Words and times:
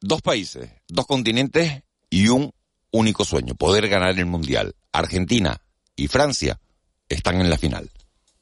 Dos 0.00 0.22
países, 0.22 0.70
dos 0.86 1.08
continentes 1.08 1.82
y 2.08 2.28
un 2.28 2.52
único 2.92 3.24
sueño, 3.24 3.56
poder 3.56 3.88
ganar 3.88 4.16
el 4.16 4.26
Mundial. 4.26 4.76
Argentina 4.92 5.60
y 5.96 6.06
Francia 6.06 6.60
están 7.08 7.40
en 7.40 7.50
la 7.50 7.58
final. 7.58 7.90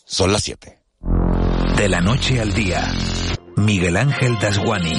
Son 0.05 0.33
las 0.33 0.43
siete. 0.43 0.81
De 1.79 1.89
la 1.89 2.03
noche 2.03 2.43
al 2.43 2.53
día, 2.53 2.93
Miguel 3.57 3.97
Ángel 3.97 4.39
Dasguani. 4.39 4.99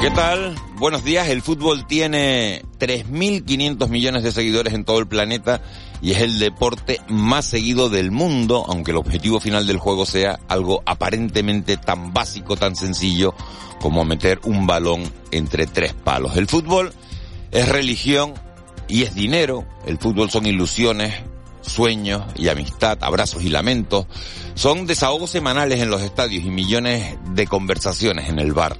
¿Qué 0.00 0.10
tal? 0.12 0.54
Buenos 0.76 1.04
días. 1.04 1.28
El 1.28 1.42
fútbol 1.42 1.86
tiene 1.86 2.62
3.500 2.78 3.90
millones 3.90 4.22
de 4.22 4.32
seguidores 4.32 4.72
en 4.72 4.86
todo 4.86 4.98
el 4.98 5.06
planeta 5.06 5.60
y 6.02 6.12
es 6.12 6.20
el 6.20 6.38
deporte 6.38 7.00
más 7.08 7.44
seguido 7.44 7.88
del 7.88 8.10
mundo, 8.10 8.64
aunque 8.68 8.92
el 8.92 8.96
objetivo 8.96 9.40
final 9.40 9.66
del 9.66 9.78
juego 9.78 10.06
sea 10.06 10.40
algo 10.48 10.82
aparentemente 10.86 11.76
tan 11.76 12.12
básico, 12.12 12.56
tan 12.56 12.76
sencillo 12.76 13.34
como 13.80 14.04
meter 14.04 14.40
un 14.44 14.66
balón 14.66 15.02
entre 15.30 15.66
tres 15.66 15.94
palos. 15.94 16.36
El 16.36 16.46
fútbol 16.46 16.92
es 17.50 17.68
religión 17.68 18.34
y 18.88 19.02
es 19.02 19.14
dinero. 19.14 19.66
El 19.86 19.98
fútbol 19.98 20.30
son 20.30 20.46
ilusiones, 20.46 21.14
sueños 21.62 22.24
y 22.36 22.48
amistad, 22.48 22.98
abrazos 23.00 23.42
y 23.42 23.48
lamentos. 23.48 24.06
Son 24.54 24.86
desahogos 24.86 25.30
semanales 25.30 25.80
en 25.80 25.90
los 25.90 26.02
estadios 26.02 26.44
y 26.44 26.50
millones 26.50 27.16
de 27.34 27.46
conversaciones 27.46 28.28
en 28.28 28.38
el 28.38 28.52
bar. 28.52 28.76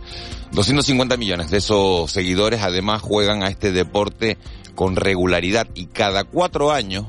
250 0.53 1.17
millones 1.17 1.51
de 1.51 1.59
esos 1.59 2.11
seguidores 2.11 2.61
además 2.63 3.03
juegan 3.03 3.43
a 3.43 3.49
este 3.49 3.73
deporte 3.73 4.37
con 4.71 4.97
regularidad 4.97 5.69
y 5.75 5.87
cada 5.87 6.25
cuatro 6.25 6.73
años 6.73 7.07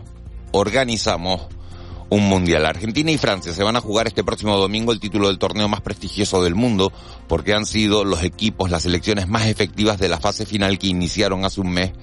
organizamos 0.52 1.48
un 2.10 2.28
mundial. 2.28 2.66
Argentina 2.66 3.10
y 3.10 3.18
Francia 3.18 3.54
se 3.54 3.64
van 3.64 3.78
a 3.78 3.82
jugar 3.82 4.06
este 4.06 4.24
próximo 4.24 4.58
domingo 4.58 4.92
el 4.92 5.00
título 5.00 5.30
del 5.30 5.40
torneo 5.40 5.70
más 5.70 5.80
prestigioso 5.80 6.44
del 6.44 6.56
mundo 6.56 6.92
porque 7.28 7.54
han 7.54 7.66
sido 7.66 8.04
los 8.04 8.24
equipos, 8.24 8.70
las 8.70 8.84
selecciones 8.84 9.30
más 9.30 9.48
efectivas 9.48 9.98
de 9.98 10.10
la 10.10 10.20
fase 10.20 10.46
final 10.46 10.78
que 10.78 10.88
iniciaron 10.88 11.46
hace 11.46 11.62
un 11.62 11.72
mes 11.72 11.94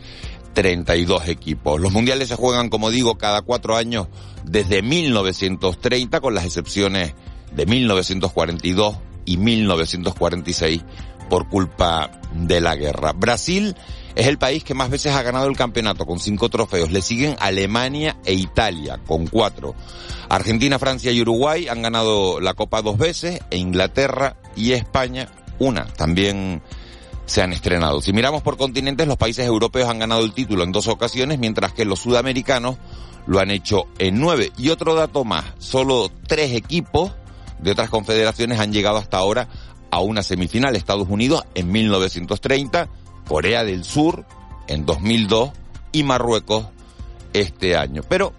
32 0.55 1.29
equipos. 1.29 1.79
Los 1.79 1.93
mundiales 1.93 2.29
se 2.29 2.37
juegan, 2.37 2.71
como 2.71 2.91
digo, 2.91 3.19
cada 3.19 3.43
cuatro 3.43 3.77
años 3.77 4.09
desde 4.45 4.81
1930, 4.81 6.21
con 6.21 6.35
las 6.35 6.47
excepciones 6.47 7.15
de 7.55 7.67
1942 7.67 8.97
y 9.27 9.37
1946 9.37 10.85
por 11.29 11.49
culpa 11.49 12.11
de 12.33 12.61
la 12.61 12.77
guerra. 12.77 13.13
Brasil 13.13 13.75
es 14.15 14.27
el 14.27 14.39
país 14.39 14.65
que 14.65 14.75
más 14.75 14.91
veces 14.91 15.15
ha 15.15 15.23
ganado 15.23 15.47
el 15.47 15.57
campeonato 15.57 16.07
con 16.07 16.19
cinco 16.19 16.49
trofeos. 16.49 16.91
Le 16.91 17.03
siguen 17.03 17.37
Alemania 17.39 18.17
e 18.25 18.35
Italia 18.35 18.99
con 19.07 19.27
cuatro. 19.27 19.75
Argentina, 20.29 20.79
Francia 20.79 21.13
y 21.13 21.21
Uruguay 21.21 21.69
han 21.69 21.83
ganado 21.83 22.41
la 22.41 22.55
Copa 22.55 22.83
dos 22.83 22.99
veces 22.99 23.41
e 23.51 23.59
Inglaterra 23.59 24.37
y 24.57 24.73
España 24.73 25.29
una. 25.59 25.87
También 25.87 26.63
se 27.27 27.43
han 27.43 27.53
estrenado. 27.53 28.01
Si 28.01 28.13
miramos 28.13 28.43
por 28.43 28.57
continentes, 28.57 29.07
los 29.07 29.17
países 29.17 29.47
europeos 29.47 29.89
han 29.89 29.99
ganado 29.99 30.25
el 30.25 30.33
título 30.33 30.65
en 30.65 30.73
dos 30.73 30.89
ocasiones, 30.89 31.39
mientras 31.39 31.73
que 31.73 31.85
los 31.85 32.01
sudamericanos 32.01 32.77
lo 33.27 33.39
han 33.39 33.51
hecho 33.51 33.87
en 33.99 34.19
nueve. 34.19 34.51
Y 34.57 34.71
otro 34.71 34.95
dato 34.95 35.25
más, 35.25 35.45
solo 35.59 36.11
tres 36.27 36.55
equipos 36.55 37.13
de 37.61 37.73
otras 37.73 37.91
confederaciones 37.91 38.59
han 38.61 38.73
llegado 38.73 38.97
hasta 38.97 39.19
ahora 39.19 39.49
a 39.91 40.01
una 40.01 40.23
semifinal. 40.23 40.77
Estados 40.77 41.09
Unidos 41.09 41.45
en 41.55 41.71
1930, 41.71 42.89
Corea 43.27 43.65
del 43.65 43.85
Sur 43.85 44.25
en 44.67 44.87
2002 44.87 45.51
y 45.93 46.03
Marruecos 46.03 46.67
este 47.33 47.77
año. 47.77 48.03
Pero 48.09 48.33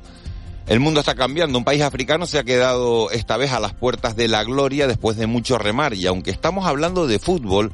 el 0.68 0.80
mundo 0.80 1.00
está 1.00 1.16
cambiando. 1.16 1.58
Un 1.58 1.64
país 1.64 1.82
africano 1.82 2.26
se 2.26 2.40
ha 2.40 2.44
quedado 2.44 3.10
esta 3.12 3.38
vez 3.38 3.52
a 3.52 3.60
las 3.60 3.74
puertas 3.74 4.16
de 4.16 4.28
la 4.28 4.44
gloria 4.44 4.88
después 4.88 5.18
de 5.18 5.28
mucho 5.28 5.58
remar. 5.58 5.94
Y 5.94 6.06
aunque 6.06 6.32
estamos 6.32 6.66
hablando 6.68 7.08
de 7.08 7.20
fútbol, 7.20 7.72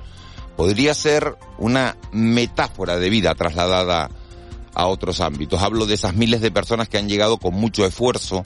podría 0.56 0.94
ser 0.94 1.36
una 1.58 1.98
metáfora 2.12 2.98
de 2.98 3.10
vida 3.10 3.36
trasladada 3.36 4.10
a 4.74 4.88
otros 4.88 5.20
ámbitos. 5.20 5.62
Hablo 5.62 5.86
de 5.86 5.96
esas 5.96 6.16
miles 6.16 6.42
de 6.42 6.52
personas 6.52 6.88
que 6.88 6.98
han 6.98 7.10
llegado 7.10 7.38
con 7.38 7.54
mucho 7.54 7.86
esfuerzo 7.86 8.46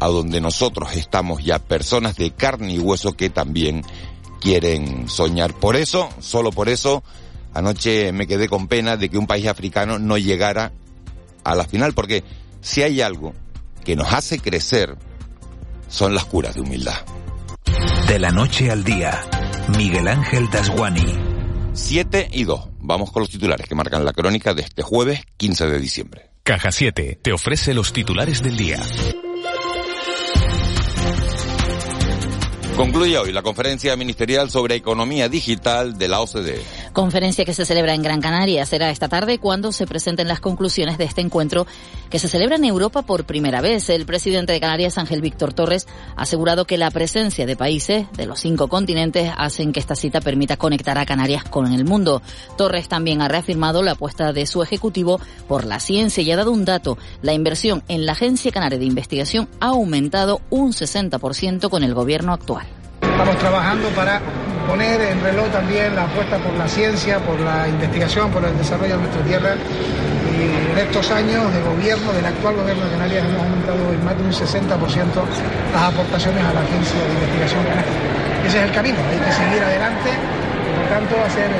a 0.00 0.06
donde 0.06 0.40
nosotros 0.40 0.94
estamos 0.94 1.44
ya, 1.44 1.58
personas 1.58 2.16
de 2.16 2.30
carne 2.30 2.74
y 2.74 2.78
hueso 2.78 3.14
que 3.14 3.30
también 3.30 3.82
quieren 4.40 5.08
soñar. 5.08 5.54
Por 5.54 5.76
eso, 5.76 6.08
solo 6.20 6.50
por 6.50 6.68
eso, 6.68 7.02
anoche 7.54 8.12
me 8.12 8.26
quedé 8.26 8.48
con 8.48 8.68
pena 8.68 8.96
de 8.96 9.08
que 9.08 9.18
un 9.18 9.26
país 9.26 9.46
africano 9.46 9.98
no 9.98 10.18
llegara 10.18 10.72
a 11.44 11.54
la 11.54 11.64
final, 11.64 11.94
porque 11.94 12.24
si 12.60 12.82
hay 12.82 13.00
algo 13.00 13.34
que 13.84 13.96
nos 13.96 14.12
hace 14.12 14.38
crecer, 14.38 14.96
son 15.88 16.14
las 16.14 16.24
curas 16.24 16.54
de 16.54 16.60
humildad. 16.60 16.98
De 18.06 18.18
la 18.18 18.30
noche 18.30 18.70
al 18.70 18.84
día, 18.84 19.20
Miguel 19.76 20.08
Ángel 20.08 20.48
Dasguani. 20.50 21.14
7 21.72 22.30
y 22.32 22.44
2. 22.44 22.68
Vamos 22.80 23.12
con 23.12 23.20
los 23.20 23.30
titulares 23.30 23.66
que 23.66 23.74
marcan 23.74 24.04
la 24.04 24.12
crónica 24.12 24.54
de 24.54 24.62
este 24.62 24.82
jueves 24.82 25.20
15 25.36 25.66
de 25.66 25.78
diciembre. 25.78 26.30
Caja 26.42 26.72
7 26.72 27.20
te 27.22 27.32
ofrece 27.32 27.74
los 27.74 27.92
titulares 27.92 28.42
del 28.42 28.56
día. 28.56 28.80
Concluye 32.78 33.18
hoy 33.18 33.32
la 33.32 33.42
conferencia 33.42 33.96
ministerial 33.96 34.50
sobre 34.52 34.76
economía 34.76 35.28
digital 35.28 35.98
de 35.98 36.06
la 36.06 36.20
OCDE. 36.20 36.62
Conferencia 36.98 37.44
que 37.44 37.54
se 37.54 37.64
celebra 37.64 37.94
en 37.94 38.02
Gran 38.02 38.20
Canaria 38.20 38.66
será 38.66 38.90
esta 38.90 39.06
tarde 39.06 39.38
cuando 39.38 39.70
se 39.70 39.86
presenten 39.86 40.26
las 40.26 40.40
conclusiones 40.40 40.98
de 40.98 41.04
este 41.04 41.20
encuentro 41.20 41.64
que 42.10 42.18
se 42.18 42.26
celebra 42.26 42.56
en 42.56 42.64
Europa 42.64 43.02
por 43.02 43.22
primera 43.22 43.60
vez. 43.60 43.88
El 43.88 44.04
presidente 44.04 44.52
de 44.52 44.58
Canarias, 44.58 44.98
Ángel 44.98 45.20
Víctor 45.20 45.52
Torres, 45.52 45.86
ha 46.16 46.22
asegurado 46.22 46.64
que 46.64 46.76
la 46.76 46.90
presencia 46.90 47.46
de 47.46 47.54
países 47.54 48.10
de 48.14 48.26
los 48.26 48.40
cinco 48.40 48.66
continentes 48.66 49.30
hacen 49.36 49.72
que 49.72 49.78
esta 49.78 49.94
cita 49.94 50.20
permita 50.20 50.56
conectar 50.56 50.98
a 50.98 51.06
Canarias 51.06 51.44
con 51.44 51.72
el 51.72 51.84
mundo. 51.84 52.20
Torres 52.56 52.88
también 52.88 53.22
ha 53.22 53.28
reafirmado 53.28 53.84
la 53.84 53.92
apuesta 53.92 54.32
de 54.32 54.44
su 54.46 54.64
ejecutivo 54.64 55.20
por 55.46 55.66
la 55.66 55.78
ciencia 55.78 56.24
y 56.24 56.32
ha 56.32 56.36
dado 56.36 56.50
un 56.50 56.64
dato. 56.64 56.98
La 57.22 57.32
inversión 57.32 57.84
en 57.86 58.06
la 58.06 58.12
Agencia 58.14 58.50
Canaria 58.50 58.76
de 58.80 58.86
Investigación 58.86 59.48
ha 59.60 59.68
aumentado 59.68 60.40
un 60.50 60.72
60% 60.72 61.70
con 61.70 61.84
el 61.84 61.94
gobierno 61.94 62.32
actual. 62.32 62.66
Estamos 63.02 63.38
trabajando 63.38 63.88
para 63.90 64.20
poner 64.68 65.00
en 65.00 65.20
reloj 65.22 65.48
también 65.48 65.96
la 65.96 66.04
apuesta 66.04 66.36
por 66.36 66.52
la 66.52 66.68
ciencia, 66.68 67.18
por 67.20 67.40
la 67.40 67.66
investigación, 67.66 68.30
por 68.30 68.44
el 68.44 68.56
desarrollo 68.58 68.96
de 68.96 69.00
nuestra 69.00 69.22
tierra. 69.22 69.54
Y 70.36 70.70
en 70.70 70.78
estos 70.78 71.10
años 71.10 71.52
de 71.52 71.60
gobierno, 71.62 72.12
del 72.12 72.26
actual 72.26 72.54
gobierno 72.54 72.84
de 72.84 72.90
Canarias, 72.92 73.24
hemos 73.24 73.42
aumentado 73.42 73.92
en 73.92 74.04
más 74.04 74.16
de 74.16 74.22
un 74.22 74.30
60% 74.30 75.24
las 75.72 75.82
aportaciones 75.82 76.44
a 76.44 76.52
la 76.52 76.60
Agencia 76.60 77.00
de 77.00 77.12
Investigación 77.16 77.64
Canaria. 77.64 77.96
Ese 78.46 78.58
es 78.58 78.64
el 78.64 78.72
camino, 78.72 78.98
hay 79.10 79.18
que 79.18 79.32
seguir 79.32 79.62
adelante, 79.62 80.10
por 80.68 80.84
lo 80.84 80.88
tanto, 80.92 81.24
hacer 81.24 81.50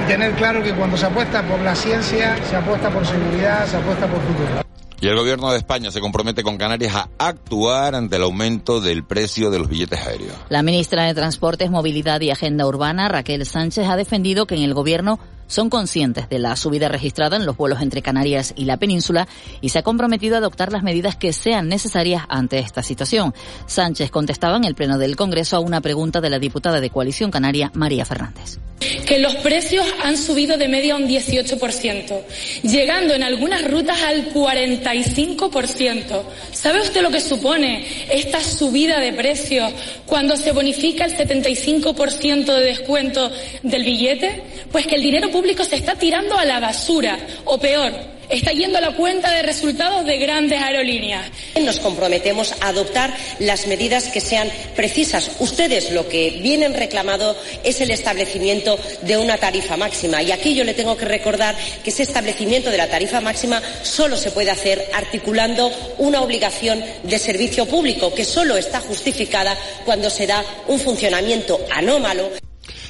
y 0.00 0.08
tener 0.08 0.32
claro 0.32 0.62
que 0.62 0.72
cuando 0.72 0.96
se 0.96 1.06
apuesta 1.06 1.42
por 1.42 1.60
la 1.60 1.74
ciencia, 1.74 2.36
se 2.48 2.56
apuesta 2.56 2.88
por 2.90 3.04
seguridad, 3.04 3.66
se 3.66 3.76
apuesta 3.76 4.06
por 4.06 4.20
futuro. 4.22 4.61
Y 5.02 5.08
el 5.08 5.16
gobierno 5.16 5.50
de 5.50 5.58
España 5.58 5.90
se 5.90 6.00
compromete 6.00 6.44
con 6.44 6.56
Canarias 6.56 6.94
a 6.94 7.08
actuar 7.18 7.96
ante 7.96 8.14
el 8.14 8.22
aumento 8.22 8.80
del 8.80 9.02
precio 9.02 9.50
de 9.50 9.58
los 9.58 9.68
billetes 9.68 9.98
aéreos. 10.06 10.36
La 10.48 10.62
ministra 10.62 11.06
de 11.06 11.12
Transportes, 11.12 11.72
Movilidad 11.72 12.20
y 12.20 12.30
Agenda 12.30 12.68
Urbana, 12.68 13.08
Raquel 13.08 13.44
Sánchez, 13.44 13.88
ha 13.88 13.96
defendido 13.96 14.46
que 14.46 14.54
en 14.54 14.62
el 14.62 14.74
gobierno 14.74 15.18
son 15.52 15.68
conscientes 15.68 16.28
de 16.28 16.38
la 16.38 16.56
subida 16.56 16.88
registrada 16.88 17.36
en 17.36 17.44
los 17.44 17.56
vuelos 17.56 17.82
entre 17.82 18.02
Canarias 18.02 18.54
y 18.56 18.64
la 18.64 18.78
península 18.78 19.28
y 19.60 19.68
se 19.68 19.78
ha 19.78 19.82
comprometido 19.82 20.34
a 20.34 20.38
adoptar 20.38 20.72
las 20.72 20.82
medidas 20.82 21.16
que 21.16 21.32
sean 21.32 21.68
necesarias 21.68 22.24
ante 22.28 22.58
esta 22.58 22.82
situación. 22.82 23.34
Sánchez 23.66 24.10
contestaba 24.10 24.56
en 24.56 24.64
el 24.64 24.74
Pleno 24.74 24.98
del 24.98 25.16
Congreso 25.16 25.56
a 25.56 25.60
una 25.60 25.80
pregunta 25.80 26.20
de 26.20 26.30
la 26.30 26.38
diputada 26.38 26.80
de 26.80 26.90
Coalición 26.90 27.30
Canaria, 27.30 27.70
María 27.74 28.06
Fernández. 28.06 28.58
Que 29.06 29.18
los 29.18 29.36
precios 29.36 29.86
han 30.02 30.16
subido 30.16 30.56
de 30.56 30.66
media 30.66 30.96
un 30.96 31.06
18%, 31.06 32.22
llegando 32.62 33.14
en 33.14 33.22
algunas 33.22 33.70
rutas 33.70 34.02
al 34.02 34.32
45%. 34.32 36.22
¿Sabe 36.52 36.80
usted 36.80 37.02
lo 37.02 37.10
que 37.10 37.20
supone 37.20 37.86
esta 38.10 38.42
subida 38.42 38.98
de 38.98 39.12
precios 39.12 39.72
cuando 40.06 40.36
se 40.36 40.50
bonifica 40.52 41.04
el 41.04 41.16
75% 41.16 42.44
de 42.44 42.64
descuento 42.64 43.30
del 43.62 43.84
billete? 43.84 44.42
Pues 44.72 44.86
que 44.86 44.96
el 44.96 45.02
dinero 45.02 45.30
público 45.30 45.41
se 45.64 45.76
está 45.76 45.94
tirando 45.94 46.36
a 46.36 46.44
la 46.44 46.60
basura, 46.60 47.18
o 47.44 47.58
peor, 47.58 47.92
está 48.28 48.52
yendo 48.52 48.78
a 48.78 48.80
la 48.80 48.96
cuenta 48.96 49.30
de 49.30 49.42
resultados 49.42 50.04
de 50.04 50.18
grandes 50.18 50.60
aerolíneas. 50.60 51.30
Nos 51.60 51.78
comprometemos 51.78 52.52
a 52.60 52.68
adoptar 52.68 53.14
las 53.38 53.66
medidas 53.66 54.08
que 54.08 54.20
sean 54.20 54.48
precisas. 54.74 55.32
Ustedes 55.40 55.92
lo 55.92 56.08
que 56.08 56.38
vienen 56.42 56.74
reclamando 56.74 57.36
es 57.62 57.80
el 57.80 57.90
establecimiento 57.90 58.78
de 59.02 59.18
una 59.18 59.36
tarifa 59.38 59.76
máxima. 59.76 60.22
Y 60.22 60.32
aquí 60.32 60.54
yo 60.54 60.64
le 60.64 60.74
tengo 60.74 60.96
que 60.96 61.04
recordar 61.04 61.54
que 61.84 61.90
ese 61.90 62.04
establecimiento 62.04 62.70
de 62.70 62.78
la 62.78 62.88
tarifa 62.88 63.20
máxima 63.20 63.62
solo 63.82 64.16
se 64.16 64.30
puede 64.30 64.50
hacer 64.50 64.90
articulando 64.94 65.70
una 65.98 66.22
obligación 66.22 66.82
de 67.02 67.18
servicio 67.18 67.66
público 67.66 68.14
que 68.14 68.24
solo 68.24 68.56
está 68.56 68.80
justificada 68.80 69.56
cuando 69.84 70.08
se 70.08 70.26
da 70.26 70.44
un 70.68 70.78
funcionamiento 70.78 71.60
anómalo. 71.70 72.30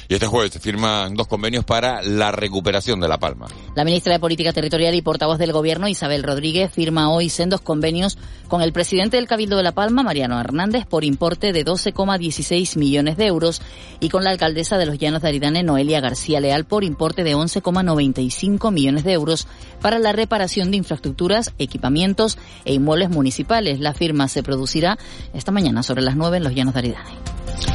Y 0.09 0.15
este 0.15 0.27
jueves 0.27 0.51
se 0.51 0.59
firman 0.59 1.13
dos 1.15 1.27
convenios 1.27 1.63
para 1.63 2.01
la 2.01 2.31
recuperación 2.31 2.99
de 2.99 3.07
La 3.07 3.17
Palma. 3.17 3.47
La 3.75 3.85
ministra 3.85 4.13
de 4.13 4.19
Política 4.19 4.53
Territorial 4.53 4.93
y 4.95 5.01
portavoz 5.01 5.37
del 5.37 5.51
Gobierno, 5.51 5.87
Isabel 5.87 6.23
Rodríguez, 6.23 6.71
firma 6.71 7.09
hoy 7.09 7.29
sendos 7.29 7.61
convenios 7.61 8.17
con 8.47 8.61
el 8.61 8.73
presidente 8.73 9.17
del 9.17 9.27
Cabildo 9.27 9.57
de 9.57 9.63
La 9.63 9.71
Palma, 9.71 10.03
Mariano 10.03 10.39
Hernández, 10.39 10.85
por 10.85 11.03
importe 11.03 11.53
de 11.53 11.65
12,16 11.65 12.77
millones 12.77 13.17
de 13.17 13.25
euros 13.25 13.61
y 13.99 14.09
con 14.09 14.23
la 14.23 14.29
alcaldesa 14.29 14.77
de 14.77 14.85
los 14.85 14.99
Llanos 14.99 15.21
de 15.21 15.29
Aridane, 15.29 15.63
Noelia 15.63 16.01
García 16.01 16.39
Leal, 16.39 16.65
por 16.65 16.83
importe 16.83 17.23
de 17.23 17.35
11,95 17.35 18.71
millones 18.71 19.03
de 19.03 19.13
euros 19.13 19.47
para 19.81 19.99
la 19.99 20.11
reparación 20.11 20.71
de 20.71 20.77
infraestructuras, 20.77 21.53
equipamientos 21.57 22.37
e 22.65 22.73
inmuebles 22.73 23.09
municipales. 23.09 23.79
La 23.79 23.93
firma 23.93 24.27
se 24.27 24.43
producirá 24.43 24.97
esta 25.33 25.51
mañana 25.51 25.81
sobre 25.81 26.03
las 26.03 26.15
9 26.15 26.37
en 26.37 26.43
los 26.43 26.53
Llanos 26.53 26.73
de 26.73 26.79
Aridane. 26.79 27.72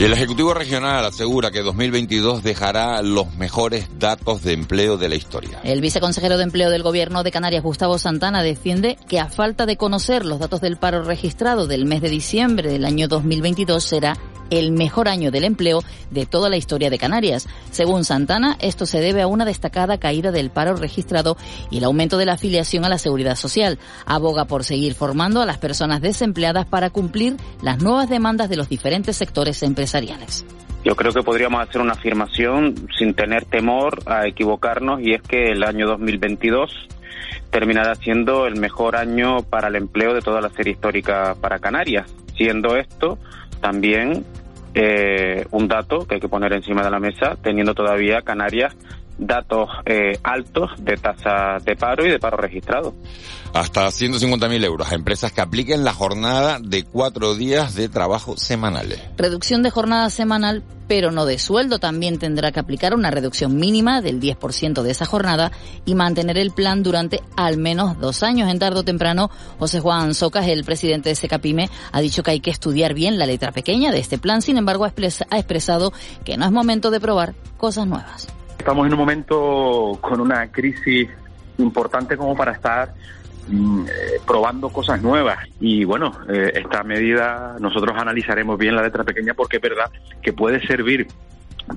El 0.00 0.14
Ejecutivo 0.14 0.54
Regional 0.54 1.04
asegura 1.04 1.50
que 1.50 1.60
2022 1.60 2.42
dejará 2.42 3.02
los 3.02 3.34
mejores 3.34 3.86
datos 3.98 4.42
de 4.42 4.54
empleo 4.54 4.96
de 4.96 5.10
la 5.10 5.14
historia. 5.14 5.60
El 5.62 5.82
viceconsejero 5.82 6.38
de 6.38 6.44
Empleo 6.44 6.70
del 6.70 6.82
Gobierno 6.82 7.22
de 7.22 7.30
Canarias, 7.30 7.62
Gustavo 7.62 7.98
Santana, 7.98 8.42
defiende 8.42 8.96
que 9.10 9.20
a 9.20 9.28
falta 9.28 9.66
de 9.66 9.76
conocer 9.76 10.24
los 10.24 10.38
datos 10.38 10.62
del 10.62 10.78
paro 10.78 11.02
registrado 11.02 11.66
del 11.66 11.84
mes 11.84 12.00
de 12.00 12.08
diciembre 12.08 12.72
del 12.72 12.86
año 12.86 13.08
2022 13.08 13.84
será 13.84 14.16
el 14.50 14.72
mejor 14.72 15.08
año 15.08 15.30
del 15.30 15.44
empleo 15.44 15.82
de 16.10 16.26
toda 16.26 16.48
la 16.48 16.56
historia 16.56 16.90
de 16.90 16.98
Canarias. 16.98 17.48
Según 17.70 18.04
Santana, 18.04 18.56
esto 18.60 18.86
se 18.86 19.00
debe 19.00 19.22
a 19.22 19.26
una 19.26 19.44
destacada 19.44 19.98
caída 19.98 20.32
del 20.32 20.50
paro 20.50 20.76
registrado 20.76 21.36
y 21.70 21.78
el 21.78 21.84
aumento 21.84 22.18
de 22.18 22.26
la 22.26 22.34
afiliación 22.34 22.84
a 22.84 22.88
la 22.88 22.98
seguridad 22.98 23.36
social. 23.36 23.78
Aboga 24.06 24.44
por 24.44 24.64
seguir 24.64 24.94
formando 24.94 25.40
a 25.40 25.46
las 25.46 25.58
personas 25.58 26.00
desempleadas 26.00 26.66
para 26.66 26.90
cumplir 26.90 27.36
las 27.62 27.82
nuevas 27.82 28.08
demandas 28.08 28.48
de 28.48 28.56
los 28.56 28.68
diferentes 28.68 29.16
sectores 29.16 29.62
empresariales. 29.62 30.44
Yo 30.84 30.96
creo 30.96 31.12
que 31.12 31.22
podríamos 31.22 31.60
hacer 31.60 31.82
una 31.82 31.92
afirmación 31.92 32.88
sin 32.98 33.14
tener 33.14 33.44
temor 33.44 34.02
a 34.06 34.26
equivocarnos 34.26 35.00
y 35.02 35.12
es 35.12 35.20
que 35.20 35.52
el 35.52 35.62
año 35.62 35.86
2022 35.86 36.70
terminará 37.50 37.94
siendo 37.96 38.46
el 38.46 38.58
mejor 38.58 38.96
año 38.96 39.42
para 39.42 39.68
el 39.68 39.76
empleo 39.76 40.14
de 40.14 40.22
toda 40.22 40.40
la 40.40 40.48
serie 40.50 40.72
histórica 40.72 41.36
para 41.38 41.58
Canarias, 41.58 42.10
siendo 42.34 42.76
esto 42.76 43.18
también 43.60 44.24
eh, 44.74 45.46
un 45.50 45.68
dato 45.68 46.06
que 46.06 46.16
hay 46.16 46.20
que 46.20 46.28
poner 46.28 46.52
encima 46.52 46.82
de 46.82 46.90
la 46.90 47.00
mesa, 47.00 47.36
teniendo 47.42 47.74
todavía 47.74 48.22
Canarias 48.22 48.76
datos 49.20 49.68
eh, 49.84 50.18
altos 50.22 50.70
de 50.78 50.96
tasa 50.96 51.58
de 51.62 51.76
paro 51.76 52.06
y 52.06 52.10
de 52.10 52.18
paro 52.18 52.38
registrado. 52.38 52.94
Hasta 53.52 53.86
150.000 53.88 54.64
euros 54.64 54.90
a 54.90 54.94
empresas 54.94 55.32
que 55.32 55.40
apliquen 55.40 55.84
la 55.84 55.92
jornada 55.92 56.58
de 56.60 56.84
cuatro 56.84 57.34
días 57.34 57.74
de 57.74 57.88
trabajo 57.88 58.36
semanales. 58.36 59.00
Reducción 59.16 59.62
de 59.62 59.70
jornada 59.70 60.08
semanal, 60.08 60.62
pero 60.86 61.10
no 61.10 61.26
de 61.26 61.38
sueldo. 61.38 61.78
También 61.80 62.18
tendrá 62.18 62.52
que 62.52 62.60
aplicar 62.60 62.94
una 62.94 63.10
reducción 63.10 63.56
mínima 63.56 64.00
del 64.00 64.20
10% 64.20 64.82
de 64.82 64.90
esa 64.90 65.04
jornada 65.04 65.50
y 65.84 65.96
mantener 65.96 66.38
el 66.38 66.52
plan 66.52 66.82
durante 66.82 67.20
al 67.36 67.58
menos 67.58 67.98
dos 67.98 68.22
años. 68.22 68.48
En 68.48 68.60
tarde 68.60 68.80
o 68.80 68.84
temprano, 68.84 69.30
José 69.58 69.80
Juan 69.80 70.14
Socas, 70.14 70.46
el 70.46 70.64
presidente 70.64 71.08
de 71.08 71.16
Secapime, 71.16 71.68
ha 71.92 72.00
dicho 72.00 72.22
que 72.22 72.30
hay 72.30 72.40
que 72.40 72.50
estudiar 72.50 72.94
bien 72.94 73.18
la 73.18 73.26
letra 73.26 73.52
pequeña 73.52 73.90
de 73.90 73.98
este 73.98 74.16
plan. 74.18 74.42
Sin 74.42 74.56
embargo, 74.56 74.84
ha 74.84 74.88
expresado 75.36 75.92
que 76.24 76.36
no 76.36 76.44
es 76.44 76.52
momento 76.52 76.90
de 76.90 77.00
probar 77.00 77.34
cosas 77.58 77.86
nuevas. 77.86 78.28
Estamos 78.60 78.86
en 78.86 78.92
un 78.92 78.98
momento 78.98 79.98
con 80.02 80.20
una 80.20 80.52
crisis 80.52 81.08
importante 81.56 82.14
como 82.18 82.36
para 82.36 82.52
estar 82.52 82.92
mm, 83.48 83.86
eh, 83.86 84.20
probando 84.26 84.68
cosas 84.68 85.00
nuevas 85.00 85.38
y 85.60 85.84
bueno, 85.84 86.12
eh, 86.28 86.52
esta 86.56 86.82
medida 86.82 87.56
nosotros 87.58 87.96
analizaremos 87.96 88.58
bien 88.58 88.76
la 88.76 88.82
letra 88.82 89.02
pequeña 89.02 89.32
porque 89.32 89.56
es 89.56 89.62
verdad 89.62 89.90
que 90.20 90.34
puede 90.34 90.60
servir 90.66 91.08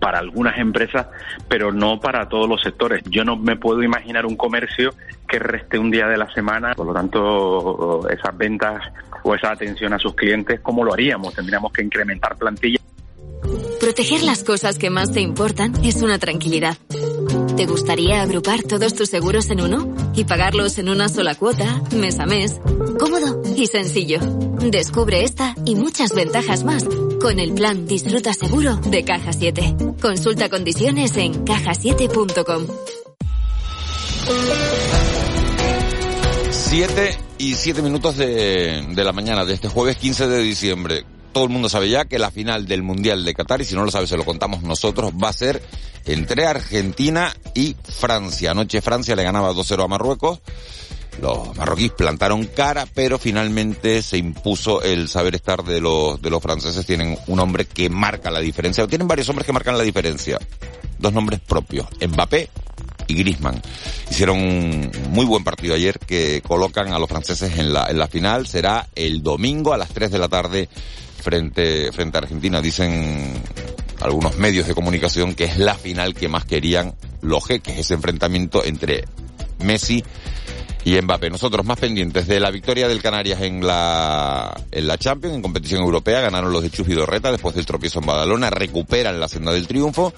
para 0.02 0.20
algunas 0.20 0.58
empresas, 0.58 1.08
pero 1.48 1.72
no 1.72 2.02
para 2.02 2.28
todos 2.28 2.50
los 2.50 2.62
sectores. 2.62 3.02
Yo 3.06 3.24
no 3.24 3.38
me 3.38 3.56
puedo 3.56 3.82
imaginar 3.82 4.26
un 4.26 4.36
comercio 4.36 4.94
que 5.26 5.40
reste 5.40 5.80
un 5.80 5.90
día 5.90 6.08
de 6.10 6.18
la 6.18 6.30
semana, 6.34 6.76
por 6.76 6.88
lo 6.88 6.94
tanto, 6.94 8.10
esas 8.10 8.38
ventas 8.38 8.92
o 9.24 9.34
esa 9.34 9.52
atención 9.52 9.94
a 9.94 10.00
sus 10.00 10.16
clientes, 10.16 10.60
¿cómo 10.60 10.84
lo 10.84 10.92
haríamos? 10.92 11.34
Tendríamos 11.34 11.72
que 11.72 11.82
incrementar 11.82 12.36
plantilla. 12.36 12.82
Proteger 13.84 14.24
las 14.24 14.46
cosas 14.46 14.78
que 14.78 14.90
más 14.90 15.12
te 15.12 15.20
importan 15.20 15.84
es 15.84 15.98
una 15.98 16.18
tranquilidad. 16.18 16.78
¿Te 17.58 17.66
gustaría 17.66 18.22
agrupar 18.22 18.64
todos 18.64 18.94
tus 18.94 19.10
seguros 19.10 19.50
en 19.50 19.60
uno 19.60 19.94
y 20.16 20.24
pagarlos 20.24 20.78
en 20.78 20.88
una 20.88 21.10
sola 21.10 21.36
cuota, 21.36 21.84
mes 21.94 22.18
a 22.20 22.26
mes? 22.26 22.62
Cómodo 22.98 23.42
y 23.58 23.68
sencillo. 23.68 24.22
Descubre 24.72 25.26
esta 25.26 25.54
y 25.66 25.76
muchas 25.76 26.16
ventajas 26.16 26.64
más 26.64 26.86
con 27.20 27.42
el 27.42 27.54
plan 27.56 27.86
Disfruta 27.86 28.34
Seguro 28.34 28.78
de 28.78 29.04
Caja 29.04 29.34
7. 29.34 29.76
Consulta 30.02 30.48
condiciones 30.48 31.18
en 31.18 31.44
cajasiete.com. 31.44 32.68
7 36.52 37.18
y 37.38 37.54
7 37.54 37.82
minutos 37.82 38.16
de, 38.16 38.88
de 38.96 39.04
la 39.04 39.12
mañana 39.12 39.44
de 39.44 39.56
este 39.56 39.68
jueves 39.68 39.98
15 39.98 40.30
de 40.30 40.40
diciembre 40.42 41.06
todo 41.34 41.44
el 41.46 41.50
mundo 41.50 41.68
sabe 41.68 41.90
ya 41.90 42.06
que 42.06 42.20
la 42.20 42.32
final 42.32 42.68
del 42.68 42.84
Mundial 42.84 43.26
de 43.26 43.34
Qatar, 43.34 43.62
y 43.62 43.66
si 43.66 43.76
no 43.76 43.84
lo 43.84 43.92
sabe 43.92 44.08
se 44.08 44.16
lo 44.16 44.24
contamos 44.24 44.64
nosotros, 44.64 45.12
va 45.12 45.30
a 45.30 45.34
ser 45.34 45.62
entre 46.06 46.46
Argentina 46.46 47.36
y 47.54 47.76
Francia. 47.84 48.52
Anoche 48.52 48.82
Francia 48.82 49.16
le 49.16 49.24
ganaba 49.24 49.52
2-0 49.52 49.84
a 49.84 49.88
Marruecos. 49.88 50.40
Los 51.22 51.56
marroquíes 51.56 51.92
plantaron 51.92 52.46
cara, 52.46 52.88
pero 52.92 53.20
finalmente 53.20 54.02
se 54.02 54.18
impuso 54.18 54.82
el 54.82 55.08
saber 55.10 55.36
estar 55.36 55.64
de 55.64 55.80
los, 55.80 56.22
de 56.22 56.30
los 56.30 56.42
franceses. 56.42 56.86
Tienen 56.86 57.18
un 57.28 57.40
hombre 57.40 57.66
que 57.66 57.90
marca 57.90 58.32
la 58.32 58.40
diferencia. 58.40 58.88
Tienen 58.88 59.08
varios 59.08 59.30
hombres 59.30 59.46
que 59.46 59.54
marcan 59.54 59.78
la 59.78 59.84
diferencia. 59.84 60.40
Dos 60.98 61.14
nombres 61.14 61.40
propios. 61.40 61.88
Mbappé 62.02 62.50
y 63.08 63.14
Griezmann. 63.14 63.62
Hicieron 64.10 64.40
un 64.40 64.92
muy 65.10 65.26
buen 65.26 65.44
partido 65.44 65.76
ayer 65.76 66.00
que 66.00 66.42
colocan 66.42 66.92
a 66.94 67.00
los 67.00 67.10
franceses 67.10 67.60
en 67.60 67.74
la, 67.74 67.88
en 67.90 68.00
la 68.00 68.08
final. 68.08 68.48
Será 68.48 68.88
el 68.96 69.22
domingo 69.22 69.74
a 69.74 69.78
las 69.78 69.90
3 69.90 70.12
de 70.12 70.20
la 70.20 70.30
tarde 70.30 70.68
frente, 71.24 71.92
frente 71.92 72.18
a 72.18 72.22
Argentina. 72.22 72.62
Dicen 72.62 73.34
algunos 74.02 74.38
medios 74.38 74.68
de 74.68 74.76
comunicación 74.76 75.34
que 75.34 75.46
es 75.46 75.58
la 75.58 75.76
final 75.76 76.14
que 76.14 76.28
más 76.28 76.46
querían 76.46 76.94
los 77.22 77.46
jeques, 77.46 77.78
ese 77.78 77.94
enfrentamiento 77.94 78.64
entre 78.64 79.06
Messi 79.60 80.04
y 80.86 81.00
Mbappé. 81.02 81.30
Nosotros 81.30 81.66
más 81.66 81.80
pendientes 81.80 82.28
de 82.28 82.40
la 82.40 82.52
victoria 82.52 82.88
del 82.88 83.02
Canarias 83.02 83.42
en 83.42 83.66
la, 83.66 84.54
en 84.72 84.88
la 84.88 84.98
Champions, 84.98 85.36
en 85.36 85.42
competición 85.42 85.82
europea, 85.82 86.22
ganaron 86.22 86.52
los 86.52 86.64
de 86.64 86.70
Chus 86.70 86.88
y 86.90 86.94
Dorreta 86.94 87.32
después 87.32 87.56
del 87.56 87.66
tropiezo 87.66 88.00
en 88.00 88.06
Badalona, 88.06 88.50
recuperan 88.50 89.20
la 89.20 89.28
senda 89.28 89.54
del 89.54 89.68
triunfo 89.68 90.14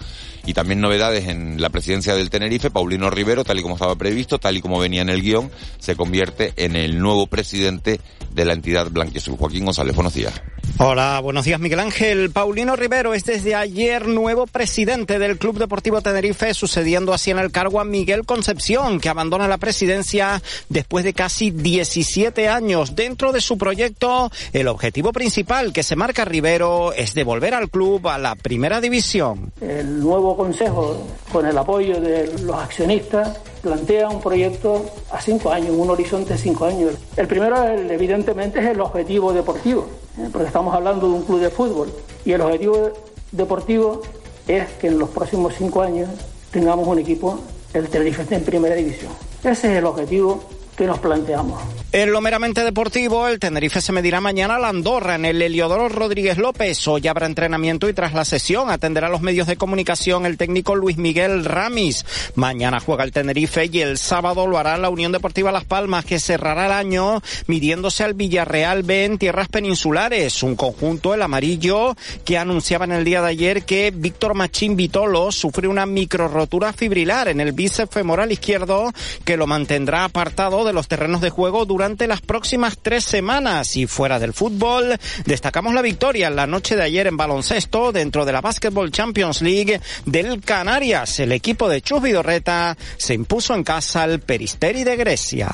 y 0.45 0.53
también 0.53 0.81
novedades 0.81 1.27
en 1.27 1.61
la 1.61 1.69
presidencia 1.69 2.15
del 2.15 2.29
Tenerife, 2.29 2.69
Paulino 2.69 3.09
Rivero, 3.09 3.43
tal 3.43 3.59
y 3.59 3.61
como 3.61 3.75
estaba 3.75 3.95
previsto, 3.95 4.39
tal 4.39 4.57
y 4.57 4.61
como 4.61 4.79
venía 4.79 5.01
en 5.01 5.09
el 5.09 5.21
guion, 5.21 5.51
se 5.79 5.95
convierte 5.95 6.53
en 6.57 6.75
el 6.75 6.99
nuevo 6.99 7.27
presidente 7.27 7.99
de 8.31 8.45
la 8.45 8.53
entidad 8.53 8.89
blanquiazul. 8.91 9.37
Joaquín 9.37 9.65
González, 9.65 9.95
buenos 9.95 10.13
días. 10.13 10.33
Hola, 10.77 11.21
buenos 11.21 11.45
días 11.45 11.59
Miguel 11.59 11.79
Ángel. 11.79 12.31
Paulino 12.31 12.75
Rivero 12.75 13.13
es 13.13 13.23
desde 13.23 13.55
ayer 13.55 14.07
nuevo 14.07 14.45
presidente 14.45 15.19
del 15.19 15.37
Club 15.37 15.57
Deportivo 15.57 16.01
Tenerife, 16.01 16.53
sucediendo 16.53 17.13
así 17.13 17.31
en 17.31 17.39
el 17.39 17.51
cargo 17.51 17.79
a 17.79 17.85
Miguel 17.85 18.25
Concepción, 18.25 18.99
que 18.99 19.07
abandona 19.07 19.47
la 19.47 19.57
presidencia 19.57 20.41
después 20.69 21.03
de 21.03 21.13
casi 21.13 21.51
17 21.51 22.47
años. 22.47 22.95
Dentro 22.95 23.31
de 23.31 23.41
su 23.41 23.57
proyecto, 23.57 24.31
el 24.53 24.67
objetivo 24.67 25.11
principal 25.11 25.73
que 25.73 25.83
se 25.83 25.95
marca 25.95 26.25
Rivero 26.25 26.93
es 26.93 27.13
devolver 27.13 27.53
al 27.53 27.69
club 27.69 28.07
a 28.07 28.17
la 28.17 28.35
primera 28.35 28.81
división. 28.81 29.51
El 29.61 29.99
nuevo 29.99 30.35
consejo, 30.35 31.07
con 31.31 31.45
el 31.45 31.57
apoyo 31.57 31.99
de 31.99 32.39
los 32.41 32.55
accionistas, 32.55 33.37
plantea 33.61 34.09
un 34.09 34.21
proyecto 34.21 34.85
a 35.11 35.19
cinco 35.19 35.51
años, 35.51 35.71
un 35.71 35.89
horizonte 35.89 36.33
de 36.33 36.39
cinco 36.39 36.65
años. 36.65 36.93
El 37.17 37.27
primero, 37.27 37.63
evidentemente, 37.63 38.59
es 38.59 38.67
el 38.67 38.79
objetivo 38.79 39.33
deportivo, 39.33 39.87
¿eh? 40.19 40.29
porque 40.31 40.47
estamos 40.47 40.73
hablando 40.75 41.07
de 41.07 41.13
un 41.13 41.23
club 41.23 41.39
de 41.39 41.49
fútbol. 41.49 41.91
Y 42.25 42.31
el 42.31 42.41
objetivo 42.41 42.93
deportivo 43.31 44.01
es 44.47 44.69
que 44.79 44.87
en 44.87 44.99
los 44.99 45.09
próximos 45.09 45.53
cinco 45.57 45.81
años 45.81 46.09
tengamos 46.51 46.87
un 46.87 46.99
equipo, 46.99 47.39
el 47.73 47.87
Tenerife 47.89 48.23
en 48.33 48.43
primera 48.43 48.75
división. 48.75 49.11
Ese 49.45 49.71
es 49.73 49.77
el 49.77 49.85
objetivo 49.85 50.43
que 50.75 50.87
nos 50.87 50.97
planteamos. 50.97 51.84
En 51.97 52.11
lo 52.11 52.19
meramente 52.19 52.65
deportivo, 52.65 53.25
el 53.25 53.39
Tenerife 53.39 53.79
se 53.79 53.93
medirá 53.93 54.19
mañana 54.19 54.57
a 54.57 54.59
la 54.59 54.67
Andorra 54.67 55.15
en 55.15 55.23
el 55.23 55.41
Heliodoro 55.41 55.87
Rodríguez 55.87 56.37
López. 56.37 56.85
Hoy 56.89 57.07
habrá 57.07 57.25
entrenamiento 57.25 57.87
y 57.87 57.93
tras 57.93 58.13
la 58.13 58.25
sesión 58.25 58.69
atenderá 58.69 59.07
a 59.07 59.09
los 59.09 59.21
medios 59.21 59.47
de 59.47 59.55
comunicación 59.55 60.25
el 60.25 60.35
técnico 60.35 60.75
Luis 60.75 60.97
Miguel 60.97 61.45
Ramis. 61.45 62.05
Mañana 62.35 62.81
juega 62.81 63.05
el 63.05 63.13
Tenerife 63.13 63.69
y 63.71 63.79
el 63.79 63.97
sábado 63.97 64.45
lo 64.45 64.57
hará 64.57 64.77
la 64.77 64.89
Unión 64.89 65.13
Deportiva 65.13 65.53
Las 65.53 65.63
Palmas 65.63 66.03
que 66.03 66.19
cerrará 66.19 66.65
el 66.65 66.73
año 66.73 67.21
midiéndose 67.47 68.03
al 68.03 68.13
Villarreal 68.13 68.83
B 68.83 69.05
en 69.05 69.17
tierras 69.17 69.47
peninsulares. 69.47 70.43
Un 70.43 70.57
conjunto, 70.57 71.13
el 71.13 71.21
amarillo, 71.21 71.95
que 72.25 72.37
anunciaba 72.37 72.83
en 72.83 72.91
el 72.91 73.05
día 73.05 73.21
de 73.21 73.29
ayer 73.29 73.63
que 73.63 73.93
Víctor 73.95 74.33
Machín 74.33 74.75
Vitolo 74.75 75.31
sufre 75.31 75.69
una 75.69 75.85
micro 75.85 76.27
rotura 76.27 76.73
fibrilar 76.73 77.29
en 77.29 77.39
el 77.39 77.53
bíceps 77.53 77.93
femoral 77.93 78.33
izquierdo 78.33 78.91
que 79.23 79.37
lo 79.37 79.47
mantendrá 79.47 80.03
apartado 80.03 80.65
de 80.65 80.73
los 80.73 80.89
terrenos 80.89 81.21
de 81.21 81.29
juego 81.29 81.63
durante 81.65 81.84
durante 81.85 82.07
las 82.07 82.21
próximas 82.21 82.79
tres 82.81 83.05
semanas. 83.05 83.77
Y 83.77 83.85
fuera 83.85 84.17
del 84.17 84.33
fútbol, 84.33 84.97
destacamos 85.25 85.71
la 85.71 85.83
victoria 85.83 86.27
en 86.27 86.35
la 86.35 86.47
noche 86.47 86.75
de 86.75 86.81
ayer 86.81 87.05
en 87.05 87.15
baloncesto 87.15 87.91
dentro 87.91 88.25
de 88.25 88.31
la 88.31 88.41
Basketball 88.41 88.91
Champions 88.91 89.43
League 89.43 89.79
del 90.03 90.41
Canarias. 90.41 91.19
El 91.19 91.31
equipo 91.31 91.69
de 91.69 91.81
Chus 91.81 92.01
Vidorreta 92.01 92.75
se 92.97 93.13
impuso 93.13 93.53
en 93.53 93.63
casa 93.63 94.01
al 94.01 94.19
Peristeri 94.19 94.83
de 94.83 94.95
Grecia. 94.95 95.53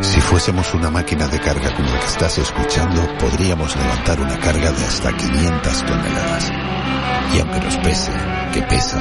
Si 0.00 0.20
fuésemos 0.20 0.74
una 0.74 0.90
máquina 0.90 1.28
de 1.28 1.40
carga 1.40 1.74
como 1.74 1.88
la 1.88 2.00
que 2.00 2.06
estás 2.06 2.38
escuchando, 2.38 3.00
podríamos 3.18 3.76
levantar 3.76 4.20
una 4.20 4.38
carga 4.38 4.72
de 4.72 4.84
hasta 4.84 5.16
500 5.16 5.86
toneladas. 5.86 6.52
Y 7.34 7.40
aunque 7.40 7.60
nos 7.60 7.76
pese, 7.78 8.12
que 8.52 8.62
pesa, 8.62 8.98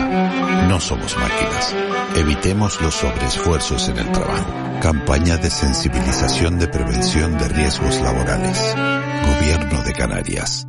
no 0.67 0.79
somos 0.79 1.15
máquinas. 1.17 1.75
Evitemos 2.15 2.81
los 2.81 2.95
sobreesfuerzos 2.95 3.89
en 3.89 3.97
el 3.97 4.11
trabajo. 4.11 4.45
Campaña 4.81 5.37
de 5.37 5.49
sensibilización 5.49 6.59
de 6.59 6.67
prevención 6.67 7.37
de 7.37 7.47
riesgos 7.47 7.99
laborales. 8.01 8.75
Gobierno 9.25 9.83
de 9.83 9.93
Canarias. 9.93 10.67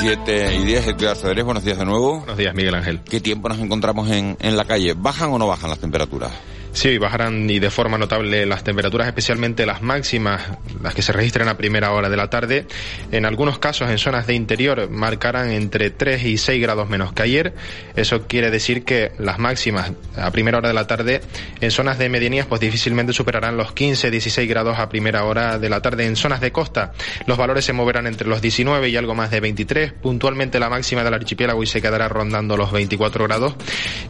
7 0.00 0.56
y 0.56 0.64
10, 0.64 0.86
Edgar 0.86 1.14
Cedrés, 1.14 1.44
buenos 1.44 1.62
días 1.62 1.76
de 1.76 1.84
nuevo. 1.84 2.20
Buenos 2.20 2.38
días, 2.38 2.54
Miguel 2.54 2.74
Ángel. 2.74 3.02
¿Qué 3.02 3.20
tiempo 3.20 3.50
nos 3.50 3.58
encontramos 3.58 4.10
en, 4.10 4.34
en 4.40 4.56
la 4.56 4.64
calle? 4.64 4.94
¿Bajan 4.96 5.30
o 5.30 5.38
no 5.38 5.46
bajan 5.46 5.68
las 5.68 5.78
temperaturas? 5.78 6.32
Sí, 6.72 6.98
bajarán 6.98 7.50
y 7.50 7.58
de 7.58 7.70
forma 7.70 7.98
notable 7.98 8.46
las 8.46 8.62
temperaturas, 8.62 9.08
especialmente 9.08 9.66
las 9.66 9.82
máximas, 9.82 10.42
las 10.82 10.94
que 10.94 11.02
se 11.02 11.12
registran 11.12 11.48
a 11.48 11.56
primera 11.56 11.92
hora 11.92 12.08
de 12.08 12.16
la 12.16 12.30
tarde. 12.30 12.66
En 13.10 13.26
algunos 13.26 13.58
casos, 13.58 13.90
en 13.90 13.98
zonas 13.98 14.26
de 14.26 14.34
interior, 14.34 14.88
marcarán 14.88 15.50
entre 15.50 15.90
3 15.90 16.24
y 16.24 16.38
6 16.38 16.62
grados 16.62 16.88
menos 16.88 17.12
que 17.12 17.22
ayer. 17.22 17.54
Eso 17.96 18.26
quiere 18.28 18.50
decir 18.50 18.84
que 18.84 19.12
las 19.18 19.38
máximas 19.38 19.92
a 20.16 20.30
primera 20.30 20.58
hora 20.58 20.68
de 20.68 20.74
la 20.74 20.86
tarde 20.86 21.20
en 21.60 21.70
zonas 21.70 21.98
de 21.98 22.08
medianías, 22.08 22.46
pues 22.46 22.60
difícilmente 22.60 23.12
superarán 23.12 23.56
los 23.56 23.72
15, 23.72 24.10
16 24.10 24.48
grados 24.48 24.78
a 24.78 24.88
primera 24.88 25.24
hora 25.24 25.58
de 25.58 25.68
la 25.68 25.82
tarde. 25.82 26.06
En 26.06 26.16
zonas 26.16 26.40
de 26.40 26.52
costa, 26.52 26.92
los 27.26 27.36
valores 27.36 27.64
se 27.64 27.72
moverán 27.72 28.06
entre 28.06 28.28
los 28.28 28.40
19 28.40 28.88
y 28.88 28.96
algo 28.96 29.14
más 29.14 29.30
de 29.30 29.40
23. 29.40 29.92
Puntualmente, 29.94 30.60
la 30.60 30.70
máxima 30.70 31.02
del 31.02 31.14
archipiélago 31.14 31.62
y 31.62 31.66
se 31.66 31.82
quedará 31.82 32.08
rondando 32.08 32.56
los 32.56 32.70
24 32.70 33.24
grados. 33.24 33.54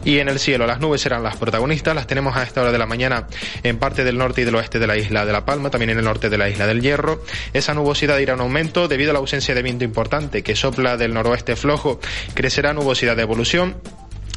Y 0.05 0.19
en 0.19 0.29
el 0.29 0.39
cielo, 0.39 0.67
las 0.67 0.79
nubes 0.79 1.01
serán 1.01 1.23
las 1.23 1.37
protagonistas. 1.37 1.95
Las 1.95 2.07
tenemos 2.07 2.37
a 2.37 2.43
esta 2.51 2.61
hora 2.61 2.71
de 2.71 2.77
la 2.77 2.85
mañana 2.85 3.27
en 3.63 3.77
parte 3.77 4.03
del 4.03 4.17
norte 4.17 4.41
y 4.41 4.43
del 4.45 4.55
oeste 4.55 4.77
de 4.77 4.87
la 4.87 4.97
isla 4.97 5.25
de 5.25 5.31
La 5.31 5.45
Palma, 5.45 5.69
también 5.69 5.91
en 5.91 5.97
el 5.97 6.05
norte 6.05 6.29
de 6.29 6.37
la 6.37 6.49
isla 6.49 6.67
del 6.67 6.81
Hierro. 6.81 7.23
Esa 7.53 7.73
nubosidad 7.73 8.17
irá 8.19 8.33
en 8.33 8.41
aumento 8.41 8.87
debido 8.87 9.11
a 9.11 9.13
la 9.13 9.19
ausencia 9.19 9.55
de 9.55 9.61
viento 9.63 9.85
importante 9.85 10.43
que 10.43 10.55
sopla 10.55 10.97
del 10.97 11.13
noroeste 11.13 11.55
flojo. 11.55 11.99
Crecerá 12.33 12.73
nubosidad 12.73 13.15
de 13.15 13.21
evolución 13.23 13.75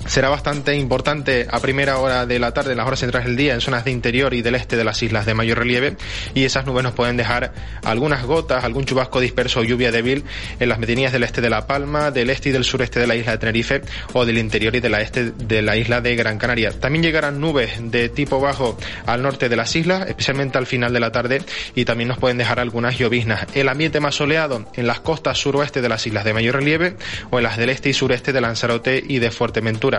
será 0.07 0.29
bastante 0.29 0.75
importante 0.77 1.47
a 1.51 1.61
primera 1.61 1.99
hora 1.99 2.27
de 2.27 2.39
la 2.39 2.53
tarde, 2.53 2.73
en 2.73 2.79
las 2.79 2.87
horas 2.87 3.01
centrales 3.01 3.27
del 3.27 3.37
día, 3.37 3.55
en 3.55 3.61
zonas 3.61 3.85
de 3.85 3.91
interior 3.91 4.35
y 4.35 4.43
del 4.43 4.55
este 4.55 4.77
de 4.77 4.85
las 4.85 5.03
islas 5.03 5.27
de 5.27 5.35
mayor 5.35 5.59
relieve, 5.59 5.97
y 6.35 6.45
esas 6.45 6.67
nubes 6.67 6.85
nos 6.85 6.95
pueden 6.95 7.17
dejar 7.17 7.53
algunas 7.83 8.25
gotas, 8.25 8.65
algún 8.65 8.85
chubasco 8.85 9.21
disperso 9.21 9.61
o 9.61 9.65
lluvia 9.65 9.91
débil 9.91 10.25
en 10.61 10.69
las 10.69 10.79
medianías 10.79 11.13
del 11.13 11.23
este 11.23 11.41
de 11.41 11.51
La 11.51 11.67
Palma, 11.67 12.11
del 12.11 12.31
este 12.31 12.51
y 12.51 12.53
del 12.53 12.65
sureste 12.65 13.01
de 13.01 13.07
la 13.07 13.17
isla 13.17 13.33
de 13.33 13.39
Tenerife 13.39 13.83
o 14.13 14.25
del 14.25 14.39
interior 14.39 14.75
y 14.77 14.81
de 14.81 14.89
la 14.89 15.01
este 15.01 15.31
de 15.31 15.63
la 15.63 15.77
isla 15.77 16.01
de 16.01 16.17
Gran 16.17 16.39
Canaria. 16.39 16.73
También 16.79 17.03
llegarán 17.03 17.41
nubes 17.41 17.71
de 17.91 18.09
tipo 18.09 18.41
bajo 18.41 18.77
al 19.07 19.23
norte 19.23 19.49
de 19.49 19.57
las 19.57 19.75
islas, 19.75 20.09
especialmente 20.09 20.59
al 20.59 20.67
final 20.67 20.93
de 20.93 21.01
la 21.01 21.13
tarde, 21.13 21.43
y 21.75 21.85
también 21.85 22.09
nos 22.09 22.19
pueden 22.19 22.39
dejar 22.39 22.61
algunas 22.61 22.99
lloviznas. 22.99 23.47
El 23.55 23.69
ambiente 23.69 24.01
más 24.01 24.15
soleado 24.15 24.67
en 24.75 24.87
las 24.87 25.01
costas 25.01 25.39
suroeste 25.39 25.81
de 25.81 25.89
las 25.89 26.07
islas 26.07 26.25
de 26.25 26.35
mayor 26.35 26.57
relieve 26.57 26.97
o 27.31 27.39
en 27.39 27.45
las 27.45 27.57
del 27.57 27.71
este 27.71 27.91
y 27.91 27.93
sureste 27.93 28.33
de 28.33 28.41
Lanzarote 28.41 29.03
y 29.07 29.19
de 29.19 29.31
Fuerteventura. 29.31 29.94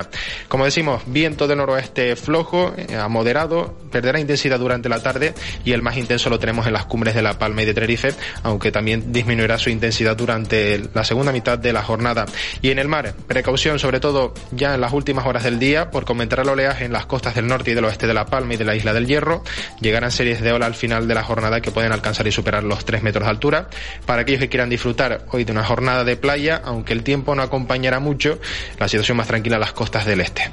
Como 0.47 0.65
decimos, 0.65 1.03
viento 1.07 1.47
de 1.47 1.55
noroeste 1.55 2.15
flojo, 2.15 2.73
eh, 2.77 2.95
a 2.95 3.07
moderado, 3.07 3.77
perderá 3.91 4.19
intensidad 4.19 4.59
durante 4.59 4.89
la 4.89 5.01
tarde 5.01 5.33
y 5.63 5.71
el 5.71 5.81
más 5.81 5.97
intenso 5.97 6.29
lo 6.29 6.39
tenemos 6.39 6.67
en 6.67 6.73
las 6.73 6.85
cumbres 6.85 7.15
de 7.15 7.21
La 7.21 7.37
Palma 7.39 7.63
y 7.63 7.65
de 7.65 7.73
Tenerife, 7.73 8.13
aunque 8.43 8.71
también 8.71 9.11
disminuirá 9.11 9.57
su 9.57 9.69
intensidad 9.69 10.15
durante 10.17 10.81
la 10.93 11.03
segunda 11.03 11.31
mitad 11.31 11.57
de 11.57 11.73
la 11.73 11.83
jornada. 11.83 12.25
Y 12.61 12.71
en 12.71 12.79
el 12.79 12.87
mar, 12.87 13.13
precaución 13.27 13.79
sobre 13.79 13.99
todo 13.99 14.33
ya 14.51 14.75
en 14.75 14.81
las 14.81 14.93
últimas 14.93 15.25
horas 15.25 15.43
del 15.43 15.59
día 15.59 15.91
por 15.91 16.05
comentar 16.05 16.39
el 16.39 16.49
oleaje 16.49 16.85
en 16.85 16.93
las 16.93 17.05
costas 17.05 17.35
del 17.35 17.47
norte 17.47 17.71
y 17.71 17.73
del 17.73 17.85
oeste 17.85 18.07
de 18.07 18.13
La 18.13 18.25
Palma 18.25 18.53
y 18.53 18.57
de 18.57 18.65
la 18.65 18.75
isla 18.75 18.93
del 18.93 19.07
Hierro. 19.07 19.43
Llegarán 19.79 20.11
series 20.11 20.41
de 20.41 20.51
ola 20.51 20.65
al 20.65 20.75
final 20.75 21.07
de 21.07 21.15
la 21.15 21.23
jornada 21.23 21.61
que 21.61 21.71
pueden 21.71 21.91
alcanzar 21.91 22.27
y 22.27 22.31
superar 22.31 22.63
los 22.63 22.85
3 22.85 23.01
metros 23.03 23.23
de 23.23 23.29
altura. 23.29 23.69
Para 24.05 24.23
aquellos 24.23 24.41
que 24.41 24.49
quieran 24.49 24.69
disfrutar 24.69 25.25
hoy 25.31 25.43
de 25.43 25.51
una 25.51 25.63
jornada 25.63 26.03
de 26.03 26.17
playa, 26.17 26.61
aunque 26.63 26.93
el 26.93 27.03
tiempo 27.03 27.33
no 27.35 27.41
acompañará 27.41 27.99
mucho, 27.99 28.39
la 28.79 28.87
situación 28.87 29.17
más 29.17 29.27
tranquila 29.27 29.55
en 29.55 29.61
las 29.61 29.73
costas 29.73 29.84
costas 29.85 30.07
del 30.07 30.19
este. 30.21 30.49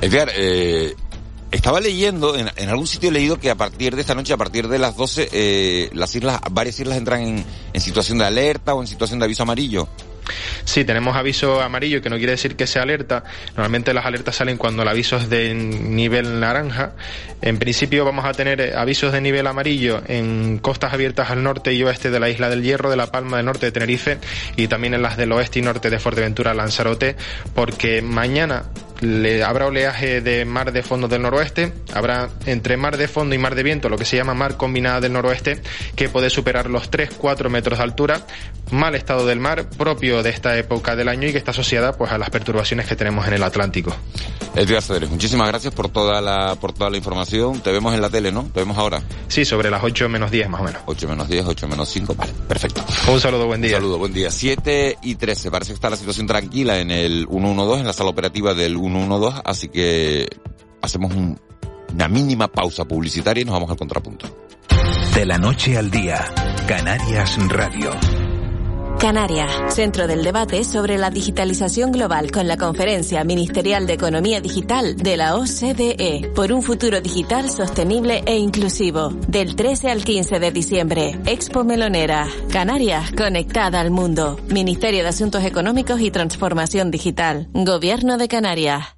Edgar, 0.00 0.28
eh, 0.34 0.92
estaba 1.52 1.78
leyendo, 1.78 2.36
en, 2.36 2.68
algún 2.68 2.88
sitio 2.88 3.10
he 3.10 3.12
leído 3.12 3.38
que 3.38 3.48
a 3.48 3.54
partir 3.54 3.94
de 3.94 4.00
esta 4.00 4.16
noche, 4.16 4.32
a 4.32 4.36
partir 4.36 4.66
de 4.66 4.80
las 4.80 4.96
12, 4.96 5.28
eh, 5.30 5.90
las 5.92 6.16
islas, 6.16 6.40
varias 6.50 6.80
islas 6.80 6.98
entran 6.98 7.22
en, 7.22 7.44
en 7.72 7.80
situación 7.80 8.18
de 8.18 8.24
alerta 8.24 8.74
o 8.74 8.80
en 8.80 8.88
situación 8.88 9.20
de 9.20 9.26
aviso 9.26 9.44
amarillo. 9.44 9.86
Sí, 10.64 10.84
tenemos 10.84 11.16
aviso 11.16 11.60
amarillo, 11.60 12.00
que 12.00 12.10
no 12.10 12.16
quiere 12.16 12.32
decir 12.32 12.56
que 12.56 12.66
sea 12.66 12.82
alerta. 12.82 13.24
Normalmente 13.56 13.92
las 13.94 14.06
alertas 14.06 14.36
salen 14.36 14.56
cuando 14.56 14.82
el 14.82 14.88
aviso 14.88 15.16
es 15.16 15.28
de 15.28 15.54
nivel 15.54 16.40
naranja. 16.40 16.92
En 17.42 17.58
principio 17.58 18.04
vamos 18.04 18.24
a 18.24 18.32
tener 18.32 18.60
eh, 18.60 18.74
avisos 18.74 19.12
de 19.12 19.20
nivel 19.20 19.46
amarillo 19.46 20.02
en 20.06 20.58
costas 20.58 20.92
abiertas 20.92 21.30
al 21.30 21.42
norte 21.42 21.72
y 21.72 21.82
oeste 21.82 22.10
de 22.10 22.20
la 22.20 22.28
isla 22.28 22.48
del 22.48 22.62
Hierro, 22.62 22.90
de 22.90 22.96
La 22.96 23.10
Palma 23.10 23.36
del 23.36 23.46
Norte 23.46 23.66
de 23.66 23.72
Tenerife 23.72 24.18
y 24.56 24.68
también 24.68 24.94
en 24.94 25.02
las 25.02 25.16
del 25.16 25.32
oeste 25.32 25.58
y 25.58 25.62
norte 25.62 25.90
de 25.90 25.98
Fuerteventura, 25.98 26.54
Lanzarote, 26.54 27.16
porque 27.54 28.02
mañana 28.02 28.64
le, 29.04 29.42
habrá 29.42 29.66
oleaje 29.66 30.20
de 30.20 30.44
mar 30.44 30.72
de 30.72 30.82
fondo 30.82 31.08
del 31.08 31.22
noroeste, 31.22 31.72
habrá 31.92 32.30
entre 32.46 32.76
mar 32.76 32.96
de 32.96 33.08
fondo 33.08 33.34
y 33.34 33.38
mar 33.38 33.54
de 33.54 33.62
viento, 33.62 33.88
lo 33.88 33.98
que 33.98 34.04
se 34.04 34.16
llama 34.16 34.34
mar 34.34 34.56
combinada 34.56 35.00
del 35.00 35.12
noroeste, 35.12 35.60
que 35.94 36.08
puede 36.08 36.30
superar 36.30 36.70
los 36.70 36.90
3-4 36.90 37.48
metros 37.48 37.78
de 37.78 37.84
altura, 37.84 38.26
mal 38.70 38.94
estado 38.94 39.26
del 39.26 39.40
mar 39.40 39.68
propio 39.70 40.22
de 40.22 40.30
esta 40.30 40.56
época 40.58 40.96
del 40.96 41.08
año 41.08 41.28
y 41.28 41.32
que 41.32 41.38
está 41.38 41.52
asociada 41.52 41.92
pues 41.92 42.10
a 42.12 42.18
las 42.18 42.30
perturbaciones 42.30 42.86
que 42.86 42.96
tenemos 42.96 43.26
en 43.26 43.34
el 43.34 43.42
Atlántico. 43.42 43.94
Edgar 44.54 44.82
Cedres, 44.82 45.10
muchísimas 45.10 45.48
gracias 45.48 45.74
por 45.74 45.88
toda 45.88 46.20
la 46.20 46.54
por 46.60 46.72
toda 46.72 46.88
la 46.88 46.96
información. 46.96 47.60
Te 47.60 47.72
vemos 47.72 47.92
en 47.92 48.00
la 48.00 48.08
tele, 48.08 48.30
¿no? 48.30 48.44
Te 48.44 48.60
vemos 48.60 48.78
ahora. 48.78 49.02
Sí, 49.26 49.44
sobre 49.44 49.68
las 49.68 49.82
8 49.82 50.08
menos 50.08 50.30
10 50.30 50.48
más 50.48 50.60
o 50.60 50.64
menos. 50.64 50.82
8 50.86 51.08
menos 51.08 51.28
10, 51.28 51.44
8 51.44 51.68
menos 51.68 51.88
5, 51.88 52.14
vale, 52.14 52.32
perfecto. 52.46 52.84
Un 53.10 53.20
saludo, 53.20 53.46
buen 53.46 53.60
día. 53.60 53.76
Un 53.76 53.82
saludo, 53.82 53.98
buen 53.98 54.12
día. 54.12 54.30
7 54.30 54.98
y 55.02 55.16
13, 55.16 55.50
parece 55.50 55.72
que 55.72 55.74
está 55.74 55.90
la 55.90 55.96
situación 55.96 56.28
tranquila 56.28 56.78
en 56.78 56.92
el 56.92 57.26
112, 57.28 57.80
en 57.80 57.86
la 57.86 57.92
sala 57.92 58.10
operativa 58.10 58.54
del 58.54 58.76
112, 58.76 58.93
así 59.44 59.68
que 59.68 60.28
hacemos 60.80 61.12
una 61.92 62.08
mínima 62.08 62.48
pausa 62.48 62.84
publicitaria 62.84 63.42
y 63.42 63.44
nos 63.44 63.54
vamos 63.54 63.70
al 63.70 63.76
contrapunto. 63.76 64.26
De 65.14 65.24
la 65.24 65.38
noche 65.38 65.76
al 65.76 65.90
día, 65.90 66.24
Canarias 66.66 67.36
Radio. 67.48 68.23
Canarias, 69.04 69.74
centro 69.74 70.06
del 70.06 70.24
debate 70.24 70.64
sobre 70.64 70.96
la 70.96 71.10
digitalización 71.10 71.92
global 71.92 72.30
con 72.30 72.48
la 72.48 72.56
Conferencia 72.56 73.22
Ministerial 73.22 73.86
de 73.86 73.92
Economía 73.92 74.40
Digital 74.40 74.96
de 74.96 75.18
la 75.18 75.36
OCDE 75.36 76.32
por 76.34 76.50
un 76.52 76.62
futuro 76.62 77.02
digital 77.02 77.50
sostenible 77.50 78.22
e 78.24 78.38
inclusivo. 78.38 79.10
Del 79.28 79.56
13 79.56 79.90
al 79.90 80.04
15 80.04 80.38
de 80.40 80.50
diciembre, 80.52 81.20
Expo 81.26 81.64
Melonera. 81.64 82.26
Canarias, 82.50 83.12
conectada 83.12 83.78
al 83.78 83.90
mundo. 83.90 84.40
Ministerio 84.48 85.02
de 85.02 85.10
Asuntos 85.10 85.44
Económicos 85.44 86.00
y 86.00 86.10
Transformación 86.10 86.90
Digital. 86.90 87.48
Gobierno 87.52 88.16
de 88.16 88.28
Canarias. 88.28 88.96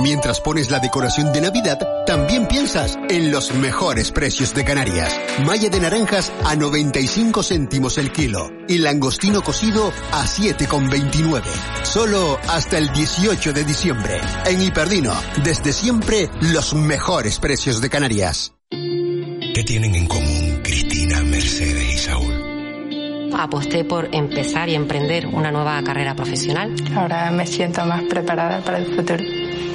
Mientras 0.00 0.40
pones 0.40 0.70
la 0.70 0.78
decoración 0.78 1.32
de 1.32 1.42
Navidad, 1.42 1.78
también 2.06 2.48
piensas 2.48 2.98
en 3.10 3.30
los 3.30 3.52
mejores 3.54 4.10
precios 4.10 4.54
de 4.54 4.64
Canarias. 4.64 5.14
Malla 5.44 5.68
de 5.68 5.80
naranjas 5.80 6.32
a 6.44 6.56
95 6.56 7.42
céntimos 7.42 7.98
el 7.98 8.10
kilo 8.10 8.48
y 8.68 8.78
langostino 8.78 9.42
cocido 9.42 9.92
a 10.12 10.24
7,29. 10.24 11.42
Solo 11.82 12.38
hasta 12.48 12.78
el 12.78 12.90
18 12.90 13.52
de 13.52 13.64
diciembre. 13.64 14.20
En 14.46 14.62
Hiperdino, 14.62 15.12
desde 15.44 15.72
siempre, 15.74 16.30
los 16.40 16.74
mejores 16.74 17.38
precios 17.38 17.82
de 17.82 17.90
Canarias. 17.90 18.54
¿Qué 18.70 19.62
tienen 19.66 19.94
en 19.94 20.06
común 20.06 20.60
Cristina, 20.62 21.20
Mercedes 21.22 21.94
y 21.94 21.98
Saúl? 21.98 23.32
Aposté 23.38 23.84
por 23.84 24.08
empezar 24.14 24.70
y 24.70 24.74
emprender 24.74 25.26
una 25.26 25.50
nueva 25.50 25.82
carrera 25.82 26.14
profesional. 26.14 26.74
Ahora 26.94 27.30
me 27.30 27.46
siento 27.46 27.84
más 27.84 28.02
preparada 28.04 28.62
para 28.62 28.78
el 28.78 28.94
futuro. 28.94 29.22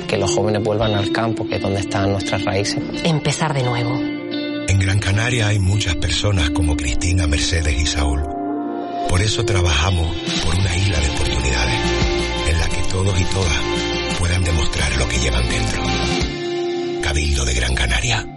Que 0.07 0.17
los 0.17 0.31
jóvenes 0.31 0.63
vuelvan 0.63 0.93
al 0.93 1.11
campo, 1.11 1.47
que 1.47 1.55
es 1.55 1.61
donde 1.61 1.81
están 1.81 2.11
nuestras 2.11 2.43
raíces. 2.43 2.81
Empezar 3.03 3.53
de 3.53 3.63
nuevo. 3.63 3.95
En 4.67 4.79
Gran 4.79 4.99
Canaria 4.99 5.47
hay 5.47 5.59
muchas 5.59 5.95
personas 5.95 6.49
como 6.51 6.75
Cristina, 6.75 7.27
Mercedes 7.27 7.81
y 7.81 7.85
Saúl. 7.85 8.21
Por 9.09 9.21
eso 9.21 9.45
trabajamos 9.45 10.15
por 10.43 10.55
una 10.55 10.75
isla 10.75 10.99
de 10.99 11.09
oportunidades 11.09 11.79
en 12.49 12.59
la 12.59 12.67
que 12.67 12.81
todos 12.89 13.19
y 13.19 13.23
todas 13.25 13.61
puedan 14.19 14.43
demostrar 14.43 14.95
lo 14.97 15.07
que 15.07 15.17
llevan 15.19 15.49
dentro. 15.49 15.83
Cabildo 17.01 17.45
de 17.45 17.53
Gran 17.53 17.75
Canaria. 17.75 18.36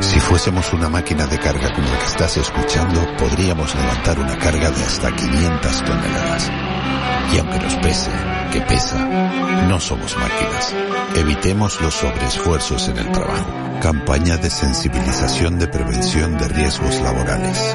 Si 0.00 0.20
fuésemos 0.20 0.72
una 0.72 0.88
máquina 0.88 1.26
de 1.26 1.38
carga 1.38 1.72
como 1.72 1.88
la 1.88 1.98
que 1.98 2.06
estás 2.06 2.36
escuchando, 2.36 3.00
podríamos 3.16 3.74
levantar 3.74 4.18
una 4.18 4.36
carga 4.38 4.70
de 4.70 4.82
hasta 4.82 5.14
500 5.14 5.84
toneladas. 5.84 6.50
Y 7.32 7.38
aunque 7.38 7.58
nos 7.58 7.74
pese, 7.76 8.10
que 8.52 8.60
pesa, 8.60 8.98
no 9.68 9.80
somos 9.80 10.16
máquinas. 10.16 10.74
Evitemos 11.16 11.80
los 11.80 11.94
sobreesfuerzos 11.94 12.88
en 12.88 12.98
el 12.98 13.12
trabajo. 13.12 13.46
Campaña 13.80 14.36
de 14.36 14.50
sensibilización 14.50 15.58
de 15.58 15.68
prevención 15.68 16.36
de 16.38 16.48
riesgos 16.48 17.00
laborales. 17.00 17.74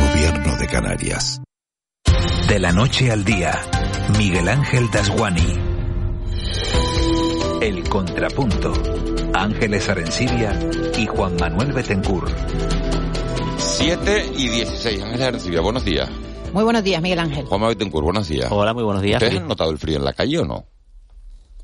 Gobierno 0.00 0.56
de 0.56 0.66
Canarias. 0.66 1.40
De 2.48 2.58
la 2.58 2.72
noche 2.72 3.12
al 3.12 3.24
día, 3.24 3.52
Miguel 4.16 4.48
Ángel 4.48 4.90
Dasguani. 4.90 5.68
El 7.60 7.88
contrapunto. 7.88 8.72
Ángeles 9.34 9.88
Arencibia 9.88 10.58
y 10.96 11.06
Juan 11.06 11.36
Manuel 11.36 11.72
Betencur. 11.72 12.28
7 13.58 14.32
y 14.36 14.48
16. 14.48 15.02
Ángeles 15.02 15.26
Arencibia, 15.26 15.60
buenos 15.60 15.84
días. 15.84 16.08
Muy 16.52 16.64
buenos 16.64 16.82
días, 16.82 17.02
Miguel 17.02 17.18
Ángel. 17.18 17.46
Juan 17.46 17.60
Manuel 17.60 17.76
Betencur, 17.76 18.04
buenos 18.04 18.28
días. 18.28 18.50
Hola, 18.50 18.74
muy 18.74 18.84
buenos 18.84 19.02
días. 19.02 19.22
¿Ustedes 19.22 19.40
han 19.40 19.48
notado 19.48 19.70
el 19.70 19.78
frío 19.78 19.96
en 19.98 20.04
la 20.04 20.12
calle 20.12 20.38
o 20.38 20.44
no? 20.44 20.66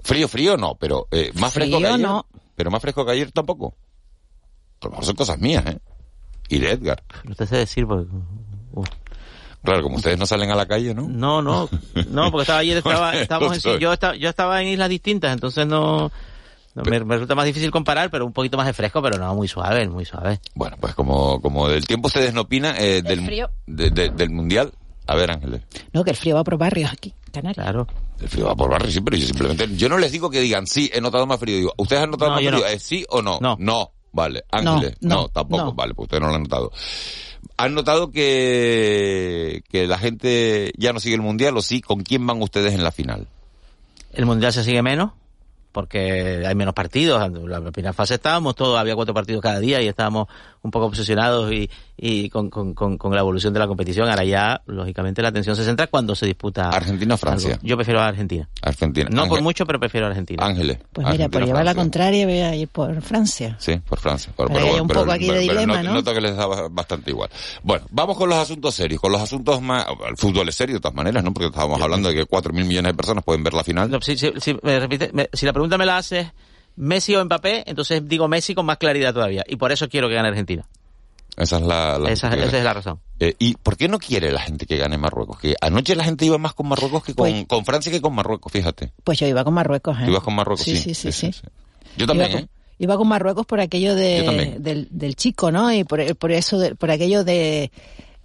Frío, 0.03 0.29
frío 0.29 0.57
no, 0.57 0.75
pero 0.75 1.09
eh, 1.11 1.31
más 1.35 1.53
fresco 1.53 1.79
que 1.79 1.85
Frío 1.85 1.95
ayer. 1.95 2.07
no. 2.07 2.27
Pero 2.57 2.71
más 2.71 2.83
fresco 2.83 3.05
que 3.07 3.13
ayer 3.13 3.33
tampoco. 3.33 3.75
A 4.81 4.87
lo 4.87 4.91
mejor 4.91 5.05
son 5.05 5.17
cosas 5.17 5.39
mías, 5.39 5.65
¿eh? 5.67 5.79
Y 6.49 6.59
de 6.59 6.73
Edgar. 6.73 7.03
No 7.25 7.35
te 7.35 7.47
sé 7.47 7.57
decir 7.57 7.87
porque... 7.87 8.11
Claro, 9.65 9.83
como 9.83 9.97
ustedes 9.97 10.19
no 10.19 10.27
salen 10.27 10.51
a 10.51 10.55
la 10.55 10.67
calle, 10.67 10.95
¿no? 10.95 11.09
No, 11.09 11.41
no, 11.43 11.69
no, 12.11 12.31
porque 12.31 12.43
estaba 12.43 12.59
ayer 12.61 12.77
estaba, 12.85 13.15
estábamos 13.17 13.65
en- 13.65 13.79
yo, 13.79 13.93
estaba, 13.93 14.15
yo 14.17 14.29
estaba 14.29 14.61
en 14.63 14.69
islas 14.69 14.89
distintas, 14.91 15.33
entonces 15.33 15.67
no, 15.67 16.13
no, 16.75 16.83
me, 16.85 17.01
me 17.05 17.15
resulta 17.15 17.35
más 17.35 17.47
difícil 17.47 17.71
comparar, 17.71 18.11
pero 18.11 18.27
un 18.27 18.33
poquito 18.33 18.57
más 18.57 18.67
de 18.67 18.73
fresco, 18.75 19.01
pero 19.03 19.17
no, 19.19 19.35
muy 19.35 19.49
suave, 19.49 19.89
muy 19.89 20.05
suave. 20.05 20.41
Bueno, 20.55 20.77
pues 20.79 20.95
como, 20.95 21.41
como 21.41 21.69
del 21.69 21.87
tiempo 21.87 22.09
ustedes 22.09 22.35
no 22.35 22.43
opinan 22.43 22.77
eh, 22.79 23.01
del, 23.03 23.25
frío. 23.25 23.51
de- 23.67 23.91
de- 23.91 24.11
del 24.11 24.31
mundial. 24.31 24.73
A 25.07 25.17
ver, 25.17 25.31
Ángeles. 25.31 25.61
No, 25.93 26.03
que 26.03 26.11
el 26.11 26.17
frío 26.17 26.35
va 26.37 26.45
por 26.45 26.57
barrios 26.57 26.91
aquí, 26.91 27.13
Canarias. 27.31 27.63
Claro. 27.65 27.87
El 28.21 28.29
frío 28.29 28.47
va 28.47 28.55
por 28.55 28.71
barrio, 28.71 28.91
sí, 28.91 29.01
pero 29.03 29.17
yo 29.19 29.27
simplemente, 29.27 29.69
yo 29.77 29.89
no 29.91 29.99
les 29.99 30.11
digo 30.13 30.31
que 30.31 30.41
digan 30.41 30.67
sí, 30.67 30.91
he 30.95 31.01
notado 31.01 31.27
más 31.27 31.39
frío. 31.39 31.57
Digo, 31.59 31.75
¿ustedes 31.77 32.03
han 32.03 32.11
notado 32.11 32.31
No, 32.31 32.37
más 32.37 32.45
frío? 32.47 32.59
no. 32.61 32.67
¿Es 32.67 32.83
sí 32.83 33.05
o 33.11 33.21
no? 33.21 33.39
No. 33.41 33.57
No. 33.59 33.91
Vale. 34.13 34.45
Ángeles. 34.51 34.97
No, 35.01 35.09
No, 35.09 35.23
no, 35.23 35.29
tampoco. 35.29 35.65
no. 35.65 35.73
Vale, 35.75 35.93
pues 35.95 36.07
ustedes 36.07 36.23
no 36.23 36.29
lo 36.29 36.35
han 36.37 36.43
notado. 36.45 36.71
¿Han 37.57 37.75
notado 37.75 38.11
que, 38.11 39.63
que 39.69 39.87
la 39.87 39.99
gente 39.99 40.73
ya 40.77 40.93
no 40.93 41.01
sigue 41.01 41.15
el 41.15 41.23
mundial 41.23 41.57
o 41.57 41.63
sí? 41.63 41.81
¿Con 41.81 42.03
quién 42.03 42.27
van 42.27 42.43
ustedes 42.43 42.75
en 42.75 42.83
la 42.83 42.91
final? 42.91 43.29
El 44.13 44.27
mundial 44.27 44.53
se 44.53 44.65
sigue 44.65 44.83
menos, 44.83 45.13
porque 45.71 46.45
hay 46.47 46.55
menos 46.55 46.75
partidos. 46.75 47.25
En 47.25 47.49
la 47.49 47.61
primera 47.71 47.93
fase 47.93 48.15
estábamos 48.15 48.57
todos, 48.57 48.79
había 48.79 48.95
cuatro 48.95 49.15
partidos 49.15 49.43
cada 49.43 49.61
día 49.61 49.81
y 49.83 49.89
estábamos 49.89 50.29
un 50.65 50.71
poco 50.71 50.87
obsesionados 50.87 51.53
y, 51.53 51.71
y 51.97 52.31
con, 52.31 52.49
con, 52.49 52.73
con, 52.75 52.97
con 52.97 53.13
la 53.15 53.21
evolución 53.21 53.53
de 53.53 53.61
la 53.61 53.67
competición. 53.69 54.09
Ahora 54.09 54.25
ya, 54.25 54.63
lógicamente, 54.67 55.21
la 55.23 55.29
atención 55.29 55.55
se 55.55 55.63
centra 55.65 55.87
cuando 55.89 56.15
se 56.17 56.25
disputa. 56.27 56.71
¿Argentina 56.71 57.15
o 57.15 57.19
Francia? 57.19 57.51
algo. 57.53 57.63
Yo 57.63 57.77
prefiero 57.77 58.01
a 58.01 58.09
Argentina. 58.09 58.49
Argentina. 58.63 59.09
No 59.13 59.27
por 59.29 59.43
mucho, 59.43 59.67
pero 59.67 59.79
prefiero 59.79 60.07
a 60.07 60.09
Argentina. 60.11 60.45
Ángeles. 60.45 60.79
Pues 60.93 61.07
mira, 61.09 61.29
por 61.29 61.45
llevar 61.45 61.65
la 61.67 61.75
contraria 61.75 62.25
voy 62.27 62.39
a 62.39 62.57
ir 62.57 62.67
por 62.69 63.01
Francia. 63.03 63.57
Sí, 63.61 63.77
por 63.87 64.01
Francia. 64.01 64.33
Pero, 64.37 64.49
que 64.49 64.59
haya 64.59 64.83
un 64.83 64.89
poco 64.89 65.13
aquí 65.13 65.29
de 65.31 65.41
dilema, 65.41 65.83
¿no? 65.83 65.93
noto 65.95 66.15
que 66.15 66.21
les 66.23 66.35
da 66.35 66.47
ba- 66.47 66.69
bastante 66.71 67.11
igual. 67.11 67.29
Bueno, 67.63 67.85
vamos 67.91 68.17
con 68.17 68.29
los 68.31 68.39
asuntos 68.39 68.75
serios, 68.75 69.01
con 69.01 69.13
los 69.13 69.21
asuntos 69.21 69.61
más... 69.61 69.87
El 70.09 70.17
fútbol 70.17 70.49
es 70.49 70.55
serio 70.55 70.77
de 70.77 70.81
todas 70.81 70.95
maneras, 70.97 71.23
¿no? 71.23 71.33
Porque 71.35 71.49
estábamos 71.49 71.81
hablando 71.81 72.09
de 72.09 72.15
que 72.15 72.27
4.000 72.27 72.53
millones 72.65 72.93
de 72.93 72.95
personas 72.97 73.23
pueden 73.23 73.45
ver 73.45 73.53
la 73.53 73.65
final. 73.65 73.91
No, 73.91 74.01
si, 74.01 74.17
si- 74.17 74.33
si 74.39 74.55
me 74.63 74.81
repite- 74.81 75.11
me- 75.13 75.29
si 75.33 75.45
la 75.45 75.53
pregunta 75.53 75.77
me 75.77 75.85
la 75.85 75.99
haces 75.99 76.27
Messi 76.77 77.15
o 77.15 77.25
Mbappé, 77.25 77.65
entonces 77.67 78.07
digo 78.09 78.29
Messi 78.29 78.55
con 78.55 78.67
más 78.67 78.79
claridad 78.79 79.13
todavía. 79.15 79.45
Y 79.47 79.57
por 79.57 79.73
eso 79.73 79.89
quiero 79.89 80.09
que 80.09 80.15
gane 80.15 80.29
Argentina. 80.29 80.65
Esa 81.37 81.57
es 81.57 81.63
la... 81.63 81.99
la 81.99 82.11
Esa, 82.11 82.33
esa 82.35 82.59
es 82.59 82.65
la 82.65 82.75
razón. 82.75 83.01
Eh, 83.19 83.35
¿Y 83.41 83.55
por 83.57 83.77
qué 83.77 83.89
no 83.89 83.99
quiere 83.99 84.31
la 84.31 84.41
gente 84.41 84.67
que 84.67 84.77
gane 84.77 84.97
Marruecos? 84.99 85.39
Que 85.41 85.55
anoche 85.61 85.97
la 85.97 86.05
gente 86.05 86.25
iba 86.25 86.39
más 86.39 86.55
con 86.55 86.69
Marruecos 86.69 87.03
que 87.05 87.15
con, 87.15 87.29
Pues- 87.31 87.47
con 87.47 87.65
Francia 87.65 87.91
que 87.91 88.01
con 88.01 88.15
Marruecos, 88.15 88.53
fíjate. 88.53 88.93
Pues 89.03 89.19
yo 89.19 89.27
iba 89.27 89.43
con 89.43 89.55
Marruecos, 89.55 89.97
¿eh? 89.99 90.05
Tú 90.05 90.11
ibas 90.13 90.23
con 90.23 90.35
Marruecos, 90.35 90.65
sí. 90.65 90.77
sí, 90.77 90.95
Sí, 90.95 91.11
sí, 91.13 91.33
sí. 91.33 91.41
Yo 91.97 92.07
también, 92.07 92.31
iba 92.31 92.39
¿eh? 92.39 92.43
con, 92.43 92.51
iba 92.79 92.97
con 92.97 93.09
Marruecos 93.09 93.47
por 93.47 93.61
aquello 93.61 93.95
de, 93.97 94.57
del 94.91 95.17
chico, 95.17 95.51
¿no? 95.51 95.73
Y 95.73 95.83
por, 95.85 96.17
por 96.17 96.31
eso, 96.31 96.59
de- 96.59 96.75
por 96.77 96.91
aquello 96.93 97.25
de, 97.25 97.73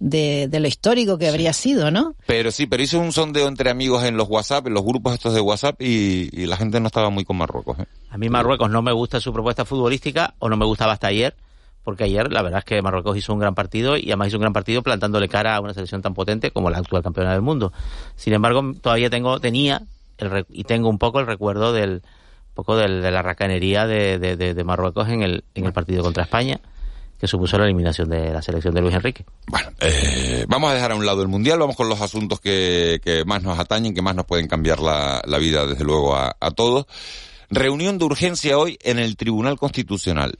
de, 0.00 0.48
de 0.48 0.58
lo 0.60 0.66
histórico 0.66 1.18
que 1.18 1.28
habría 1.28 1.52
sido, 1.52 1.90
¿no? 1.90 2.14
Pero 2.26 2.50
sí, 2.50 2.66
pero 2.66 2.82
hizo 2.82 2.98
un 2.98 3.12
sondeo 3.12 3.46
entre 3.46 3.70
amigos 3.70 4.02
en 4.04 4.16
los 4.16 4.28
WhatsApp, 4.28 4.66
en 4.66 4.74
los 4.74 4.82
grupos 4.82 5.14
estos 5.14 5.34
de 5.34 5.40
WhatsApp, 5.40 5.80
y, 5.80 6.28
y 6.32 6.46
la 6.46 6.56
gente 6.56 6.80
no 6.80 6.86
estaba 6.88 7.10
muy 7.10 7.24
con 7.24 7.36
Marruecos, 7.36 7.78
¿eh? 7.78 7.84
A 8.10 8.18
mí 8.18 8.28
Marruecos 8.28 8.70
no 8.70 8.82
me 8.82 8.92
gusta 8.92 9.20
su 9.20 9.32
propuesta 9.32 9.64
futbolística 9.64 10.34
o 10.40 10.48
no 10.48 10.56
me 10.56 10.64
gustaba 10.64 10.94
hasta 10.94 11.06
ayer, 11.06 11.36
porque 11.84 12.04
ayer 12.04 12.32
la 12.32 12.42
verdad 12.42 12.58
es 12.60 12.64
que 12.64 12.82
Marruecos 12.82 13.16
hizo 13.16 13.32
un 13.32 13.38
gran 13.38 13.54
partido 13.54 13.96
y 13.96 14.06
además 14.08 14.28
hizo 14.28 14.38
un 14.38 14.42
gran 14.42 14.52
partido 14.52 14.82
plantándole 14.82 15.28
cara 15.28 15.54
a 15.56 15.60
una 15.60 15.74
selección 15.74 16.02
tan 16.02 16.14
potente 16.14 16.50
como 16.50 16.70
la 16.70 16.78
actual 16.78 17.02
campeona 17.02 17.32
del 17.32 17.42
mundo. 17.42 17.72
Sin 18.16 18.32
embargo, 18.32 18.74
todavía 18.82 19.10
tengo 19.10 19.38
tenía 19.38 19.82
el 20.18 20.30
re- 20.30 20.46
y 20.50 20.64
tengo 20.64 20.88
un 20.88 20.98
poco 20.98 21.20
el 21.20 21.26
recuerdo 21.26 21.72
del 21.72 22.02
un 22.50 22.54
poco 22.54 22.76
del- 22.76 23.00
de 23.00 23.10
la 23.10 23.22
racanería 23.22 23.86
de, 23.86 24.18
de- 24.18 24.36
de- 24.36 24.54
de 24.54 24.64
Marruecos 24.64 25.08
en 25.08 25.22
el 25.22 25.44
en 25.54 25.64
el 25.66 25.72
partido 25.72 26.02
contra 26.02 26.24
España 26.24 26.60
que 27.20 27.26
supuso 27.26 27.58
la 27.58 27.66
eliminación 27.66 28.08
de 28.08 28.32
la 28.32 28.40
selección 28.40 28.74
de 28.74 28.80
Luis 28.80 28.94
Enrique. 28.94 29.26
Eh, 29.80 30.46
vamos 30.48 30.70
a 30.70 30.74
dejar 30.74 30.92
a 30.92 30.94
un 30.94 31.04
lado 31.04 31.20
el 31.20 31.28
mundial, 31.28 31.58
vamos 31.58 31.76
con 31.76 31.88
los 31.88 32.00
asuntos 32.00 32.40
que, 32.40 32.98
que 33.04 33.26
más 33.26 33.42
nos 33.42 33.58
atañen, 33.58 33.94
que 33.94 34.00
más 34.00 34.16
nos 34.16 34.24
pueden 34.24 34.48
cambiar 34.48 34.80
la, 34.80 35.20
la 35.26 35.36
vida, 35.36 35.66
desde 35.66 35.84
luego, 35.84 36.16
a, 36.16 36.34
a 36.40 36.50
todos. 36.52 36.86
Reunión 37.50 37.98
de 37.98 38.06
urgencia 38.06 38.56
hoy 38.56 38.78
en 38.82 38.98
el 38.98 39.16
Tribunal 39.16 39.58
Constitucional. 39.58 40.38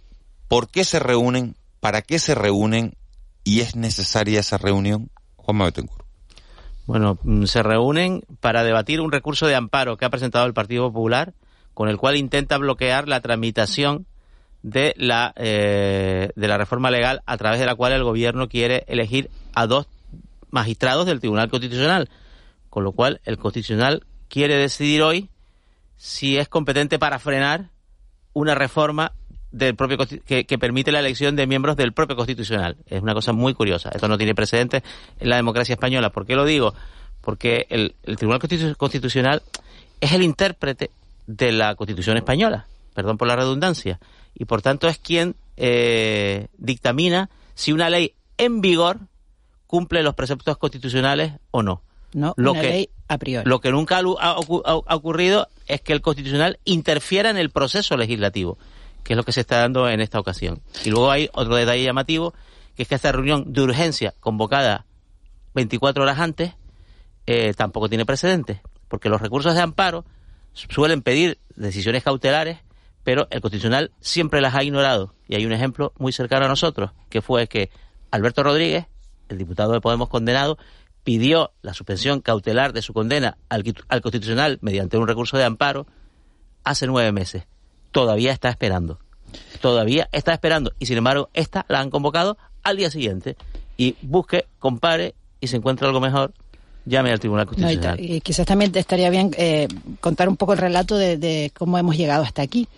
¿Por 0.49 0.71
qué 0.71 0.85
se 0.85 0.99
reúnen? 0.99 1.55
¿Para 1.81 2.01
qué 2.01 2.19
se 2.19 2.35
reúnen? 2.35 2.95
¿Y 3.45 3.61
es 3.61 3.77
necesaria 3.77 4.41
esa 4.41 4.57
reunión? 4.57 5.11
Juanma 5.37 5.67
Betancourt. 5.67 6.07
Bueno, 6.87 7.19
mm, 7.23 7.45
se 7.45 7.63
reúnen 7.63 8.23
para 8.41 8.65
debatir 8.65 9.03
un 9.03 9.13
recurso 9.13 9.47
de 9.47 9.55
amparo 9.55 9.99
que 9.99 10.07
ha 10.07 10.11
presentado 10.11 10.47
el 10.47 10.55
Partido 10.55 10.91
Popular, 10.91 11.35
con 11.75 11.91
el 11.91 11.99
cual 11.99 12.17
intenta 12.17 12.57
bloquear 12.57 13.07
la 13.07 13.21
tramitación 13.21 14.07
de 14.63 14.95
la 14.97 15.33
eh, 15.37 16.31
de 16.37 16.49
la 16.49 16.59
reforma 16.59 16.91
legal 16.91 17.23
a 17.27 17.37
través 17.37 17.61
de 17.61 17.67
la 17.67 17.75
cual 17.75 17.93
el 17.93 18.05
gobierno 18.05 18.49
quiere 18.49 18.85
elegir 18.89 19.31
a 19.55 19.67
dos 19.67 19.87
magistrados 20.51 21.07
del 21.07 21.21
Tribunal 21.21 21.49
Constitucional, 21.49 22.09
con 22.69 22.85
lo 22.85 22.93
cual 22.93 23.21
el 23.25 23.39
Constitucional 23.39 24.05
quiere 24.29 24.57
decidir 24.57 25.03
hoy 25.03 25.31
si 25.97 26.39
es 26.39 26.49
competente 26.49 26.99
para 26.99 27.19
frenar 27.19 27.71
una 28.33 28.55
reforma 28.55 29.13
del 29.51 29.75
propio 29.75 29.99
que, 29.99 30.45
que 30.47 30.59
permite 30.59 30.93
la 30.93 31.01
elección 31.01 31.37
de 31.37 31.47
miembros 31.47 31.77
del 31.77 31.93
propio 31.93 32.15
constitucional. 32.15 32.77
Es 32.87 33.03
una 33.03 33.15
cosa 33.15 33.33
muy 33.33 33.53
curiosa. 33.55 33.91
Esto 33.93 34.07
no 34.07 34.17
tiene 34.17 34.35
precedentes 34.35 34.83
en 35.19 35.29
la 35.29 35.37
democracia 35.37 35.73
española. 35.73 36.11
¿Por 36.11 36.25
qué 36.25 36.37
lo 36.37 36.45
digo? 36.45 36.73
Porque 37.21 37.67
el, 37.69 37.97
el 38.05 38.17
Tribunal 38.17 38.41
Constitu- 38.41 38.77
Constitucional 38.77 39.43
es 40.01 40.13
el 40.13 40.23
intérprete 40.23 40.91
de 41.27 41.51
la 41.51 41.75
Constitución 41.75 42.17
española, 42.17 42.67
perdón 42.95 43.19
por 43.19 43.27
la 43.27 43.37
redundancia, 43.37 43.99
y 44.35 44.45
por 44.45 44.63
tanto 44.63 44.89
es 44.89 44.99
quien 44.99 45.37
eh, 45.57 46.49
dictamina 46.59 47.31
si 47.55 47.73
una 47.73 47.91
ley 47.91 48.15
en 48.39 48.61
vigor 48.61 48.99
cumple 49.67 50.03
los 50.03 50.15
preceptos 50.15 50.57
constitucionales 50.59 51.33
o 51.51 51.63
no. 51.63 51.83
No, 52.13 52.35
Lo 52.37 52.53
una 52.53 52.61
que- 52.63 52.69
ley 52.71 52.91
a 53.09 53.19
priori. 53.19 53.49
Lo 53.49 53.61
que 53.61 53.71
nunca 53.71 53.97
ha, 53.97 54.01
ha 54.01 54.37
ocu- 54.37 54.63
ha 54.65 54.97
ocurrido 54.97 55.49
es 55.67 55.81
que 55.81 55.93
el 55.93 56.01
Constitucional 56.01 56.59
interfiera 56.65 57.31
en 57.31 57.37
el 57.37 57.51
proceso 57.51 57.97
legislativo, 57.97 58.59
que 59.05 59.13
es 59.13 59.17
lo 59.17 59.23
que 59.25 59.33
se 59.33 59.41
está 59.43 59.59
dando 59.61 59.89
en 59.89 60.01
esta 60.01 60.19
ocasión. 60.19 60.61
Y 60.85 60.91
luego 60.91 61.11
hay 61.11 61.29
otro 61.33 61.55
detalle 61.55 61.85
llamativo, 61.85 62.35
que 62.77 62.83
es 62.83 62.89
que 62.89 62.95
esta 62.97 63.13
reunión 63.13 63.53
de 63.53 63.61
urgencia 63.63 64.15
convocada 64.21 64.87
24 65.55 66.03
horas 66.03 66.19
antes 66.19 66.53
eh, 67.27 67.53
tampoco 67.57 67.89
tiene 67.89 68.07
precedentes, 68.07 68.61
porque 68.89 69.09
los 69.09 69.21
recursos 69.21 69.55
de 69.55 69.61
amparo 69.61 70.05
suelen 70.53 71.03
pedir 71.03 71.39
decisiones 71.55 72.03
cautelares, 72.03 72.59
pero 73.05 73.29
el 73.31 73.41
Constitucional 73.41 73.93
siempre 74.01 74.41
las 74.41 74.55
ha 74.55 74.63
ignorado. 74.63 75.15
Y 75.29 75.35
hay 75.35 75.47
un 75.47 75.53
ejemplo 75.53 75.93
muy 75.99 76.13
cercano 76.13 76.47
a 76.47 76.49
nosotros, 76.49 76.91
que 77.09 77.23
fue 77.23 77.47
que 77.47 77.71
Alberto 78.11 78.43
Rodríguez, 78.43 78.87
el 79.29 79.39
diputado 79.39 79.73
de 79.73 79.81
Podemos 79.81 80.09
condenado, 80.09 80.59
pidió 81.05 81.53
la 81.63 81.75
suspensión 81.75 82.21
cautelar 82.21 82.73
de 82.73 82.83
su 82.83 82.93
condena 82.93 83.39
al, 83.49 83.65
al 83.89 84.01
Constitucional 84.01 84.59
mediante 84.61 84.99
un 84.99 85.09
recurso 85.09 85.37
de 85.37 85.45
amparo 85.45 85.87
hace 86.65 86.87
nueve 86.87 87.13
meses. 87.13 87.45
Todavía 87.91 88.33
está 88.33 88.49
esperando. 88.49 88.99
Todavía 89.61 90.09
está 90.13 90.33
esperando. 90.33 90.73
Y 90.79 90.87
sin 90.87 90.99
embargo, 90.99 91.31
esta 91.35 91.65
la 91.69 91.81
han 91.81 91.91
convocado 91.91 92.37
al 92.63 92.77
día 92.77 92.91
siguiente. 92.91 93.37
Y 93.77 93.97
busque, 94.03 94.47
compare 94.59 95.15
y 95.41 95.47
se 95.47 95.57
encuentra 95.57 95.87
algo 95.89 96.01
mejor, 96.01 96.35
llame 96.87 97.11
al 97.13 97.21
Tribunal 97.21 97.47
No, 97.47 97.53
y, 97.71 97.77
ta- 97.77 97.91
Constitucional. 97.91 98.01
y 98.17 98.21
quizás 98.21 98.47
también 98.47 98.73
estaría 98.75 99.11
bien 99.11 99.31
eh, 99.37 99.69
contar 100.01 100.29
un 100.29 100.37
poco 100.37 100.53
el 100.53 100.59
relato 100.59 100.97
de, 100.97 101.17
de 101.17 101.51
cómo 101.57 101.79
hemos 101.79 101.97
llegado 101.97 102.23
hasta 102.25 102.43
aquí. 102.43 102.69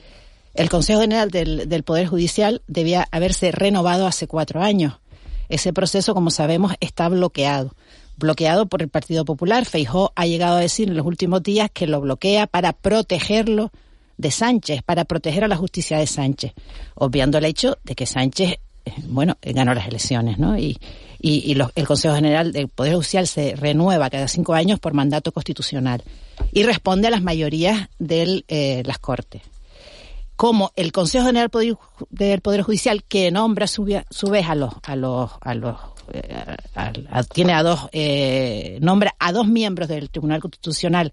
El 0.54 0.68
Consejo 0.68 1.00
General 1.00 1.30
del, 1.30 1.68
del 1.68 1.82
Poder 1.82 2.06
Judicial 2.08 2.60
debía 2.66 3.08
haberse 3.10 3.52
renovado 3.52 4.06
hace 4.06 4.26
cuatro 4.26 4.60
años. 4.62 4.94
Ese 5.48 5.72
proceso, 5.72 6.14
como 6.14 6.30
sabemos, 6.30 6.72
está 6.80 7.08
bloqueado. 7.08 7.74
Bloqueado 8.18 8.66
por 8.66 8.82
el 8.82 8.88
Partido 8.88 9.24
Popular. 9.24 9.64
Feijó 9.64 10.12
ha 10.14 10.26
llegado 10.26 10.56
a 10.56 10.60
decir 10.60 10.88
en 10.88 10.96
los 10.96 11.06
últimos 11.06 11.42
días 11.42 11.70
que 11.72 11.86
lo 11.86 12.00
bloquea 12.02 12.46
para 12.46 12.72
protegerlo 12.74 13.70
de 14.18 14.30
Sánchez, 14.30 14.82
para 14.84 15.04
proteger 15.04 15.42
a 15.44 15.48
la 15.48 15.56
justicia 15.56 15.98
de 15.98 16.06
Sánchez, 16.06 16.52
obviando 16.94 17.38
el 17.38 17.44
hecho 17.46 17.78
de 17.82 17.94
que 17.94 18.04
Sánchez, 18.06 18.58
eh, 18.84 18.92
bueno, 19.08 19.36
eh, 19.42 19.52
ganó 19.54 19.72
las 19.74 19.88
elecciones, 19.88 20.38
¿no? 20.38 20.56
Y, 20.58 20.78
y, 21.22 21.50
y 21.50 21.54
los- 21.54 21.70
el 21.76 21.86
Consejo 21.86 22.14
General 22.16 22.52
del 22.52 22.68
Poder 22.68 22.94
Judicial 22.96 23.26
se 23.26 23.54
renueva 23.56 24.10
cada 24.10 24.28
cinco 24.28 24.52
años 24.54 24.78
por 24.80 24.92
mandato 24.92 25.32
constitucional 25.32 26.02
y 26.52 26.64
responde 26.64 27.06
a 27.08 27.10
las 27.10 27.22
mayorías 27.22 27.88
de 27.98 28.82
las 28.84 28.98
Cortes. 28.98 29.40
Como 30.36 30.72
el 30.76 30.90
Consejo 30.92 31.26
General 31.26 31.50
del 32.10 32.40
Poder 32.40 32.62
Judicial, 32.62 33.04
que 33.04 33.30
nombra 33.30 33.66
su, 33.68 33.86
su 34.10 34.26
vez 34.28 34.46
a 34.48 34.54
los, 34.56 34.72
a 34.82 34.96
los, 34.96 35.30
a 35.40 35.54
los 35.54 35.76
eh, 36.12 36.56
tiene 37.32 37.52
a 37.52 37.62
dos, 37.62 37.88
eh, 37.92 38.78
nombra 38.80 39.14
a 39.20 39.30
dos 39.32 39.46
miembros 39.46 39.88
del 39.88 40.10
Tribunal 40.10 40.40
Constitucional 40.40 41.12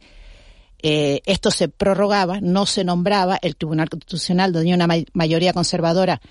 eh, 0.81 1.19
esto 1.25 1.51
se 1.51 1.67
prorrogaba, 1.67 2.39
no 2.41 2.65
se 2.65 2.85
nombraba, 2.85 3.37
el 3.41 3.57
Tribunal 3.57 3.89
Constitucional, 3.89 4.53
donde 4.53 4.73
una 4.73 4.87
ma- 4.87 4.95
mayoría 5.11 5.51
conservadora, 5.51 6.21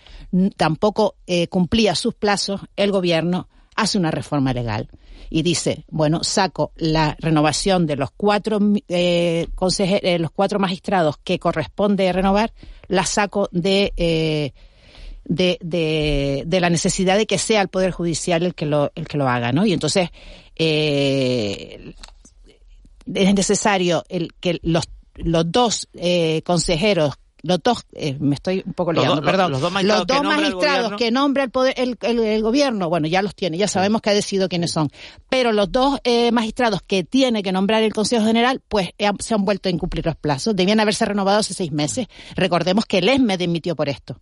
tampoco 0.57 1.17
eh, 1.27 1.49
cumplía 1.49 1.95
sus 1.95 2.15
plazos, 2.15 2.63
el 2.75 2.91
gobierno 2.91 3.47
hace 3.79 3.97
una 3.97 4.11
reforma 4.11 4.53
legal 4.53 4.89
y 5.31 5.43
dice, 5.43 5.85
bueno, 5.89 6.25
saco 6.25 6.73
la 6.77 7.17
renovación 7.21 7.87
de 7.87 7.97
los 7.97 8.11
cuatro, 8.11 8.59
eh, 8.89 9.47
eh, 9.79 10.19
los 10.19 10.31
cuatro 10.33 10.59
magistrados 10.59 11.19
que 11.19 11.39
corresponde 11.39 12.13
renovar, 12.13 12.53
la 12.89 13.05
saco 13.05 13.49
de, 13.53 13.93
eh, 13.97 14.53
de, 15.25 15.59
de, 15.61 16.43
de 16.47 16.61
la 16.61 16.71
necesidad 16.71 17.17
de 17.17 17.27
que 17.27 17.39
sea 17.39 17.63
el 17.63 17.69
Poder 17.69 17.93
Judicial 17.93 18.43
el 18.43 18.55
que 18.55 18.67
lo, 18.67 18.91
el 18.95 19.07
que 19.07 19.19
lo 19.19 19.29
haga, 19.29 19.53
¿no? 19.53 19.65
Y 19.65 19.73
entonces, 19.73 20.11
eh, 20.57 21.95
es 23.15 23.35
necesario 23.35 24.05
el 24.09 24.33
que 24.41 24.59
los, 24.63 24.89
los 25.15 25.51
dos 25.51 25.89
eh, 25.95 26.43
consejeros 26.43 27.15
los 27.43 27.61
dos, 27.63 27.87
eh, 27.93 28.17
me 28.19 28.35
estoy 28.35 28.63
un 28.67 28.73
poco 28.73 28.93
Los 28.93 29.05
liando, 29.05 29.17
dos- 29.17 29.25
los- 29.25 29.31
perdón. 29.33 29.51
los 29.53 29.61
dos 29.61 29.73
magistrados 29.73 30.07
que 30.07 30.13
nombra 30.15 30.35
el 30.35 30.41
magistrados 30.43 30.77
gobierno. 30.83 30.97
que 30.99 31.11
nombra 31.11 31.45
el, 31.45 31.51
poder, 31.51 31.75
el, 31.77 31.99
el- 32.03 32.19
el 32.21 32.43
gobierno, 32.43 32.89
bueno, 32.89 33.07
ya 33.07 33.23
los 33.23 33.35
tiene, 33.35 33.57
ya 33.59 33.69
sabemos 33.69 34.01
que 34.03 34.11
ha 34.11 34.15
decidido 34.15 34.49
quiénes 34.49 34.73
son. 34.73 34.91
Pero 35.29 35.53
los 35.53 35.71
dos 35.71 36.01
eh, 36.05 36.33
magistrados 36.33 36.83
que 36.83 37.05
tiene 37.05 37.43
que 37.43 37.53
nombrar 37.53 37.83
el 37.83 37.93
Consejo 37.95 38.25
General, 38.27 38.61
pues 38.69 38.91
eh, 38.99 39.11
se 39.21 39.35
han 39.35 39.45
vuelto 39.45 39.69
a 39.69 39.73
incumplir 39.73 40.05
los 40.05 40.17
plazos. 40.17 40.57
Debían 40.57 40.81
haberse 40.81 41.05
renovado 41.05 41.39
hace 41.39 41.55
seis 41.55 41.71
meses. 41.73 42.07
Recordemos 42.35 42.85
que 42.87 42.99
el 42.99 43.09
ESME 43.09 43.37
dimitió 43.39 43.77
por 43.77 43.89
esto. 43.89 44.21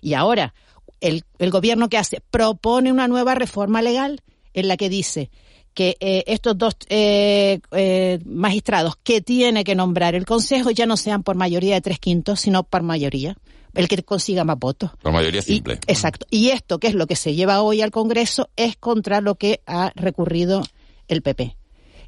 Y 0.00 0.14
ahora, 0.14 0.54
el, 1.00 1.24
el 1.38 1.50
gobierno 1.50 1.88
que 1.88 1.98
hace 1.98 2.20
propone 2.30 2.90
una 2.90 3.06
nueva 3.08 3.34
reforma 3.34 3.82
legal 3.82 4.22
en 4.54 4.68
la 4.68 4.76
que 4.78 4.88
dice 4.88 5.30
que 5.76 5.96
eh, 6.00 6.24
estos 6.26 6.56
dos 6.56 6.74
eh, 6.88 7.60
eh, 7.72 8.18
magistrados 8.24 8.96
que 9.04 9.20
tiene 9.20 9.62
que 9.62 9.74
nombrar 9.74 10.14
el 10.14 10.24
Consejo 10.24 10.70
ya 10.70 10.86
no 10.86 10.96
sean 10.96 11.22
por 11.22 11.36
mayoría 11.36 11.74
de 11.74 11.82
tres 11.82 11.98
quintos, 12.00 12.40
sino 12.40 12.62
por 12.64 12.82
mayoría, 12.82 13.36
el 13.74 13.86
que 13.86 14.02
consiga 14.02 14.42
más 14.42 14.58
votos. 14.58 14.90
Por 15.02 15.12
mayoría 15.12 15.42
simple. 15.42 15.78
Exacto. 15.86 16.26
Y 16.30 16.48
esto, 16.48 16.78
que 16.78 16.86
es 16.88 16.94
lo 16.94 17.06
que 17.06 17.14
se 17.14 17.34
lleva 17.34 17.60
hoy 17.60 17.82
al 17.82 17.90
Congreso, 17.90 18.48
es 18.56 18.74
contra 18.78 19.20
lo 19.20 19.34
que 19.34 19.60
ha 19.66 19.92
recurrido 19.94 20.62
el 21.08 21.20
PP. 21.20 21.56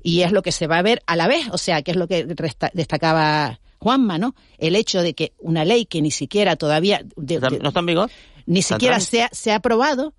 Y 0.03 0.23
es 0.23 0.33
lo 0.33 0.41
que 0.43 0.51
se 0.51 0.67
va 0.67 0.79
a 0.79 0.83
ver 0.83 1.03
a 1.07 1.15
la 1.15 1.29
vez, 1.29 1.47
o 1.53 1.59
sea, 1.59 1.83
que 1.83 1.91
es 1.91 1.97
lo 1.99 2.09
que 2.09 2.27
resta- 2.27 2.71
destacaba 2.73 3.61
Juanma, 3.81 4.17
¿no? 4.17 4.35
El 4.57 4.77
hecho 4.77 5.03
de 5.03 5.13
que 5.13 5.35
una 5.41 5.67
ley 5.67 5.85
que 5.85 6.01
ni 6.01 6.11
siquiera 6.11 6.57
todavía... 6.57 7.03
de- 7.17 7.39
de- 7.39 7.59
¿No 7.59 7.69
está 7.69 7.81
en 7.81 7.87
vigor? 7.87 8.11
ni 8.47 8.61
¿Está 8.61 8.77
siquiera 8.77 8.99
se 8.99 9.25
ha, 9.25 9.29
se 9.31 9.53
ha 9.53 9.57
aprobado, 9.57 10.15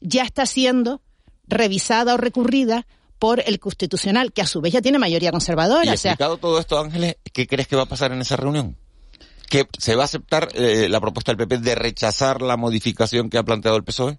ya 0.00 0.24
está 0.24 0.46
siendo 0.46 1.00
revisada 1.48 2.14
o 2.14 2.16
recurrida 2.16 2.86
por 3.18 3.42
el 3.44 3.58
Constitucional, 3.58 4.32
que 4.32 4.42
a 4.42 4.46
su 4.46 4.60
vez 4.60 4.72
ya 4.72 4.80
tiene 4.82 4.98
mayoría 4.98 5.32
conservadora. 5.32 5.90
Y 5.90 5.94
o 5.94 5.96
sea, 5.96 6.12
explicado 6.12 6.36
todo 6.38 6.60
esto, 6.60 6.78
Ángeles, 6.78 7.16
¿qué 7.32 7.46
crees 7.48 7.66
que 7.66 7.74
va 7.76 7.82
a 7.82 7.86
pasar 7.86 8.12
en 8.12 8.20
esa 8.20 8.36
reunión? 8.36 8.76
¿Que 9.50 9.66
se 9.78 9.96
va 9.96 10.02
a 10.02 10.04
aceptar 10.04 10.48
eh, 10.54 10.88
la 10.88 11.00
propuesta 11.00 11.32
del 11.32 11.38
PP 11.38 11.58
de 11.58 11.74
rechazar 11.74 12.42
la 12.42 12.56
modificación 12.56 13.28
que 13.30 13.38
ha 13.38 13.42
planteado 13.42 13.76
el 13.76 13.84
PSOE? 13.84 14.18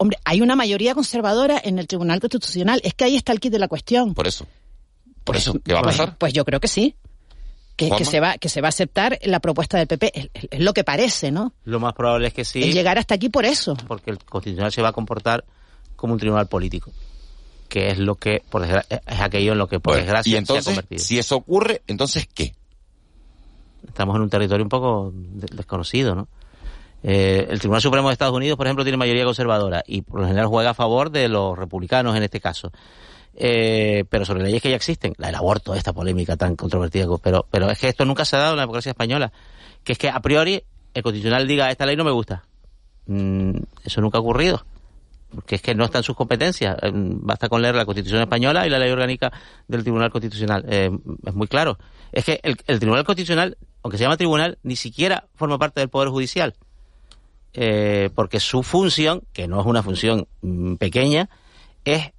hombre, 0.00 0.16
hay 0.24 0.40
una 0.40 0.54
mayoría 0.54 0.94
conservadora 0.94 1.60
en 1.62 1.80
el 1.80 1.88
Tribunal 1.88 2.20
Constitucional. 2.20 2.80
Es 2.84 2.94
que 2.94 3.02
ahí 3.04 3.16
está 3.16 3.32
el 3.32 3.40
kit 3.40 3.50
de 3.50 3.58
la 3.58 3.66
cuestión. 3.66 4.14
Por 4.14 4.28
eso. 4.28 4.46
Por 5.24 5.36
eso, 5.36 5.54
¿qué 5.64 5.72
va 5.72 5.80
a 5.80 5.82
Pues- 5.82 5.96
pasar? 5.96 6.16
Pues, 6.18 6.32
yo 6.32 6.44
creo 6.44 6.60
que 6.60 6.68
sí. 6.68 6.94
Que, 7.76 8.04
se 8.04 8.18
va, 8.20 8.38
que 8.38 8.48
se 8.48 8.60
va 8.60 8.68
a 8.68 8.70
aceptar 8.70 9.18
la 9.22 9.40
propuesta 9.40 9.76
del 9.78 9.86
PP. 9.88 10.30
Es 10.50 10.60
lo 10.60 10.72
que 10.72 10.82
parece, 10.84 11.30
¿no? 11.32 11.52
Lo 11.64 11.78
más 11.80 11.92
probable 11.94 12.28
es 12.28 12.34
que 12.34 12.44
sí. 12.44 12.62
El 12.62 12.72
llegar 12.72 12.96
hasta 12.98 13.14
aquí 13.16 13.28
por 13.28 13.44
eso. 13.44 13.76
porque 13.88 14.10
el 14.12 14.18
constitucional 14.24 14.72
se 14.72 14.82
va 14.82 14.88
a 14.88 14.92
comportar 14.92 15.44
como 15.98 16.12
un 16.14 16.18
tribunal 16.20 16.46
político, 16.46 16.92
que 17.68 17.90
es 17.90 17.98
lo 17.98 18.14
que, 18.14 18.40
por 18.48 18.62
desgra- 18.64 18.86
es 18.88 19.20
aquello 19.20 19.52
en 19.52 19.58
lo 19.58 19.66
que 19.66 19.80
por 19.80 19.94
Bueno, 19.94 20.04
desgracia 20.06 20.28
y 20.30 20.32
se 20.32 20.36
ha 20.36 20.38
entonces, 20.38 20.64
convertido. 20.64 21.02
si 21.02 21.18
eso 21.18 21.36
ocurre, 21.36 21.82
entonces 21.88 22.26
¿qué? 22.32 22.54
Estamos 23.86 24.16
en 24.16 24.22
un 24.22 24.30
territorio 24.30 24.64
un 24.64 24.68
poco 24.68 25.12
de- 25.12 25.54
desconocido, 25.56 26.14
¿no? 26.14 26.28
Eh, 27.02 27.46
el 27.50 27.58
Tribunal 27.58 27.82
Supremo 27.82 28.08
de 28.08 28.12
Estados 28.12 28.34
Unidos, 28.34 28.56
por 28.56 28.66
ejemplo, 28.66 28.84
tiene 28.84 28.96
mayoría 28.96 29.24
conservadora 29.24 29.82
y 29.86 30.02
por 30.02 30.20
lo 30.20 30.26
general 30.26 30.46
juega 30.46 30.70
a 30.70 30.74
favor 30.74 31.10
de 31.10 31.28
los 31.28 31.56
republicanos 31.58 32.16
en 32.16 32.22
este 32.22 32.40
caso. 32.40 32.72
Eh, 33.40 34.04
pero 34.08 34.24
sobre 34.24 34.42
leyes 34.42 34.60
que 34.62 34.70
ya 34.70 34.76
existen, 34.76 35.14
la 35.16 35.26
del 35.28 35.36
aborto, 35.36 35.74
esta 35.74 35.92
polémica 35.92 36.36
tan 36.36 36.56
controvertida, 36.56 37.06
pero, 37.22 37.46
pero 37.50 37.70
es 37.70 37.78
que 37.78 37.88
esto 37.88 38.04
nunca 38.04 38.24
se 38.24 38.34
ha 38.36 38.40
dado 38.40 38.52
en 38.52 38.56
la 38.56 38.62
democracia 38.62 38.90
española, 38.90 39.30
que 39.84 39.92
es 39.92 39.98
que 39.98 40.08
a 40.08 40.20
priori 40.20 40.62
el 40.94 41.02
constitucional 41.04 41.46
diga 41.46 41.70
esta 41.70 41.86
ley 41.86 41.94
no 41.96 42.02
me 42.04 42.10
gusta. 42.10 42.44
Mm, 43.06 43.52
eso 43.84 44.00
nunca 44.00 44.18
ha 44.18 44.20
ocurrido, 44.20 44.64
porque 45.34 45.56
es 45.56 45.62
que 45.62 45.74
no 45.74 45.84
está 45.84 45.98
en 45.98 46.04
sus 46.04 46.16
competencias. 46.16 46.76
Eh, 46.82 46.90
basta 46.92 47.48
con 47.48 47.62
leer 47.62 47.74
la 47.74 47.84
Constitución 47.84 48.22
española 48.22 48.66
y 48.66 48.70
la 48.70 48.78
ley 48.78 48.90
orgánica 48.90 49.32
del 49.66 49.82
Tribunal 49.82 50.10
Constitucional. 50.10 50.64
Eh, 50.68 50.90
es 51.24 51.34
muy 51.34 51.46
claro. 51.46 51.78
Es 52.12 52.24
que 52.24 52.40
el, 52.42 52.56
el 52.66 52.78
Tribunal 52.78 53.04
Constitucional, 53.04 53.58
aunque 53.82 53.98
se 53.98 54.04
llama 54.04 54.16
tribunal, 54.16 54.58
ni 54.62 54.76
siquiera 54.76 55.28
forma 55.34 55.58
parte 55.58 55.80
del 55.80 55.88
Poder 55.88 56.08
Judicial. 56.08 56.54
Eh, 57.54 58.10
porque 58.14 58.40
su 58.40 58.62
función, 58.62 59.22
que 59.32 59.48
no 59.48 59.60
es 59.60 59.66
una 59.66 59.82
función 59.82 60.28
mm, 60.42 60.74
pequeña, 60.74 61.28
es 61.84 62.12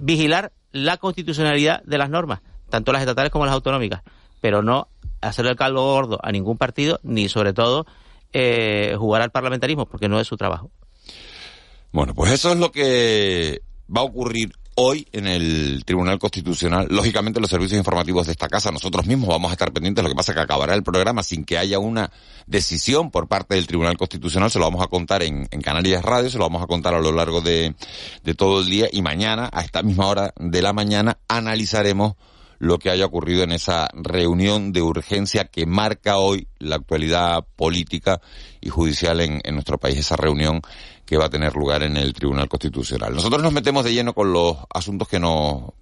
vigilar 0.00 0.52
la 0.72 0.96
constitucionalidad 0.96 1.82
de 1.82 1.98
las 1.98 2.08
normas, 2.08 2.40
tanto 2.70 2.92
las 2.92 3.02
estatales 3.02 3.30
como 3.30 3.46
las 3.46 3.54
autonómicas, 3.54 4.02
pero 4.40 4.62
no 4.62 4.88
hacerle 5.20 5.50
el 5.50 5.56
caldo 5.56 5.82
gordo 5.82 6.18
a 6.22 6.30
ningún 6.32 6.56
partido, 6.56 7.00
ni 7.02 7.28
sobre 7.28 7.52
todo 7.52 7.86
eh, 8.32 8.94
jugar 8.98 9.22
al 9.22 9.30
parlamentarismo, 9.30 9.86
porque 9.86 10.08
no 10.08 10.20
es 10.20 10.26
su 10.26 10.36
trabajo. 10.36 10.70
Bueno, 11.96 12.14
pues 12.14 12.30
eso 12.30 12.52
es 12.52 12.58
lo 12.58 12.70
que 12.72 13.62
va 13.88 14.02
a 14.02 14.04
ocurrir 14.04 14.52
hoy 14.74 15.08
en 15.12 15.26
el 15.26 15.82
Tribunal 15.86 16.18
Constitucional. 16.18 16.88
Lógicamente, 16.90 17.40
los 17.40 17.48
servicios 17.48 17.78
informativos 17.78 18.26
de 18.26 18.32
esta 18.32 18.48
casa, 18.48 18.70
nosotros 18.70 19.06
mismos 19.06 19.30
vamos 19.30 19.48
a 19.48 19.52
estar 19.52 19.72
pendientes. 19.72 20.04
Lo 20.04 20.10
que 20.10 20.14
pasa 20.14 20.32
es 20.32 20.36
que 20.36 20.42
acabará 20.42 20.74
el 20.74 20.82
programa 20.82 21.22
sin 21.22 21.46
que 21.46 21.56
haya 21.56 21.78
una 21.78 22.12
decisión 22.46 23.10
por 23.10 23.28
parte 23.28 23.54
del 23.54 23.66
Tribunal 23.66 23.96
Constitucional. 23.96 24.50
Se 24.50 24.58
lo 24.58 24.66
vamos 24.66 24.84
a 24.84 24.88
contar 24.88 25.22
en, 25.22 25.48
en 25.50 25.62
Canarias 25.62 26.04
Radio, 26.04 26.28
se 26.28 26.36
lo 26.36 26.44
vamos 26.44 26.62
a 26.62 26.66
contar 26.66 26.92
a 26.92 27.00
lo 27.00 27.12
largo 27.12 27.40
de, 27.40 27.74
de 28.22 28.34
todo 28.34 28.60
el 28.60 28.68
día. 28.68 28.88
Y 28.92 29.00
mañana, 29.00 29.48
a 29.50 29.62
esta 29.62 29.82
misma 29.82 30.06
hora 30.06 30.34
de 30.38 30.60
la 30.60 30.74
mañana, 30.74 31.16
analizaremos 31.28 32.16
lo 32.58 32.78
que 32.78 32.90
haya 32.90 33.04
ocurrido 33.04 33.42
en 33.42 33.52
esa 33.52 33.88
reunión 33.92 34.72
de 34.72 34.82
urgencia 34.82 35.44
que 35.46 35.66
marca 35.66 36.18
hoy 36.18 36.48
la 36.58 36.76
actualidad 36.76 37.46
política 37.56 38.20
y 38.60 38.68
judicial 38.68 39.20
en, 39.20 39.40
nuestro 39.52 39.78
país, 39.78 39.98
esa 39.98 40.16
reunión 40.16 40.60
que 41.04 41.16
va 41.16 41.26
a 41.26 41.30
tener 41.30 41.54
lugar 41.54 41.82
en 41.82 41.96
el 41.96 42.12
Tribunal 42.14 42.48
Constitucional. 42.48 43.14
Nosotros 43.14 43.42
nos 43.42 43.52
metemos 43.52 43.84
de 43.84 43.92
lleno 43.92 44.14
con 44.14 44.32
los 44.32 44.56
asuntos 44.72 45.08
que 45.08 45.20
nos 45.20 45.72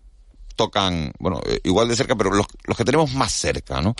tocan, 0.57 1.13
bueno, 1.19 1.41
eh, 1.47 1.61
igual 1.65 1.89
de 1.89 1.97
cerca, 1.97 2.15
pero 2.15 2.31
los, 2.31 2.47
que 2.77 2.85
tenemos 2.85 3.13
más 3.15 3.33
cerca, 3.33 3.81
¿no? 3.81 3.95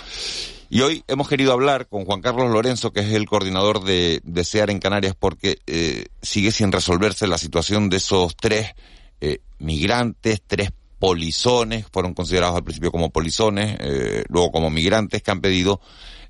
Y 0.71 0.81
hoy 0.81 1.05
hemos 1.09 1.29
querido 1.29 1.53
hablar 1.53 1.89
con 1.89 2.05
Juan 2.05 2.21
Carlos 2.21 2.51
Lorenzo, 2.51 2.93
que 2.93 3.01
es 3.01 3.13
el 3.13 3.27
coordinador 3.27 3.85
de, 3.85 4.21
de 4.25 4.45
SEAR 4.45 4.71
en 4.71 4.81
Canarias, 4.81 5.15
porque 5.19 5.59
eh, 5.67 6.07
sigue 6.23 6.51
sin 6.51 6.73
resolverse 6.73 7.27
la 7.27 7.39
situación 7.39 7.91
de 7.91 7.99
esos 7.99 8.37
tres 8.37 8.75
eh, 9.21 9.41
migrantes, 9.59 10.43
tres 10.47 10.71
polizones, 11.05 11.85
fueron 11.93 12.15
considerados 12.15 12.57
al 12.57 12.65
principio 12.65 12.91
como 12.91 13.11
polizones, 13.11 13.77
eh, 13.79 14.25
luego 14.31 14.51
como 14.51 14.71
migrantes 14.71 15.23
que 15.23 15.31
han 15.31 15.43
pedido 15.43 15.79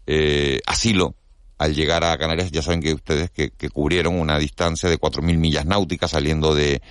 eh, 0.04 0.58
asilo 0.66 1.14
al 1.58 1.76
llegar 1.76 2.02
a 2.02 2.18
Canarias. 2.18 2.50
Ya 2.50 2.60
saben 2.60 2.82
que 2.82 2.92
ustedes 2.92 3.30
que, 3.30 3.50
que 3.50 3.70
cubrieron 3.70 4.18
una 4.18 4.36
distancia 4.36 4.90
de 4.90 4.98
4.000 4.98 5.36
millas 5.36 5.64
náuticas 5.64 6.10
saliendo 6.10 6.56
de 6.56 6.82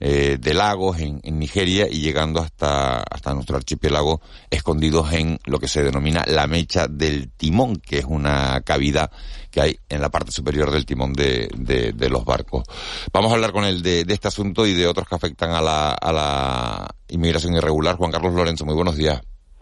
eh, 0.00 0.38
de 0.40 0.54
lagos 0.54 0.98
en, 0.98 1.20
Nigeria 1.38 1.86
y 1.88 2.00
llegando 2.00 2.40
hasta, 2.40 3.00
hasta 3.00 3.32
nuestro 3.32 3.56
archipiélago 3.56 4.20
escondidos 4.50 5.12
en 5.12 5.38
lo 5.46 5.58
que 5.58 5.68
se 5.68 5.82
denomina 5.82 6.24
la 6.26 6.46
mecha 6.46 6.88
del 6.88 7.30
timón, 7.30 7.76
que 7.76 7.98
es 7.98 8.04
una 8.04 8.60
cavidad 8.62 9.10
que 9.50 9.60
hay 9.60 9.78
en 9.88 10.00
la 10.00 10.08
parte 10.08 10.32
superior 10.32 10.70
del 10.70 10.84
timón 10.84 11.12
de, 11.12 11.48
de, 11.56 12.10
los 12.10 12.24
barcos. 12.24 12.64
Vamos 13.12 13.30
a 13.30 13.34
hablar 13.34 13.52
con 13.52 13.64
él 13.64 13.82
de, 13.82 14.04
de, 14.04 14.14
este 14.14 14.28
asunto 14.28 14.66
y 14.66 14.74
de 14.74 14.86
otros 14.86 15.08
que 15.08 15.14
afectan 15.14 15.50
a 15.50 15.60
la, 15.60 15.92
a 15.92 16.12
la 16.12 16.88
inmigración 17.08 17.54
irregular. 17.54 17.96
Juan 17.96 18.10
Carlos 18.10 18.34
Lorenzo, 18.34 18.64
muy 18.64 18.74
buenos 18.74 18.96
días. 18.96 19.20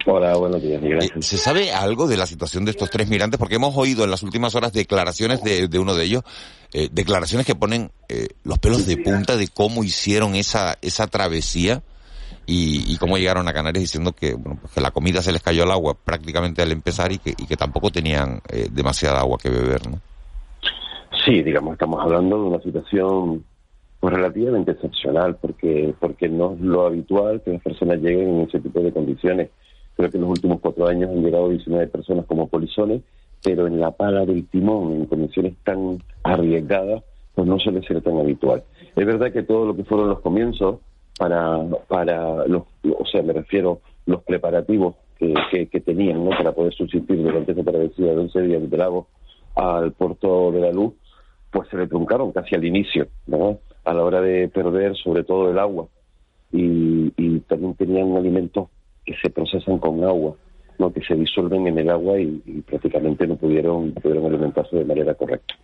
Hola, 0.09 0.37
buenos 0.37 0.63
días, 0.63 0.81
eh, 0.85 1.11
¿Se 1.21 1.37
sabe 1.37 1.73
algo 1.73 2.07
de 2.07 2.17
la 2.17 2.27
situación 2.27 2.65
de 2.65 2.71
estos 2.71 2.91
tres 2.91 3.09
migrantes? 3.09 3.41
Porque 3.41 3.57
hemos 3.57 3.77
oído 3.77 4.05
en 4.05 4.11
las 4.13 4.23
últimas 4.23 4.55
horas 4.55 4.73
declaraciones 4.73 5.43
de, 5.43 5.67
de 5.67 5.79
uno 5.81 5.97
de 5.97 6.05
ellos, 6.05 6.23
eh, 6.73 6.89
declaraciones 6.93 7.45
que 7.45 7.57
ponen 7.57 7.91
eh, 8.09 8.29
los 8.45 8.61
pelos 8.61 8.87
de 8.87 8.99
punta 8.99 9.37
de 9.37 9.49
cómo 9.49 9.83
hicieron 9.83 10.37
esa, 10.37 10.77
esa 10.81 11.09
travesía 11.09 11.83
y, 12.47 12.97
cómo 12.99 13.19
llegaron 13.19 13.49
a 13.49 13.53
Canarias 13.53 13.83
diciendo 13.83 14.13
que, 14.13 14.35
bueno, 14.35 14.59
pues 14.61 14.75
que 14.75 14.81
la 14.81 14.93
comida 14.93 15.23
se 15.23 15.33
les 15.33 15.43
cayó 15.43 15.65
al 15.65 15.73
agua 15.73 15.95
prácticamente 15.95 16.63
al 16.63 16.71
empezar 16.71 17.11
y 17.11 17.19
que, 17.19 17.31
y 17.31 17.47
que 17.47 17.57
tampoco 17.57 17.91
tenían 17.91 18.41
demasiada 18.71 19.19
agua 19.19 19.39
que 19.43 19.51
beber, 19.51 19.91
¿no? 19.91 20.01
Sí, 21.25 21.43
digamos, 21.43 21.73
estamos 21.73 22.01
hablando 22.01 22.37
de 22.37 22.43
una 22.45 22.61
situación 22.61 23.45
pues 23.99 24.15
relativamente 24.15 24.71
excepcional 24.71 25.37
porque 25.41 25.93
porque 25.99 26.29
no 26.29 26.53
es 26.55 26.61
lo 26.61 26.87
habitual 26.87 27.43
que 27.45 27.53
las 27.55 27.63
personas 27.63 27.99
lleguen 27.99 28.29
en 28.29 28.41
ese 28.43 28.61
tipo 28.61 28.81
de 28.81 28.93
condiciones 28.93 29.51
Creo 29.97 30.11
que 30.11 30.17
en 30.19 30.23
los 30.23 30.31
últimos 30.31 30.61
cuatro 30.61 30.87
años 30.87 31.11
han 31.11 31.23
llegado 31.23 31.49
19 31.49 31.87
personas 31.89 32.27
como 32.27 32.49
polizones, 32.49 33.03
pero 33.43 33.67
en 33.67 33.81
la 33.81 33.93
pala 33.93 34.27
del 34.27 34.47
timón, 34.49 34.93
en 34.93 35.07
condiciones 35.07 35.55
tan 35.65 35.99
arriesgadas, 36.23 37.03
pues 37.35 37.49
no 37.49 37.59
suele 37.59 37.83
ser 37.87 38.03
tan 38.03 38.19
habitual. 38.19 38.63
Es 38.95 39.07
verdad 39.07 39.33
que 39.33 39.43
todo 39.43 39.67
lo 39.67 39.77
que 39.77 39.85
fueron 39.85 40.09
los 40.09 40.21
comienzos 40.21 40.81
para, 41.19 41.65
para 41.89 42.47
los, 42.47 42.65
o 42.85 43.07
sea, 43.11 43.23
me 43.23 43.33
refiero 43.33 43.81
los 44.07 44.23
preparativos 44.23 44.97
que, 45.19 45.69
que, 45.69 45.81
tenían, 45.81 46.25
¿no? 46.25 46.31
Para 46.31 46.53
poder 46.53 46.75
subsistir 46.75 47.23
durante 47.23 47.53
esa 47.53 47.63
travesía 47.63 48.07
de 48.07 48.19
11 48.19 48.43
días 48.43 48.71
del 48.71 48.79
lago 48.79 49.07
al 49.55 49.93
puerto 49.93 50.53
de 50.53 50.61
la 50.61 50.73
luz, 50.73 50.93
pues 51.51 51.69
se 51.71 51.77
le 51.79 51.87
truncaron 51.87 52.33
casi 52.33 52.55
al 52.55 52.65
inicio, 52.65 53.07
¿no? 53.27 53.59
A 53.85 53.95
la 53.95 54.05
hora 54.05 54.21
de 54.21 54.49
perder 54.49 54.95
sobre 54.97 55.25
todo 55.25 55.51
el 55.51 55.59
agua. 55.59 55.87
Y, 56.53 57.13
y 57.17 57.41
también 57.41 57.75
tenían 57.75 58.17
alimentos 58.17 58.69
que 59.07 59.15
se 59.17 59.31
procesan 59.31 59.79
con 59.79 60.05
agua, 60.05 60.35
¿no? 60.79 60.93
que 60.93 61.01
se 61.01 61.15
disuelven 61.15 61.69
en 61.69 61.79
el 61.79 61.89
agua 61.89 62.21
y, 62.21 62.63
prácticamente 62.67 63.27
no 63.27 63.37
pudieron, 63.37 63.93
pudieron 63.93 64.27
alimentarse 64.27 64.77
de 64.77 64.85
manera 64.85 65.15
correcta. 65.15 65.55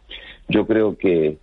Yo 0.49 0.67
creo 0.67 0.97
que 0.97 1.37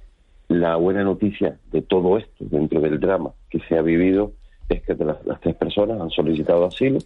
la 0.47 0.77
buena 0.77 1.03
noticia 1.03 1.59
de 1.71 1.81
todo 1.81 2.17
esto, 2.17 2.45
dentro 2.49 2.81
del 2.81 2.99
drama 2.99 3.31
que 3.49 3.59
se 3.67 3.77
ha 3.77 3.81
vivido, 3.81 4.31
es 4.69 4.81
que 4.83 4.95
las, 4.95 5.17
tres 5.41 5.55
personas 5.55 5.99
han 5.99 6.09
solicitado 6.09 6.65
asilo, 6.65 6.99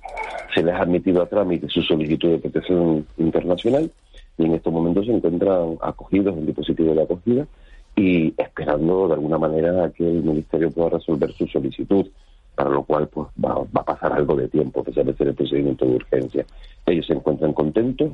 se 0.54 0.64
les 0.64 0.74
ha 0.74 0.82
admitido 0.82 1.22
a 1.22 1.28
trámite 1.28 1.68
su 1.70 1.82
solicitud 1.82 2.32
de 2.32 2.38
protección 2.38 3.06
internacional 3.18 3.90
y 4.38 4.46
en 4.46 4.54
estos 4.54 4.72
momentos 4.72 5.06
se 5.06 5.14
encuentran 5.14 5.78
acogidos 5.82 6.38
en 6.38 6.46
dispositivo 6.46 6.94
de 6.94 7.04
acogida 7.04 7.48
y 7.96 8.34
esperando 8.38 9.08
de 9.08 9.14
alguna 9.14 9.38
manera 9.38 9.92
que 9.92 10.04
el 10.04 10.24
Ministerio 10.24 10.72
pueda 10.72 10.90
resolver 10.90 11.32
su 11.34 11.48
solicitud 11.48 12.08
para 12.56 12.70
lo 12.70 12.84
cual 12.84 13.08
pues 13.08 13.28
va, 13.44 13.66
a 13.74 13.84
pasar 13.84 14.14
algo 14.14 14.36
de 14.36 14.48
tiempo, 14.48 14.82
especialmente 14.82 15.24
en 15.24 15.30
el 15.30 15.36
procedimiento 15.36 15.86
de 15.86 15.96
urgencia. 15.96 16.46
Ellos 16.86 17.06
se 17.06 17.14
encuentran 17.14 17.54
contentos, 17.54 18.12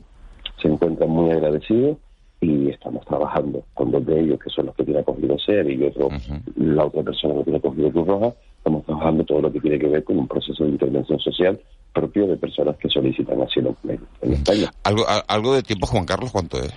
se 0.62 0.68
encuentran 0.68 1.10
muy 1.10 1.32
agradecidos 1.32 1.98
y 2.42 2.70
estamos 2.70 3.06
trabajando 3.06 3.64
con 3.74 3.92
dos 3.92 4.06
de 4.06 4.22
ellos, 4.22 4.40
que 4.40 4.50
son 4.50 4.68
los 4.68 4.76
que 4.76 4.86
tiene 4.86 5.02
acogido 5.02 5.38
SER 5.40 5.70
y 5.70 5.84
otro, 5.84 6.10
la 6.56 6.86
otra 6.86 7.04
persona 7.04 7.36
que 7.36 7.44
tiene 7.44 7.60
acogido 7.60 7.92
Cruz 7.92 8.08
Roja, 8.08 8.34
estamos 8.58 8.86
trabajando 8.86 9.24
todo 9.26 9.42
lo 9.42 9.52
que 9.52 9.60
tiene 9.60 9.78
que 9.78 9.88
ver 9.88 10.04
con 10.04 10.18
un 10.18 10.28
proceso 10.28 10.64
de 10.64 10.70
intervención 10.70 11.20
social 11.20 11.60
propio 11.94 12.28
de 12.28 12.38
personas 12.38 12.78
que 12.78 12.88
solicitan 12.88 13.42
asilo 13.42 13.76
en 13.84 14.34
España. 14.34 14.72
¿Algo, 14.84 15.04
algo 15.28 15.56
de 15.56 15.64
tiempo, 15.64 15.88
Juan 15.88 16.06
Carlos, 16.06 16.32
cuánto 16.32 16.60
es? 16.60 16.74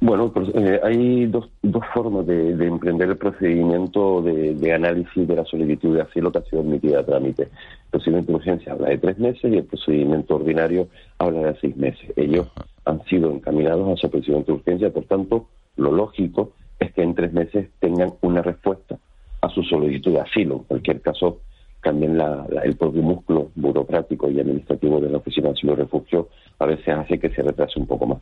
Bueno, 0.00 0.32
pues, 0.32 0.48
eh, 0.54 0.80
hay 0.82 1.26
dos, 1.26 1.48
dos 1.62 1.84
formas 1.92 2.26
de, 2.26 2.50
emprender 2.66 3.08
el 3.08 3.16
procedimiento 3.16 4.22
de, 4.22 4.72
análisis 4.72 5.26
de 5.26 5.36
la 5.36 5.44
solicitud 5.44 5.94
de 5.94 6.02
asilo 6.02 6.30
que 6.30 6.38
ha 6.38 6.44
sido 6.44 6.62
admitida 6.62 7.00
a 7.00 7.06
trámite. 7.06 7.42
El 7.44 7.90
procedimiento 7.90 8.32
de 8.32 8.36
urgencia 8.38 8.72
habla 8.72 8.88
de 8.88 8.98
tres 8.98 9.18
meses 9.18 9.52
y 9.52 9.56
el 9.56 9.64
procedimiento 9.64 10.36
ordinario 10.36 10.88
habla 11.18 11.52
de 11.52 11.60
seis 11.60 11.76
meses. 11.76 12.12
Ellos 12.16 12.48
han 12.84 13.04
sido 13.04 13.30
encaminados 13.30 13.88
a 13.88 13.92
ese 13.92 14.08
procedimiento 14.08 14.52
de 14.52 14.58
urgencia, 14.58 14.90
por 14.90 15.04
tanto, 15.04 15.46
lo 15.76 15.92
lógico 15.92 16.52
es 16.78 16.92
que 16.92 17.02
en 17.02 17.14
tres 17.14 17.32
meses 17.32 17.68
tengan 17.80 18.12
una 18.22 18.42
respuesta 18.42 18.98
a 19.40 19.48
su 19.50 19.62
solicitud 19.62 20.12
de 20.12 20.20
asilo. 20.20 20.56
En 20.56 20.64
cualquier 20.64 21.00
caso, 21.00 21.38
también 21.82 22.18
el 22.62 22.76
propio 22.76 23.02
músculo 23.02 23.50
burocrático 23.54 24.30
y 24.30 24.40
administrativo 24.40 25.00
de 25.00 25.10
la 25.10 25.18
Oficina 25.18 25.48
de 25.48 25.54
Asilo 25.54 25.72
y 25.72 25.76
Refugio 25.76 26.28
a 26.58 26.66
veces 26.66 26.88
hace 26.88 27.18
que 27.18 27.30
se 27.30 27.42
retrase 27.42 27.80
un 27.80 27.86
poco 27.86 28.06
más. 28.06 28.18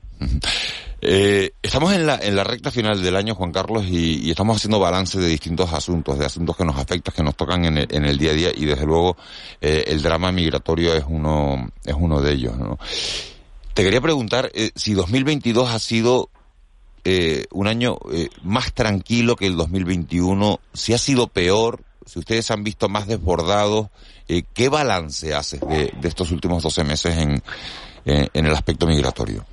Eh, 1.03 1.51
estamos 1.63 1.95
en 1.95 2.07
la, 2.07 2.19
en 2.23 2.37
la 2.37 2.45
recta 2.45 2.71
final 2.71 3.03
del 3.03 3.17
año, 3.17 3.35
Juan 3.35 3.53
Carlos, 3.53 3.87
y, 3.87 4.31
estamos 4.31 4.57
haciendo 4.57 4.79
balance 4.79 5.19
de 5.19 5.29
distintos 5.29 5.73
asuntos, 5.73 6.19
de 6.19 6.27
asuntos 6.27 6.57
que 6.57 6.65
nos 6.65 6.77
afectan, 6.77 7.15
que 7.15 7.23
nos 7.23 7.37
tocan 7.37 7.65
en 7.65 7.79
el, 7.79 7.89
en 7.91 8.05
el 8.05 8.19
día 8.19 8.31
a 8.31 8.35
día, 8.35 8.49
y 8.55 8.65
desde 8.65 8.87
luego 8.87 9.17
eh, 9.61 9.85
el 9.87 10.03
drama 10.03 10.33
migratorio 10.33 10.95
es 10.95 11.05
uno, 11.09 11.69
es 11.85 11.95
uno 11.99 12.21
de 12.21 12.33
ellos. 12.33 12.55
Te 13.75 13.83
quería 13.83 14.01
preguntar 14.01 14.51
eh, 14.55 14.71
si 14.75 14.95
2022 14.95 15.71
ha 15.71 15.79
sido 15.79 16.29
eh, 17.05 17.47
un 17.53 17.67
año 17.67 17.97
eh, 18.13 18.29
más 18.43 18.75
tranquilo 18.75 19.37
que 19.37 19.47
el 19.47 19.57
2021, 19.57 20.61
si 20.75 20.93
ha 20.93 20.99
sido 20.99 21.29
peor, 21.29 21.81
si 22.07 22.19
ustedes 22.19 22.51
han 22.51 22.65
visto 22.65 22.89
más 22.89 23.07
desbordados, 23.07 23.89
eh, 24.29 24.43
¿qué 24.55 24.69
balance 24.69 25.35
haces 25.35 25.61
de, 25.61 25.93
estos 26.03 26.33
últimos 26.33 26.63
12 26.63 26.85
meses 26.85 27.19
en, 27.19 27.43
en 28.05 28.47
el 28.47 28.53
aspecto 28.53 28.87
migratorio? 28.87 29.45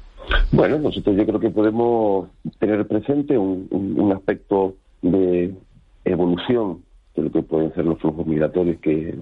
Bueno, 0.51 0.77
nosotros 0.79 1.15
yo 1.15 1.25
creo 1.25 1.39
que 1.39 1.49
podemos 1.49 2.29
tener 2.59 2.85
presente 2.87 3.37
un, 3.37 3.67
un, 3.71 4.11
aspecto 4.11 4.75
de 5.01 5.53
evolución 6.05 6.83
de 7.15 7.23
lo 7.23 7.31
que 7.31 7.41
pueden 7.41 7.73
ser 7.73 7.85
los 7.85 7.99
flujos 7.99 8.25
migratorios 8.25 8.77
que, 8.79 9.15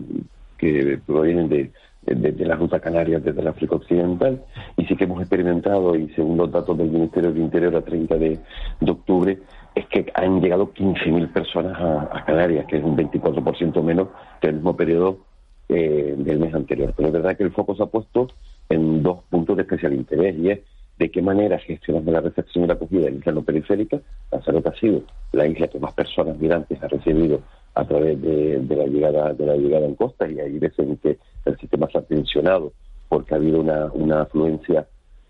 que 0.57 0.99
provienen 1.05 1.49
de, 1.49 1.71
de, 2.03 2.45
la 2.45 2.55
ruta 2.55 2.79
canaria 2.79 3.19
desde 3.19 3.41
el 3.41 3.47
África 3.47 3.75
Occidental 3.75 4.43
y 4.77 4.85
sí 4.85 4.95
que 4.95 5.05
hemos 5.05 5.19
experimentado, 5.21 5.95
y 5.95 6.09
según 6.09 6.37
los 6.37 6.51
datos 6.51 6.77
del 6.77 6.89
Ministerio 6.89 7.31
del 7.31 7.41
Interior 7.41 7.75
a 7.75 7.81
30 7.81 8.15
de, 8.17 8.39
de 8.81 8.91
octubre, 8.91 9.39
es 9.75 9.85
que 9.87 10.05
han 10.13 10.41
llegado 10.41 10.73
15.000 10.73 11.31
personas 11.33 11.77
a, 11.77 12.23
Canarias, 12.25 12.65
que 12.67 12.77
es 12.77 12.83
un 12.83 12.97
24% 12.97 13.83
menos 13.83 14.07
que 14.41 14.47
el 14.47 14.55
mismo 14.55 14.75
periodo 14.75 15.19
eh, 15.67 16.15
del 16.17 16.39
mes 16.39 16.53
anterior. 16.53 16.93
Pero 16.95 17.09
es 17.09 17.13
verdad 17.13 17.35
que 17.35 17.43
el 17.43 17.51
foco 17.51 17.75
se 17.75 17.83
ha 17.83 17.87
puesto 17.87 18.29
en 18.69 19.03
dos 19.03 19.23
puntos 19.29 19.57
de 19.57 19.63
especial 19.63 19.93
interés 19.93 20.37
y 20.37 20.49
es 20.49 20.59
de 20.97 21.11
qué 21.11 21.21
manera 21.21 21.59
gestionamos 21.59 22.11
la 22.13 22.21
recepción 22.21 22.63
y 22.63 22.67
la 22.67 22.75
acogida 22.75 23.07
en 23.07 23.17
isla 23.17 23.33
no 23.33 23.43
periférica. 23.43 23.99
Lanzarote 24.31 24.69
ha 24.69 24.75
sido 24.75 25.01
la 25.33 25.45
isla 25.45 25.67
que 25.67 25.79
más 25.79 25.93
personas 25.93 26.37
migrantes 26.37 26.81
ha 26.81 26.87
recibido 26.87 27.41
a 27.73 27.83
través 27.83 28.21
de, 28.21 28.63
la 28.69 28.85
llegada 28.85 29.33
de 29.33 29.45
la 29.45 29.57
llegada 29.57 29.85
en 29.85 29.95
costa 29.95 30.29
y 30.29 30.39
hay 30.39 30.57
veces 30.57 30.79
en 30.79 30.95
que 30.97 31.17
el 31.43 31.57
sistema 31.57 31.89
se 31.91 31.97
ha 31.97 32.01
tensionado 32.01 32.71
porque 33.09 33.33
ha 33.33 33.37
habido 33.37 33.59
una, 33.59 33.91
una 33.91 34.21
afluencia 34.21 34.87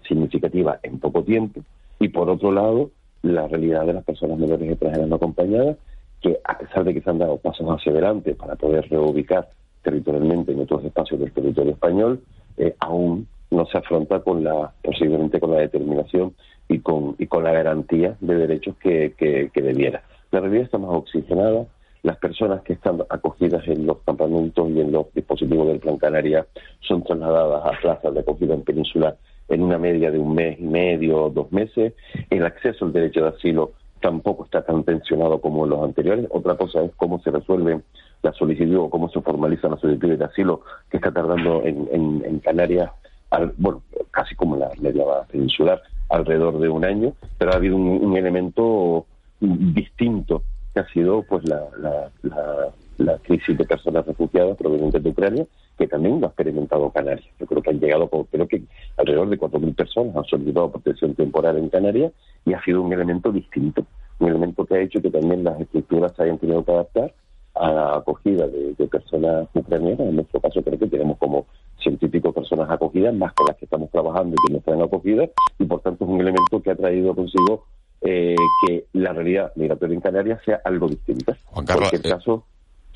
significativa 0.08 0.80
en 0.84 1.00
poco 1.00 1.24
tiempo. 1.24 1.62
Y 2.00 2.10
por 2.10 2.30
otro 2.30 2.52
lado, 2.52 2.92
la 3.26 3.48
realidad 3.48 3.86
de 3.86 3.94
las 3.94 4.04
personas 4.04 4.38
menores 4.38 4.70
extranjeras 4.70 5.08
no 5.08 5.16
acompañadas, 5.16 5.78
que 6.22 6.40
a 6.44 6.58
pesar 6.58 6.84
de 6.84 6.94
que 6.94 7.02
se 7.02 7.10
han 7.10 7.18
dado 7.18 7.38
pasos 7.38 7.68
hacia 7.68 7.92
adelante 7.92 8.36
para 8.36 8.56
poder 8.56 8.88
reubicar 8.90 9.50
territorialmente 9.82 10.52
en 10.52 10.62
otros 10.62 10.84
espacios 10.84 11.20
del 11.20 11.32
territorio 11.32 11.74
español, 11.74 12.22
eh, 12.58 12.76
aún 12.80 13.28
no 13.52 13.66
se 13.66 13.78
afronta 13.78 14.20
con 14.20 14.44
la, 14.44 14.74
posiblemente 14.84 15.40
con 15.40 15.52
la 15.52 15.60
determinación 15.60 16.34
y 16.68 16.80
con, 16.80 17.16
y 17.18 17.28
con 17.28 17.44
la 17.44 17.52
garantía 17.52 18.16
de 18.20 18.36
derechos 18.36 18.76
que, 18.78 19.14
que, 19.18 19.62
debiera. 19.62 20.04
La 20.32 20.40
realidad 20.40 20.64
está 20.66 20.78
más 20.78 20.92
oxigenada, 20.92 21.66
las 22.04 22.18
personas 22.18 22.62
que 22.62 22.74
están 22.74 23.02
acogidas 23.10 23.68
en 23.68 23.86
los 23.86 23.98
campamentos 24.00 24.70
y 24.70 24.82
en 24.82 24.92
los 24.92 25.12
dispositivos 25.14 25.68
del 25.68 25.80
Plan 25.80 25.98
Canaria 25.98 26.46
son 26.82 27.04
trasladadas 27.04 27.66
a 27.66 27.82
plazas 27.82 28.14
de 28.14 28.20
acogida 28.20 28.54
en 28.54 28.62
península 28.62 29.16
en 29.48 29.62
una 29.62 29.78
media 29.78 30.12
de 30.12 30.20
un 30.20 30.34
mes 30.34 30.60
y 30.60 30.64
medio, 30.64 31.30
dos 31.30 31.52
meses. 31.52 31.94
El 32.30 32.46
acceso 32.46 32.86
al 32.86 32.94
derecho 32.94 33.22
de 33.22 33.30
asilo 33.30 33.72
tampoco 34.02 34.46
está 34.46 34.64
tan 34.64 34.84
tensionado 34.84 35.40
como 35.40 35.64
en 35.64 35.72
los 35.72 35.84
anteriores. 35.84 36.28
Otra 36.30 36.56
cosa 36.56 36.84
es 36.84 36.92
cómo 36.96 37.20
se 37.22 37.32
resuelve 37.32 37.82
la 38.22 38.34
solicitud 38.34 38.78
o 38.78 38.90
cómo 38.90 39.10
se 39.10 39.22
formaliza 39.22 39.68
la 39.68 39.78
solicitud 39.78 40.18
de 40.18 40.26
asilo 40.26 40.62
que 40.90 40.98
está 40.98 41.12
tardando 41.12 41.64
en, 41.64 41.88
en, 41.92 42.40
Canarias, 42.40 42.92
bueno, 43.58 43.82
casi 44.12 44.36
como 44.36 44.56
la 44.56 44.72
media 44.80 45.04
peninsular, 45.32 45.82
alrededor 46.10 46.60
de 46.60 46.70
un 46.70 46.86
año, 46.86 47.14
pero 47.38 47.52
ha 47.52 47.56
habido 47.56 47.76
un 47.76 48.16
elemento 48.16 49.06
distinto 49.40 50.44
que 50.76 50.82
ha 50.82 50.88
sido 50.90 51.24
pues 51.24 51.48
la, 51.48 51.62
la, 51.80 52.12
la, 52.24 52.70
crisis 53.24 53.58
de 53.58 53.66
personas 53.66 54.06
refugiadas 54.06 54.58
provenientes 54.58 55.04
de 55.04 55.10
Ucrania, 55.10 55.46
que 55.78 55.88
también 55.88 56.20
lo 56.20 56.28
ha 56.28 56.30
experimentado 56.30 56.90
Canarias. 56.92 57.28
Yo 57.40 57.46
creo 57.46 57.62
que 57.62 57.70
han 57.70 57.80
llegado, 57.80 58.10
creo 58.32 58.48
que 58.48 58.64
alrededor 58.98 59.30
de 59.30 59.40
4.000 59.40 59.76
personas 59.76 60.16
han 60.16 60.26
solicitado 60.26 60.72
protección 60.72 61.16
temporal 61.16 61.58
en 61.58 61.70
Canarias 61.70 62.14
y 62.46 62.54
ha 62.54 62.64
sido 62.64 62.82
un 62.82 62.94
elemento 62.94 63.32
distinto, 63.32 63.86
un 64.20 64.30
elemento 64.30 64.66
que 64.66 64.76
ha 64.76 64.82
hecho 64.82 65.02
que 65.02 65.10
también 65.10 65.44
las 65.44 65.60
estructuras 65.60 66.14
se 66.16 66.24
hayan 66.24 66.38
tenido 66.38 66.64
que 66.64 66.72
adaptar 66.72 67.14
a 67.56 67.72
la 67.72 67.96
acogida 67.98 68.48
de, 68.48 68.76
personas 68.88 69.48
ucranianas. 69.54 70.02
En 70.02 70.16
nuestro 70.16 70.40
caso 70.40 70.62
creo 70.62 70.78
que 70.78 70.88
tenemos 70.88 71.18
como 71.18 71.48
científicos 71.82 72.34
personas 72.34 72.70
acogidas, 72.70 73.14
más 73.14 73.34
que 73.34 73.44
las 73.48 73.58
que 73.58 73.66
estamos 73.66 73.90
trabajando 73.92 74.36
y 74.36 74.48
que 74.48 74.54
no 74.54 74.60
están 74.60 74.82
acogidas, 74.82 75.30
y 75.60 75.66
por 75.66 75.82
tanto 75.82 76.06
es 76.06 76.10
un 76.10 76.22
elemento 76.22 76.62
que 76.62 76.72
ha 76.72 76.76
traído 76.76 77.16
consigo 77.16 77.66
eh, 78.02 78.36
que 78.66 78.86
la 78.94 79.14
realidad 79.14 79.52
migratoria 79.56 79.96
en 79.96 80.02
Canarias 80.02 80.40
sea 80.46 80.62
algo 80.64 80.88
distinta. 80.88 81.38
Juan 81.46 81.66
Carlos, 81.66 81.86
en 81.86 81.90
cualquier 81.90 82.14
eh, 82.14 82.16
caso, 82.16 82.46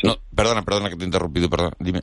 no, 0.03 0.15
perdona, 0.35 0.61
perdona 0.61 0.89
que 0.89 0.95
te 0.95 1.03
he 1.03 1.05
interrumpido, 1.05 1.49
perdón, 1.49 1.71
dime. 1.79 2.01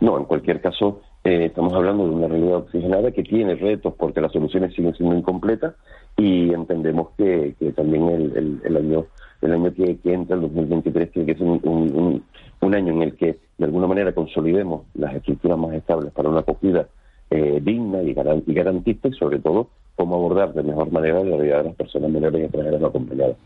No, 0.00 0.16
en 0.18 0.24
cualquier 0.24 0.60
caso, 0.60 1.00
eh, 1.24 1.46
estamos 1.46 1.72
hablando 1.74 2.04
de 2.04 2.10
una 2.14 2.28
realidad 2.28 2.58
oxigenada 2.58 3.10
que 3.10 3.22
tiene 3.22 3.54
retos 3.56 3.94
porque 3.98 4.20
las 4.20 4.32
soluciones 4.32 4.74
siguen 4.74 4.94
siendo 4.94 5.16
incompletas 5.16 5.74
y 6.16 6.52
entendemos 6.52 7.08
que, 7.16 7.54
que 7.58 7.72
también 7.72 8.08
el, 8.08 8.60
el, 8.64 8.76
año 8.76 9.06
el 9.42 9.52
año 9.52 9.74
que, 9.74 9.98
entra, 10.04 10.36
el 10.36 10.42
2023, 10.42 11.12
tiene 11.12 11.32
que 11.32 11.38
ser 11.38 11.46
un, 11.46 12.22
un, 12.60 12.74
año 12.74 12.92
en 12.92 13.02
el 13.02 13.16
que 13.16 13.38
de 13.56 13.64
alguna 13.64 13.86
manera 13.86 14.12
consolidemos 14.12 14.82
las 14.94 15.14
estructuras 15.14 15.58
más 15.58 15.74
estables 15.74 16.12
para 16.12 16.28
una 16.28 16.40
acogida 16.40 16.88
digna 17.30 18.02
y, 18.02 18.14
garantista 18.14 19.08
y 19.08 19.12
sobre 19.12 19.38
todo 19.38 19.68
cómo 19.98 20.14
abordar 20.14 20.54
de 20.54 20.62
mejor 20.62 20.92
manera 20.92 21.24
la 21.24 21.36
vida 21.36 21.58
de 21.58 21.64
las 21.64 21.74
personas 21.74 22.08
menores 22.08 22.40
y 22.40 22.44
extranjeras 22.44 22.80
no 22.80 22.86
acompañadas. 22.86 23.36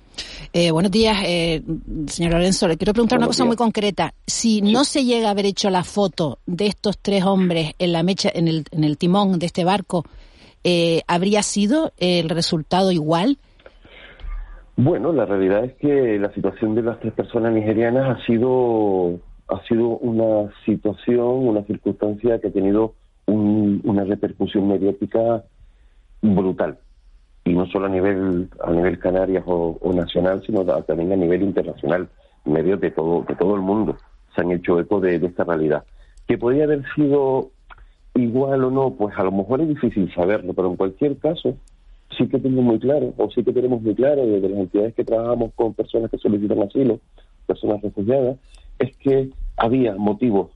Eh, 0.53 0.71
buenos 0.71 0.93
días, 0.93 1.17
eh, 1.25 1.63
señor 2.07 2.33
Lorenzo. 2.33 2.69
Le 2.69 2.77
quiero 2.77 2.93
preguntar 2.93 3.19
una 3.19 3.27
cosa 3.27 3.47
muy 3.47 3.57
concreta. 3.57 4.13
Si 4.27 4.61
no 4.61 4.85
se 4.85 5.03
llega 5.03 5.29
a 5.29 5.31
haber 5.31 5.47
hecho 5.47 5.71
la 5.71 5.83
foto 5.83 6.41
de 6.45 6.67
estos 6.67 6.99
tres 6.99 7.25
hombres 7.25 7.73
en 7.79 7.93
la 7.93 8.03
mecha, 8.03 8.31
en 8.35 8.49
el, 8.49 8.65
en 8.71 8.85
el 8.85 8.99
timón 8.99 9.39
de 9.39 9.47
este 9.47 9.65
barco, 9.65 10.05
eh, 10.63 11.01
¿habría 11.09 11.43
sido 11.43 11.93
el 11.97 12.29
resultado 12.29 12.93
igual? 12.93 13.39
Bueno, 14.77 15.11
la 15.15 15.25
realidad 15.25 15.65
es 15.65 15.73
que 15.77 16.19
la 16.19 16.35
situación 16.35 16.75
de 16.75 16.83
las 16.83 17.01
tres 17.01 17.15
personas 17.15 17.55
nigerianas 17.55 18.19
ha 18.19 18.27
sido 18.27 19.21
ha 19.49 19.63
sido 19.67 19.99
una 19.99 20.51
situación, 20.65 21.49
una 21.49 21.63
circunstancia 21.65 22.39
que 22.41 22.49
ha 22.49 22.53
tenido 22.53 22.95
una 23.27 24.05
repercusión 24.05 24.69
mediática 24.69 25.45
brutal. 26.23 26.79
Y 27.45 27.53
no 27.53 27.67
solo 27.67 27.87
a 27.87 27.89
nivel 27.89 28.49
a 28.65 28.71
nivel 28.71 28.99
Canarias 28.99 29.43
o, 29.47 29.93
nacional 29.93 30.43
sino 30.47 30.65
también 30.65 31.13
a 31.13 31.17
nivel 31.17 31.43
internacional 31.43 32.09
medios 32.45 32.81
de 32.81 32.91
todo 32.93 33.25
de 33.29 33.35
todo 33.35 33.57
el 33.57 33.61
mundo 33.61 33.97
se 34.35 34.41
han 34.41 34.53
hecho 34.53 34.81
eco 34.81 35.01
de, 35.01 35.17
esta 35.17 35.45
realidad. 35.45 35.85
Que 36.27 36.39
podría 36.39 36.65
haber 36.65 36.85
sido 36.95 37.51
igual 38.15 38.65
o 38.65 38.71
no 38.71 38.95
pues 38.95 39.17
a 39.19 39.25
lo 39.25 39.33
mejor 39.33 39.61
es 39.61 39.69
difícil 39.69 40.13
saberlo 40.15 40.55
pero 40.55 40.69
en 40.69 40.77
cualquier 40.77 41.19
caso 41.19 41.57
sí 42.17 42.29
que 42.29 42.39
tengo 42.39 42.63
muy 42.63 42.79
claro 42.79 43.13
o 43.17 43.31
sí 43.31 43.43
que 43.43 43.53
tenemos 43.53 43.83
muy 43.83 43.95
claro 43.95 44.25
desde 44.25 44.49
las 44.49 44.59
entidades 44.61 44.95
que 44.95 45.05
trabajamos 45.05 45.53
con 45.55 45.75
personas 45.75 46.11
que 46.11 46.19
solicitan 46.19 46.63
asilo 46.63 47.01
personas 47.47 47.83
refugiadas 47.83 48.37
es 48.79 48.97
que 48.99 49.31
había 49.57 49.97
motivos 49.97 50.51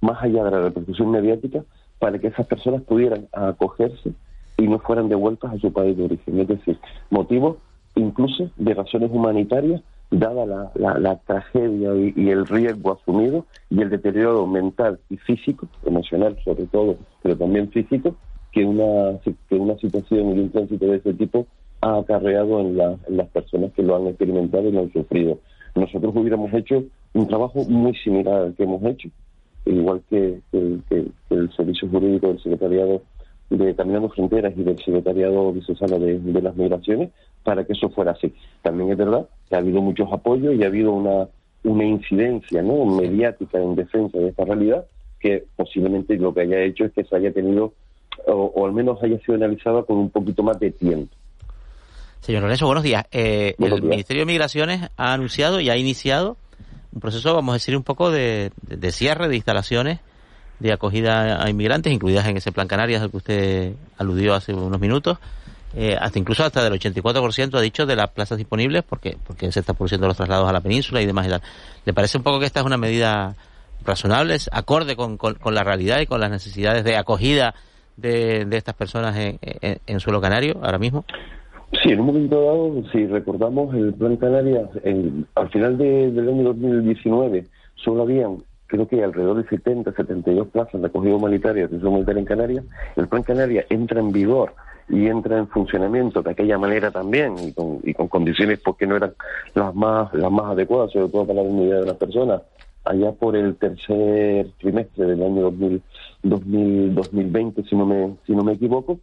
más 0.00 0.22
allá 0.22 0.44
de 0.44 0.50
la 0.50 0.60
repercusión 0.60 1.10
mediática 1.10 1.64
para 1.98 2.18
que 2.18 2.28
esas 2.28 2.46
personas 2.46 2.82
pudieran 2.82 3.28
acogerse 3.32 4.12
y 4.58 4.66
no 4.66 4.78
fueran 4.80 5.08
devueltas 5.08 5.54
a 5.54 5.58
su 5.58 5.72
país 5.72 5.96
de 5.96 6.04
origen. 6.04 6.40
Es 6.40 6.48
decir, 6.48 6.78
motivos 7.10 7.56
incluso 7.94 8.50
de 8.56 8.74
razones 8.74 9.10
humanitarias, 9.10 9.82
dada 10.10 10.46
la, 10.46 10.98
la, 10.98 11.16
tragedia 11.16 11.90
y, 11.94 12.30
el 12.30 12.46
riesgo 12.46 12.92
asumido 12.92 13.44
y 13.70 13.82
el 13.82 13.90
deterioro 13.90 14.46
mental 14.46 14.98
y 15.10 15.16
físico, 15.18 15.68
emocional 15.84 16.36
sobre 16.44 16.66
todo, 16.66 16.96
pero 17.22 17.36
también 17.36 17.70
físico, 17.70 18.16
que 18.52 18.64
una, 18.64 19.18
que 19.22 19.54
una 19.54 19.76
situación 19.78 20.36
y 20.36 20.40
un 20.40 20.50
tránsito 20.50 20.86
de 20.86 20.96
ese 20.96 21.12
tipo 21.14 21.46
ha 21.80 21.98
acarreado 21.98 22.60
en, 22.60 22.76
las 22.76 23.28
personas 23.28 23.72
que 23.72 23.82
lo 23.82 23.96
han 23.96 24.06
experimentado 24.06 24.68
y 24.68 24.72
lo 24.72 24.80
han 24.80 24.92
sufrido. 24.92 25.38
Nosotros 25.74 26.14
hubiéramos 26.16 26.52
hecho 26.54 26.84
un 27.12 27.28
trabajo 27.28 27.64
muy 27.68 27.94
similar 27.96 28.42
al 28.42 28.54
que 28.54 28.64
hemos 28.64 28.82
hecho, 28.84 29.08
igual 29.66 30.02
que, 30.08 30.40
el 30.52 31.52
Servicio 31.54 31.88
Jurídico 31.88 32.28
del 32.28 32.42
Secretariado 32.42 33.02
de 33.50 33.74
Caminando 33.74 34.08
Fronteras 34.10 34.52
y 34.56 34.62
del 34.62 34.78
Secretariado 34.78 35.52
Diocesano 35.52 35.98
de, 35.98 36.18
de, 36.18 36.42
las 36.42 36.54
Migraciones 36.56 37.10
para 37.42 37.64
que 37.64 37.72
eso 37.72 37.88
fuera 37.90 38.12
así. 38.12 38.32
También 38.62 38.90
es 38.90 38.98
verdad 38.98 39.26
que 39.48 39.56
ha 39.56 39.58
habido 39.58 39.80
muchos 39.80 40.12
apoyos 40.12 40.54
y 40.54 40.62
ha 40.62 40.66
habido 40.66 40.92
una, 40.92 41.28
una 41.64 41.84
incidencia 41.84 42.62
¿no? 42.62 42.84
mediática 42.84 43.58
en 43.58 43.74
defensa 43.74 44.18
de 44.18 44.28
esta 44.28 44.44
realidad 44.44 44.84
que 45.18 45.44
posiblemente 45.56 46.16
lo 46.16 46.32
que 46.32 46.42
haya 46.42 46.60
hecho 46.60 46.84
es 46.84 46.92
que 46.92 47.04
se 47.04 47.16
haya 47.16 47.32
tenido, 47.32 47.72
o, 48.26 48.66
al 48.66 48.72
menos 48.72 49.02
haya 49.02 49.18
sido 49.20 49.34
analizada 49.34 49.82
con 49.82 49.96
un 49.96 50.10
poquito 50.10 50.42
más 50.42 50.60
de 50.60 50.70
tiempo. 50.70 51.12
Señor 52.20 52.42
Lorenzo, 52.42 52.66
buenos 52.66 52.84
días. 52.84 53.04
Eh, 53.10 53.54
el 53.58 53.82
Ministerio 53.82 54.22
de 54.22 54.26
Migraciones 54.26 54.90
ha 54.96 55.12
anunciado 55.12 55.60
y 55.60 55.70
ha 55.70 55.76
iniciado 55.76 56.36
un 56.92 57.00
proceso, 57.00 57.34
vamos 57.34 57.52
a 57.52 57.56
decir, 57.56 57.76
un 57.76 57.82
poco 57.82 58.10
de, 58.10 58.50
de 58.62 58.92
cierre 58.92 59.28
de 59.28 59.36
instalaciones 59.36 60.00
de 60.58 60.72
acogida 60.72 61.42
a 61.42 61.48
inmigrantes, 61.48 61.92
incluidas 61.92 62.26
en 62.26 62.36
ese 62.36 62.52
plan 62.52 62.68
Canarias 62.68 63.02
al 63.02 63.10
que 63.10 63.16
usted 63.16 63.72
aludió 63.96 64.34
hace 64.34 64.52
unos 64.52 64.80
minutos, 64.80 65.18
eh, 65.74 65.96
hasta 66.00 66.18
incluso 66.18 66.44
hasta 66.44 66.64
del 66.64 66.72
84% 66.72 67.54
ha 67.56 67.60
dicho 67.60 67.86
de 67.86 67.94
las 67.94 68.10
plazas 68.10 68.38
disponibles, 68.38 68.82
porque 68.82 69.16
porque 69.26 69.52
se 69.52 69.60
está 69.60 69.74
produciendo 69.74 70.06
los 70.06 70.16
traslados 70.16 70.48
a 70.48 70.52
la 70.52 70.60
península 70.60 71.00
y 71.02 71.06
demás. 71.06 71.26
Y 71.26 71.30
¿Le 71.84 71.92
parece 71.92 72.18
un 72.18 72.24
poco 72.24 72.40
que 72.40 72.46
esta 72.46 72.60
es 72.60 72.66
una 72.66 72.78
medida 72.78 73.36
razonable, 73.84 74.36
acorde 74.50 74.96
con, 74.96 75.16
con, 75.16 75.54
la 75.54 75.62
realidad 75.62 76.00
y 76.00 76.06
con 76.06 76.20
las 76.20 76.30
necesidades 76.30 76.84
de 76.84 76.96
acogida 76.96 77.54
de, 77.96 78.44
de 78.44 78.56
estas 78.56 78.74
personas 78.74 79.16
en, 79.16 79.38
en, 79.40 80.00
suelo 80.00 80.20
canario 80.20 80.58
ahora 80.62 80.78
mismo? 80.78 81.04
Sí, 81.82 81.90
en 81.90 82.00
un 82.00 82.06
momento 82.06 82.40
dado, 82.42 82.82
si 82.90 83.06
recordamos, 83.06 83.74
el 83.74 83.92
Plan 83.94 84.16
Canarias, 84.16 84.68
al 85.34 85.50
final 85.50 85.76
del 85.76 86.28
año 86.28 86.44
2019, 86.44 87.46
solo 87.76 88.02
habían 88.02 88.38
creo 88.68 88.86
que 88.86 89.02
alrededor 89.02 89.42
de 89.42 89.48
70, 89.48 89.92
72 89.92 90.48
plazas 90.48 90.80
de 90.80 90.86
acogida 90.86 91.16
humanitaria, 91.16 91.66
de 91.66 91.86
humanitaria 91.86 92.20
en 92.20 92.26
Canarias. 92.26 92.64
El 92.96 93.08
Plan 93.08 93.22
Canarias 93.22 93.66
entra 93.70 93.98
en 93.98 94.12
vigor 94.12 94.54
y 94.88 95.06
entra 95.06 95.38
en 95.38 95.48
funcionamiento 95.48 96.22
de 96.22 96.30
aquella 96.30 96.58
manera 96.58 96.90
también 96.90 97.34
y 97.38 97.52
con, 97.52 97.80
y 97.82 97.92
con 97.94 98.08
condiciones 98.08 98.60
porque 98.60 98.86
no 98.86 98.96
eran 98.96 99.12
las 99.54 99.74
más 99.74 100.12
las 100.14 100.30
más 100.30 100.52
adecuadas, 100.52 100.92
sobre 100.92 101.08
todo 101.08 101.26
para 101.26 101.42
la 101.42 101.48
unidad 101.48 101.80
de 101.80 101.86
las 101.86 101.96
personas, 101.96 102.42
allá 102.84 103.12
por 103.12 103.36
el 103.36 103.56
tercer 103.56 104.50
trimestre 104.58 105.06
del 105.06 105.22
año 105.22 105.50
2000, 106.22 106.94
2020, 106.94 107.62
si 107.64 107.76
no 107.76 107.86
me 107.86 108.16
si 108.26 108.34
no 108.34 108.44
me 108.44 108.52
equivoco. 108.52 109.00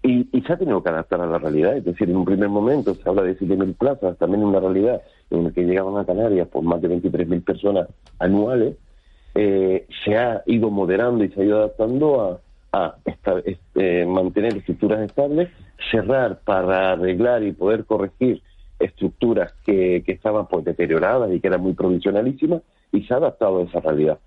Y, 0.00 0.28
y, 0.32 0.42
se 0.42 0.52
ha 0.52 0.56
tenido 0.56 0.80
que 0.80 0.90
adaptar 0.90 1.20
a 1.20 1.26
la 1.26 1.38
realidad, 1.38 1.76
es 1.76 1.84
decir, 1.84 2.08
en 2.08 2.16
un 2.16 2.24
primer 2.24 2.48
momento 2.48 2.94
se 2.94 3.08
habla 3.08 3.22
de 3.22 3.36
7.000 3.36 3.74
plazas, 3.74 4.16
también 4.16 4.42
en 4.42 4.48
una 4.48 4.60
realidad 4.60 5.02
en 5.28 5.42
la 5.42 5.50
que 5.50 5.64
llegaban 5.64 5.96
a 5.96 6.06
Canarias 6.06 6.46
por 6.46 6.62
más 6.62 6.80
de 6.80 6.88
23.000 6.88 7.42
personas 7.42 7.88
anuales, 8.20 8.76
eh, 9.40 9.86
se 10.04 10.16
ha 10.16 10.42
ido 10.46 10.68
moderando 10.68 11.22
y 11.22 11.28
se 11.28 11.40
ha 11.40 11.44
ido 11.44 11.58
adaptando 11.58 12.40
a, 12.72 12.96
este, 13.44 14.04
mantener 14.04 14.56
estructuras 14.56 15.00
estables, 15.02 15.48
cerrar 15.92 16.40
para 16.40 16.92
arreglar 16.92 17.44
y 17.44 17.52
poder 17.52 17.84
corregir 17.84 18.42
estructuras 18.80 19.52
que, 19.64 20.02
estaban 20.08 20.48
pues, 20.48 20.64
deterioradas 20.64 21.32
y 21.32 21.38
que 21.38 21.46
eran 21.46 21.60
muy 21.60 21.74
provisionalísimas 21.74 22.62
y 22.90 23.02
se 23.04 23.14
ha 23.14 23.18
adaptado 23.18 23.60
a 23.60 23.62
esa 23.62 23.78
realidad. 23.78 24.18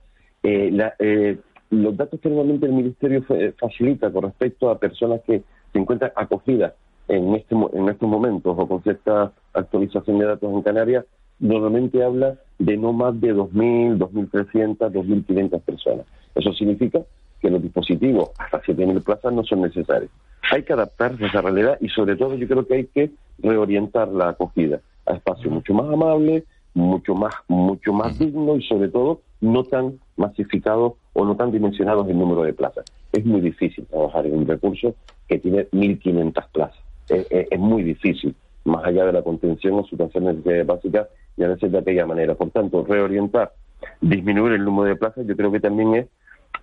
Eh, 0.44 0.72
eh, 1.00 1.38
los 1.72 1.98
datos 1.98 2.18
que 2.22 2.30
normalmente 2.30 2.68
el 2.68 2.74
Ministerio 2.74 3.22
facilita 3.60 4.12
con 4.12 4.24
respecto 4.24 4.70
a 4.70 4.80
personas 4.80 5.20
que 5.28 5.44
se 5.74 5.78
encuentran 5.78 6.14
acogidas 6.16 6.74
en, 7.10 7.36
este, 7.36 7.54
en 7.74 7.90
estos 7.90 8.08
momentos 8.08 8.56
o 8.58 8.66
con 8.66 8.82
cierta 8.82 9.34
actualización 9.54 10.20
de 10.20 10.26
datos 10.26 10.54
en 10.54 10.62
Canarias 10.62 11.06
normalmente 11.42 12.02
habla 12.04 12.36
de 12.60 12.78
no 12.78 12.94
más 12.94 13.20
de 13.20 13.36
2.000, 13.36 13.98
2.300, 13.98 14.78
2.500 14.78 15.62
personas. 15.62 16.06
Eso 16.36 16.54
significa 16.54 17.02
que 17.42 17.50
los 17.50 17.62
dispositivos 17.62 18.30
hasta 18.38 18.62
7.000 18.62 19.04
plazas 19.04 19.34
no 19.34 19.44
son 19.44 19.62
necesarios. 19.62 20.12
Hay 20.52 20.64
que 20.64 20.74
adaptarse 20.74 21.26
a 21.26 21.28
esa 21.28 21.42
realidad 21.42 21.78
y 21.82 21.90
sobre 21.90 22.16
todo 22.16 22.36
yo 22.36 22.48
creo 22.48 22.66
que 22.66 22.76
hay 22.76 22.86
que 22.86 23.12
reorientar 23.40 24.08
la 24.10 24.30
acogida 24.30 24.80
a 25.06 25.14
espacios 25.14 25.52
mucho 25.52 25.74
más 25.74 25.92
amables, 25.92 26.44
mucho 26.74 27.16
más, 27.16 27.34
mucho 27.48 27.92
más 27.92 28.18
digno 28.18 28.56
y 28.56 28.64
sobre 28.64 28.90
todo 28.90 29.22
no 29.42 29.64
tan 29.64 30.00
masificado 30.16 30.98
o 31.14 31.26
no 31.26 31.36
tan 31.36 31.52
dimensionados 31.52 32.08
el 32.08 32.18
número 32.18 32.44
de 32.44 32.54
plazas. 32.54 32.86
Es 33.12 33.26
muy 33.26 33.42
difícil 33.42 33.86
trabajar 33.88 34.26
en 34.26 34.38
un 34.38 34.48
recurso 34.48 34.96
que 35.28 35.40
tiene 35.40 35.68
1.500 35.72 36.46
plazas. 36.52 36.80
Es, 37.10 37.60
muy 37.60 37.84
difícil, 37.84 38.36
más 38.66 38.86
allá 38.86 39.06
de 39.06 39.14
la 39.14 39.22
contención 39.22 39.76
o 39.76 39.86
situaciones 39.86 40.38
básicas, 40.66 41.08
y 41.38 41.44
a 41.44 41.48
veces 41.48 41.72
de 41.72 41.80
aquella 41.80 42.06
manera. 42.06 42.36
Por 42.36 42.52
tanto, 42.52 42.84
reorientar, 42.84 43.54
disminuir 44.02 44.54
el 44.54 44.66
número 44.66 44.90
de 44.90 44.96
plazas, 44.96 45.26
yo 45.26 45.36
creo 45.36 45.52
que 45.52 45.60
también 45.60 45.96
es 45.96 46.08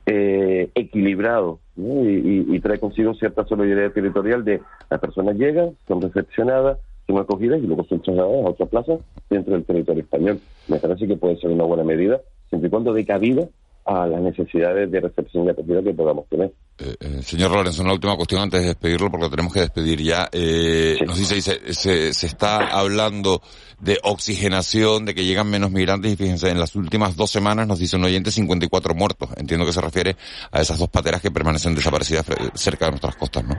eh, 0.06 0.70
equilibrado 0.74 1.58
y, 1.76 2.58
trae 2.60 2.78
consigo 2.78 3.14
cierta 3.14 3.44
solidaridad 3.44 3.92
territorial 3.92 4.44
de 4.44 4.60
las 4.90 5.00
personas 5.00 5.36
llegan, 5.36 5.70
son 5.86 6.00
recepcionadas, 6.00 6.78
son 7.06 7.18
acogidas 7.18 7.60
y 7.62 7.66
luego 7.66 7.84
son 7.84 8.00
trasladadas 8.00 8.44
a 8.44 8.48
otra 8.50 8.66
plaza 8.66 8.92
dentro 9.30 9.54
del 9.54 9.64
territorio 9.64 10.02
español. 10.02 10.40
Me 10.66 10.78
parece 10.78 11.06
que 11.06 11.16
puede 11.16 11.36
ser 11.36 11.50
una 11.50 11.64
buena 11.64 11.84
medida, 11.84 12.20
siempre 12.48 12.68
y 12.68 12.70
cuando 12.70 12.92
dé 12.92 13.04
cabida 13.04 13.48
a 13.88 14.06
las 14.06 14.20
necesidades 14.20 14.90
de 14.90 15.00
recepción 15.00 15.46
y 15.46 15.50
acogida 15.50 15.82
que 15.82 15.94
podamos 15.94 16.28
tener. 16.28 16.52
Eh, 16.78 16.94
eh, 17.00 17.22
señor 17.22 17.50
Lorenzo, 17.50 17.82
una 17.82 17.94
última 17.94 18.16
cuestión 18.16 18.42
antes 18.42 18.60
de 18.60 18.66
despedirlo, 18.66 19.10
porque 19.10 19.24
lo 19.24 19.30
tenemos 19.30 19.52
que 19.52 19.60
despedir 19.60 20.02
ya. 20.02 20.28
Eh, 20.30 20.98
Nos 21.06 21.16
dice, 21.18 21.40
se, 21.40 21.72
se, 21.72 22.12
se, 22.12 22.26
está 22.26 22.78
hablando 22.78 23.40
de 23.80 23.98
oxigenación, 24.02 25.06
de 25.06 25.14
que 25.14 25.24
llegan 25.24 25.48
menos 25.48 25.70
migrantes, 25.70 26.12
y 26.12 26.16
fíjense, 26.16 26.50
en 26.50 26.60
las 26.60 26.76
últimas 26.76 27.16
dos 27.16 27.30
semanas 27.30 27.66
nos 27.66 27.78
dice 27.78 27.96
un 27.96 28.04
oyente 28.04 28.30
54 28.30 28.94
muertos. 28.94 29.30
Entiendo 29.38 29.64
que 29.64 29.72
se 29.72 29.80
refiere 29.80 30.16
a 30.52 30.60
esas 30.60 30.78
dos 30.78 30.90
pateras 30.90 31.22
que 31.22 31.30
permanecen 31.30 31.74
desaparecidas 31.74 32.26
cerca 32.54 32.84
de 32.84 32.90
nuestras 32.90 33.16
costas, 33.16 33.44
¿no? 33.44 33.56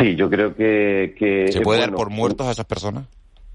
Sí, 0.00 0.16
yo 0.16 0.28
creo 0.28 0.56
que... 0.56 1.14
que 1.16 1.52
¿Se 1.52 1.60
puede 1.60 1.80
dar 1.80 1.94
por 1.94 2.10
muertos 2.10 2.48
a 2.48 2.50
esas 2.50 2.66
personas? 2.66 3.06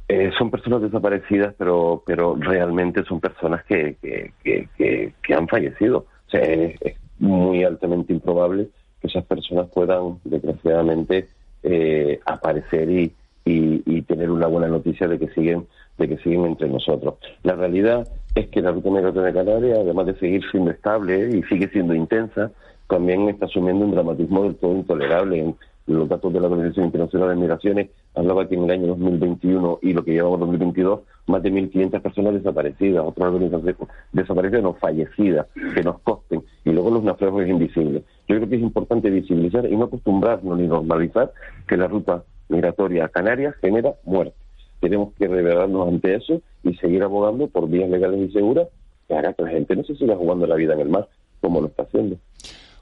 Eh, 0.10 0.32
son 0.38 0.50
personas 0.50 0.82
desaparecidas, 0.82 1.54
pero 1.58 2.02
pero 2.06 2.36
realmente 2.36 3.04
son 3.04 3.20
personas 3.20 3.66
que, 3.66 3.98
que, 4.02 4.34
que, 5.22 5.34
han 5.34 5.48
fallecido. 5.48 6.06
O 6.28 6.30
sea, 6.30 6.42
es, 6.42 6.80
muy 7.20 7.64
altamente 7.64 8.14
improbable 8.14 8.70
que 9.02 9.08
esas 9.08 9.26
personas 9.26 9.68
puedan, 9.74 10.20
desgraciadamente, 10.24 11.28
eh, 11.64 12.20
aparecer 12.26 12.90
y, 12.90 13.12
y, 13.44 14.02
tener 14.04 14.30
una 14.30 14.48
buena 14.48 14.68
noticia 14.68 15.08
de 15.08 15.18
que 15.18 15.30
siguen 15.30 15.66
de 15.98 16.08
que 16.08 16.18
siguen 16.18 16.46
entre 16.46 16.70
nosotros. 16.70 17.16
La 17.44 17.56
realidad 17.56 18.08
es 18.36 18.48
que 18.50 18.62
la 18.62 18.72
ruta 18.72 19.22
de 19.22 19.34
Canarias, 19.34 19.80
además 19.82 20.06
de 20.06 20.20
seguir 20.20 20.44
siendo 20.52 20.70
estable 20.70 21.36
y 21.36 21.44
sigue 21.44 21.68
siendo 21.70 21.96
intensa, 21.96 22.52
también 22.88 23.28
está 23.30 23.46
asumiendo 23.46 23.86
un 23.86 23.92
dramatismo 23.92 24.44
del 24.44 24.56
todo 24.56 24.76
intolerable. 24.76 25.56
Los 25.94 26.10
datos 26.10 26.34
de 26.34 26.40
la 26.40 26.48
Organización 26.48 26.88
Internacional 26.88 27.30
de 27.30 27.36
Migraciones 27.36 27.90
hablaba 28.14 28.48
que 28.48 28.56
en 28.56 28.64
el 28.66 28.72
año 28.72 28.88
2021 28.88 29.80
y 29.82 29.94
lo 29.94 30.04
que 30.04 30.12
llevamos 30.12 30.40
2022, 30.42 31.00
más 31.28 31.42
de 31.44 31.52
1.500 31.52 32.02
personas 32.02 32.34
desaparecidas, 32.34 33.06
otras 33.06 33.30
organizaciones 33.30 33.76
desaparecidas 34.12 34.64
no 34.64 34.74
fallecidas, 34.74 35.48
que 35.74 35.84
nos 35.84 36.00
costen, 36.00 36.44
y 36.66 36.72
luego 36.72 36.92
los 36.92 37.04
naufragios 37.04 37.48
invisibles. 37.48 38.04
Yo 38.28 38.36
creo 38.36 38.50
que 38.50 38.56
es 38.58 38.62
importante 38.62 39.10
visibilizar 39.10 39.66
y 39.66 39.76
no 39.76 39.86
acostumbrarnos 39.86 40.58
ni 40.58 40.68
normalizar 40.68 41.32
que 41.68 41.78
la 41.78 41.88
ruta 41.88 42.24
migratoria 42.50 43.06
a 43.06 43.10
Canarias 43.10 43.56
genera 43.62 43.94
muerte. 44.04 44.36
Tenemos 44.80 45.14
que 45.14 45.28
revelarnos 45.28 45.88
ante 45.88 46.16
eso 46.16 46.42
y 46.64 46.76
seguir 46.76 47.02
abogando 47.04 47.48
por 47.48 47.70
vías 47.70 47.90
legales 47.90 48.30
y 48.30 48.32
seguras 48.32 48.68
que 49.08 49.16
haga 49.16 49.34
que 49.34 49.44
la 49.44 49.50
gente 49.50 49.76
no 49.76 49.84
se 49.84 49.96
siga 49.96 50.16
jugando 50.16 50.46
la 50.46 50.56
vida 50.56 50.74
en 50.74 50.82
el 50.82 50.90
mar 50.90 51.08
como 51.40 51.62
lo 51.62 51.68
está 51.68 51.84
haciendo. 51.84 52.18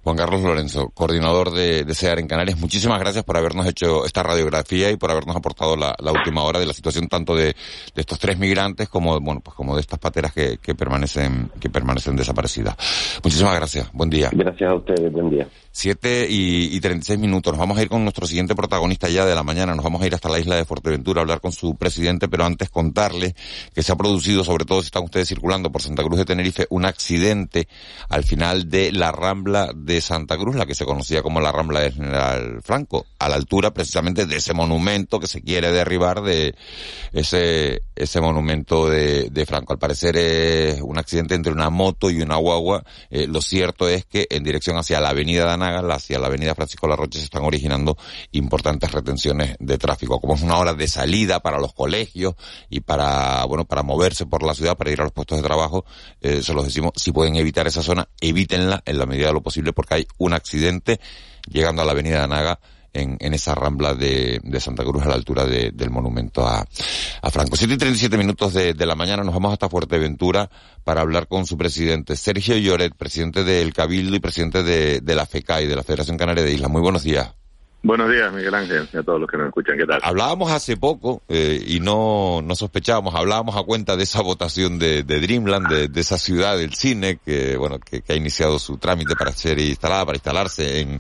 Juan 0.06 0.18
Carlos 0.18 0.44
Lorenzo, 0.44 0.92
coordinador 0.94 1.50
de, 1.50 1.84
de 1.84 1.96
SEAR 1.96 2.20
en 2.20 2.28
Canarias, 2.28 2.60
muchísimas 2.60 3.00
gracias 3.00 3.24
por 3.24 3.38
habernos 3.38 3.66
hecho 3.66 4.06
esta 4.06 4.22
radiografía 4.22 4.92
y 4.92 4.98
por 4.98 5.10
habernos 5.10 5.36
aportado 5.36 5.76
la, 5.76 5.96
última 6.12 6.44
hora 6.44 6.60
de 6.60 6.68
la 6.68 6.74
situación 6.74 7.08
tanto 7.08 7.36
de, 7.36 7.56
estos 7.96 8.20
tres 8.20 8.38
migrantes 8.38 8.88
como, 8.88 9.20
bueno, 9.20 9.42
pues 9.44 9.56
como 9.56 9.74
de 9.74 9.82
estas 9.82 9.98
pateras 9.98 10.32
que, 10.32 10.60
que 10.62 10.76
permanecen, 10.76 11.50
que 11.60 11.72
permanecen 11.72 12.16
desaparecidas. 12.16 12.76
Muchísimas 13.24 13.56
gracias. 13.56 13.92
Buen 13.94 14.12
día. 14.12 14.30
Gracias 14.32 14.70
a 14.70 14.76
ustedes. 14.76 15.12
Buen 15.12 15.32
día. 15.32 15.48
Siete 15.78 16.26
y, 16.30 16.74
y 16.74 16.80
36 16.80 17.20
minutos. 17.20 17.52
Nos 17.52 17.60
vamos 17.60 17.78
a 17.78 17.82
ir 17.82 17.90
con 17.90 18.02
nuestro 18.02 18.26
siguiente 18.26 18.56
protagonista 18.56 19.10
ya 19.10 19.26
de 19.26 19.36
la 19.36 19.44
mañana. 19.44 19.76
Nos 19.76 19.84
vamos 19.84 20.02
a 20.02 20.08
ir 20.08 20.16
hasta 20.16 20.30
la 20.30 20.40
isla 20.40 20.56
de 20.56 20.64
Fuerteventura 20.64 21.20
a 21.20 21.24
hablar 21.24 21.42
con 21.42 21.52
su 21.52 21.76
presidente, 21.76 22.30
pero 22.30 22.46
antes 22.46 22.70
contarle 22.70 23.36
que 23.74 23.84
se 23.84 23.92
ha 23.92 23.98
producido, 23.98 24.46
sobre 24.46 24.64
todo 24.64 24.80
si 24.82 24.86
están 24.86 25.04
ustedes 25.04 25.28
circulando 25.28 25.74
por 25.74 25.82
Santa 25.82 26.02
Cruz 26.02 26.18
de 26.18 26.24
Tenerife, 26.24 26.66
un 26.70 26.86
accidente 26.86 27.68
al 28.08 28.24
final 28.24 28.70
de 28.70 28.94
la 28.94 29.12
Rambla 29.12 29.72
de 29.76 30.00
Santa 30.00 30.38
Cruz, 30.38 30.56
la 30.56 30.66
que 30.66 30.76
se 30.76 30.86
conocía 30.86 31.22
como 31.22 31.42
la 31.42 31.52
Rambla 31.52 31.82
de 31.82 31.92
General 31.92 32.62
Franco, 32.64 33.06
a 33.20 33.28
la 33.28 33.36
altura 33.36 33.74
precisamente 33.74 34.26
de 34.26 34.38
ese 34.38 34.54
monumento 34.54 35.20
que 35.20 35.28
se 35.28 35.42
quiere 35.42 35.74
derribar 35.74 36.22
de 36.22 36.56
ese, 37.12 37.82
ese 37.98 38.22
monumento 38.22 38.88
de, 38.88 39.30
de 39.30 39.46
Franco. 39.46 39.74
Al 39.74 39.80
parecer 39.80 40.16
es 40.16 40.80
un 40.82 40.98
accidente 40.98 41.36
entre 41.36 41.52
una 41.52 41.70
moto 41.70 42.10
y 42.10 42.22
una 42.22 42.38
guagua. 42.38 42.86
Eh, 43.10 43.28
lo 43.28 43.42
cierto 43.42 43.90
es 43.90 44.06
que 44.06 44.26
en 44.30 44.46
dirección 44.46 44.78
hacia 44.78 45.02
la 45.02 45.10
avenida 45.10 45.46
hacia 45.74 46.20
la 46.20 46.28
avenida 46.28 46.56
Francisco 46.56 46.88
Larroche 46.88 47.20
se 47.20 47.26
están 47.26 47.44
originando 47.44 47.98
importantes 48.32 48.92
retenciones 48.92 49.56
de 49.60 49.78
tráfico. 49.78 50.20
Como 50.20 50.36
es 50.36 50.42
una 50.42 50.58
hora 50.58 50.74
de 50.74 50.88
salida 50.88 51.40
para 51.40 51.60
los 51.60 51.74
colegios 51.74 52.36
y 52.70 52.82
para, 52.82 53.46
bueno, 53.46 53.66
para 53.66 53.84
moverse 53.84 54.26
por 54.26 54.44
la 54.44 54.54
ciudad, 54.54 54.78
para 54.78 54.92
ir 54.92 55.02
a 55.02 55.04
los 55.04 55.14
puestos 55.14 55.38
de 55.38 55.44
trabajo, 55.44 55.86
eh, 56.22 56.42
se 56.44 56.54
los 56.54 56.66
decimos, 56.66 56.92
si 56.96 57.12
pueden 57.12 57.36
evitar 57.36 57.68
esa 57.68 57.82
zona, 57.82 58.08
evítenla 58.22 58.82
en 58.86 58.98
la 58.98 59.06
medida 59.06 59.28
de 59.28 59.34
lo 59.34 59.42
posible 59.42 59.74
porque 59.74 59.96
hay 59.96 60.08
un 60.18 60.34
accidente 60.34 61.00
llegando 61.50 61.82
a 61.82 61.86
la 61.86 61.92
avenida 61.92 62.18
de 62.18 62.24
Anaga 62.24 62.60
en, 62.96 63.18
en 63.20 63.34
esa 63.34 63.54
rambla 63.54 63.94
de, 63.94 64.40
de, 64.44 64.60
Santa 64.60 64.84
Cruz 64.84 65.04
a 65.04 65.10
la 65.10 65.16
altura 65.16 65.46
de, 65.46 65.72
del 65.72 65.92
monumento 65.92 66.48
a, 66.48 66.66
Franco. 67.32 67.56
Siete 67.56 67.74
y 67.74 67.78
37 67.78 68.18
minutos 68.18 68.54
de, 68.54 68.74
la 68.86 68.96
mañana 68.96 69.24
nos 69.24 69.34
vamos 69.34 69.54
hasta 69.54 69.70
Fuerteventura 69.70 70.50
para 70.84 71.02
hablar 71.02 71.28
con 71.28 71.46
su 71.46 71.58
presidente, 71.58 72.16
Sergio 72.16 72.58
Lloret, 72.58 72.96
presidente 72.96 73.44
del 73.44 73.74
Cabildo 73.74 74.16
y 74.16 74.20
presidente 74.20 74.64
de, 74.64 75.02
de 75.02 75.16
la 75.16 75.26
FECAI, 75.26 75.68
de 75.68 75.76
la 75.76 75.84
Federación 75.84 76.18
Canaria 76.18 76.44
de 76.44 76.54
Islas. 76.54 76.72
Muy 76.72 76.82
buenos 76.82 77.04
días. 77.04 77.45
Buenos 77.86 78.12
días, 78.12 78.34
Miguel 78.34 78.56
Ángel, 78.56 78.90
y 78.92 78.98
a 78.98 79.04
todos 79.04 79.22
los 79.22 79.30
que 79.30 79.38
nos 79.38 79.46
escuchan, 79.46 79.78
¿qué 79.78 79.86
tal? 79.86 80.00
Hablábamos 80.02 80.52
hace 80.52 80.76
poco 80.76 81.22
eh, 81.30 81.64
y 81.68 81.80
no, 81.80 82.42
no 82.42 82.56
sospechábamos, 82.56 83.14
hablábamos 83.14 83.56
a 83.56 83.62
cuenta 83.62 83.96
de 83.96 84.02
esa 84.02 84.24
votación 84.24 84.80
de, 84.80 85.04
Dreamland, 85.04 85.68
de, 85.68 85.88
de, 85.88 86.02
esa 86.02 86.18
ciudad 86.18 86.58
del 86.58 86.74
cine 86.74 87.20
que, 87.24 87.56
bueno, 87.58 87.78
que, 87.78 88.02
que, 88.02 88.14
ha 88.14 88.16
iniciado 88.16 88.58
su 88.58 88.80
trámite 88.80 89.16
para 89.16 89.32
ser 89.34 89.60
instalada, 89.60 90.04
para 90.04 90.16
instalarse 90.16 90.80
en, 90.80 91.00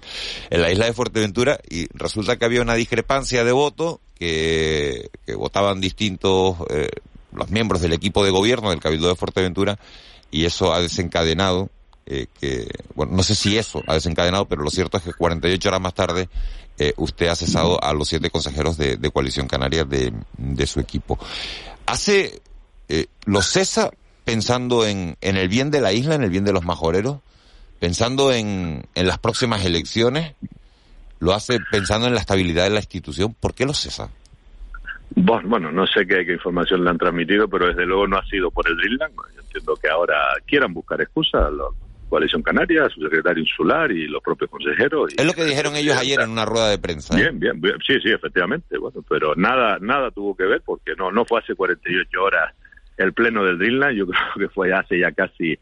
en 0.51 0.61
la 0.61 0.71
isla 0.71 0.85
de 0.85 0.93
Fuerteventura 0.93 1.57
y 1.67 1.87
resulta 1.91 2.37
que 2.37 2.45
había 2.45 2.61
una 2.61 2.75
discrepancia 2.75 3.43
de 3.43 3.51
voto 3.51 3.99
que, 4.13 5.09
que 5.25 5.33
votaban 5.33 5.81
distintos 5.81 6.57
eh, 6.69 6.89
los 7.33 7.49
miembros 7.49 7.81
del 7.81 7.93
equipo 7.93 8.23
de 8.23 8.29
gobierno 8.29 8.69
del 8.69 8.79
Cabildo 8.79 9.07
de 9.07 9.15
Fuerteventura 9.15 9.79
y 10.29 10.45
eso 10.45 10.71
ha 10.71 10.81
desencadenado 10.81 11.71
eh, 12.05 12.27
que, 12.39 12.67
bueno, 12.93 13.13
no 13.15 13.23
sé 13.23 13.35
si 13.35 13.57
eso 13.57 13.81
ha 13.87 13.95
desencadenado, 13.95 14.45
pero 14.45 14.63
lo 14.63 14.69
cierto 14.69 14.97
es 14.97 15.03
que 15.03 15.13
48 15.13 15.69
horas 15.69 15.81
más 15.81 15.93
tarde 15.93 16.29
eh, 16.77 16.93
usted 16.97 17.27
ha 17.27 17.35
cesado 17.35 17.83
a 17.83 17.93
los 17.93 18.07
siete 18.07 18.29
consejeros 18.29 18.77
de, 18.77 18.97
Coalición 19.11 19.47
Canaria 19.47 19.85
de, 19.85 20.13
de, 20.37 20.67
su 20.67 20.79
equipo. 20.79 21.17
¿Hace, 21.85 22.41
eh, 22.89 23.07
lo 23.25 23.41
cesa 23.41 23.91
pensando 24.23 24.85
en, 24.85 25.17
en 25.21 25.37
el 25.37 25.47
bien 25.47 25.71
de 25.71 25.81
la 25.81 25.93
isla, 25.93 26.15
en 26.15 26.23
el 26.23 26.29
bien 26.29 26.43
de 26.43 26.53
los 26.53 26.65
majoreros? 26.65 27.19
¿Pensando 27.79 28.31
en, 28.31 28.85
en 28.93 29.07
las 29.07 29.19
próximas 29.19 29.65
elecciones? 29.65 30.35
¿Lo 31.19 31.33
hace 31.33 31.59
pensando 31.71 32.07
en 32.07 32.13
la 32.13 32.19
estabilidad 32.19 32.65
de 32.65 32.71
la 32.71 32.79
institución? 32.79 33.33
¿Por 33.33 33.53
qué 33.53 33.65
lo 33.65 33.73
cesa? 33.73 34.09
Bueno, 35.15 35.71
no 35.71 35.87
sé 35.87 36.05
qué, 36.05 36.21
información 36.33 36.83
le 36.83 36.89
han 36.89 36.97
transmitido, 36.97 37.47
pero 37.47 37.67
desde 37.67 37.85
luego 37.85 38.07
no 38.07 38.17
ha 38.17 38.25
sido 38.25 38.51
por 38.51 38.67
el 38.67 38.75
Dreamland. 38.75 39.13
Yo 39.35 39.41
entiendo 39.41 39.75
que 39.75 39.87
ahora 39.87 40.15
quieran 40.45 40.73
buscar 40.73 41.01
excusas. 41.01 41.51
Coalición 42.09 42.41
Canaria, 42.43 42.87
su 42.89 43.01
secretario 43.01 43.41
insular 43.43 43.91
y 43.91 44.07
los 44.07 44.21
propios 44.21 44.49
consejeros. 44.49 45.13
es 45.17 45.25
lo 45.25 45.33
que 45.33 45.43
dijeron 45.43 45.75
ellos 45.75 45.97
ayer 45.97 46.19
en 46.21 46.29
una 46.29 46.45
rueda 46.45 46.69
de 46.69 46.77
prensa. 46.77 47.19
¿eh? 47.19 47.31
Bien, 47.33 47.59
bien, 47.59 47.77
sí, 47.85 47.95
sí, 48.01 48.11
efectivamente. 48.11 48.77
Bueno, 48.77 49.03
pero 49.09 49.33
nada, 49.35 49.77
nada 49.81 50.11
tuvo 50.11 50.35
que 50.35 50.43
ver 50.43 50.61
porque 50.63 50.93
no, 50.97 51.11
no 51.11 51.25
fue 51.25 51.39
hace 51.39 51.55
48 51.55 52.23
horas 52.23 52.53
el 52.97 53.13
pleno 53.13 53.43
del 53.43 53.57
Dreamland. 53.57 53.97
Yo 53.97 54.05
creo 54.33 54.47
que 54.47 54.53
fue 54.53 54.73
hace 54.73 54.99
ya 54.99 55.11
casi 55.11 55.57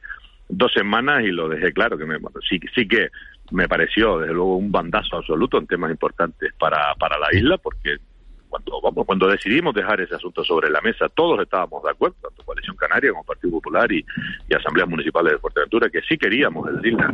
dos 0.49 0.71
semanas 0.73 1.23
y 1.23 1.31
lo 1.31 1.47
dejé 1.49 1.71
claro 1.71 1.97
que 1.97 2.05
me, 2.05 2.17
bueno, 2.17 2.39
sí, 2.47 2.59
sí 2.75 2.87
que 2.87 3.09
me 3.51 3.67
pareció 3.67 4.19
desde 4.19 4.33
luego 4.33 4.57
un 4.57 4.71
bandazo 4.71 5.17
absoluto 5.17 5.57
en 5.57 5.67
temas 5.67 5.91
importantes 5.91 6.53
para, 6.59 6.93
para 6.95 7.17
la 7.19 7.27
isla 7.33 7.57
porque 7.57 7.97
cuando 8.53 8.79
vamos 8.81 9.07
cuando 9.07 9.27
decidimos 9.27 9.73
dejar 9.73 9.99
ese 9.99 10.13
asunto 10.13 10.43
sobre 10.43 10.69
la 10.69 10.79
mesa, 10.81 11.09
todos 11.09 11.41
estábamos 11.41 11.81
de 11.81 11.89
acuerdo, 11.89 12.17
tanto 12.21 12.43
Coalición 12.43 12.75
Canaria 12.75 13.09
como 13.09 13.23
Partido 13.23 13.53
Popular 13.53 13.91
y, 13.91 14.05
Asambleas 14.55 14.87
Municipales 14.87 15.33
de 15.33 15.39
Fuerteventura, 15.39 15.89
que 15.89 16.01
sí 16.03 16.19
queríamos 16.19 16.69
el 16.69 16.79
DILNA. 16.79 17.13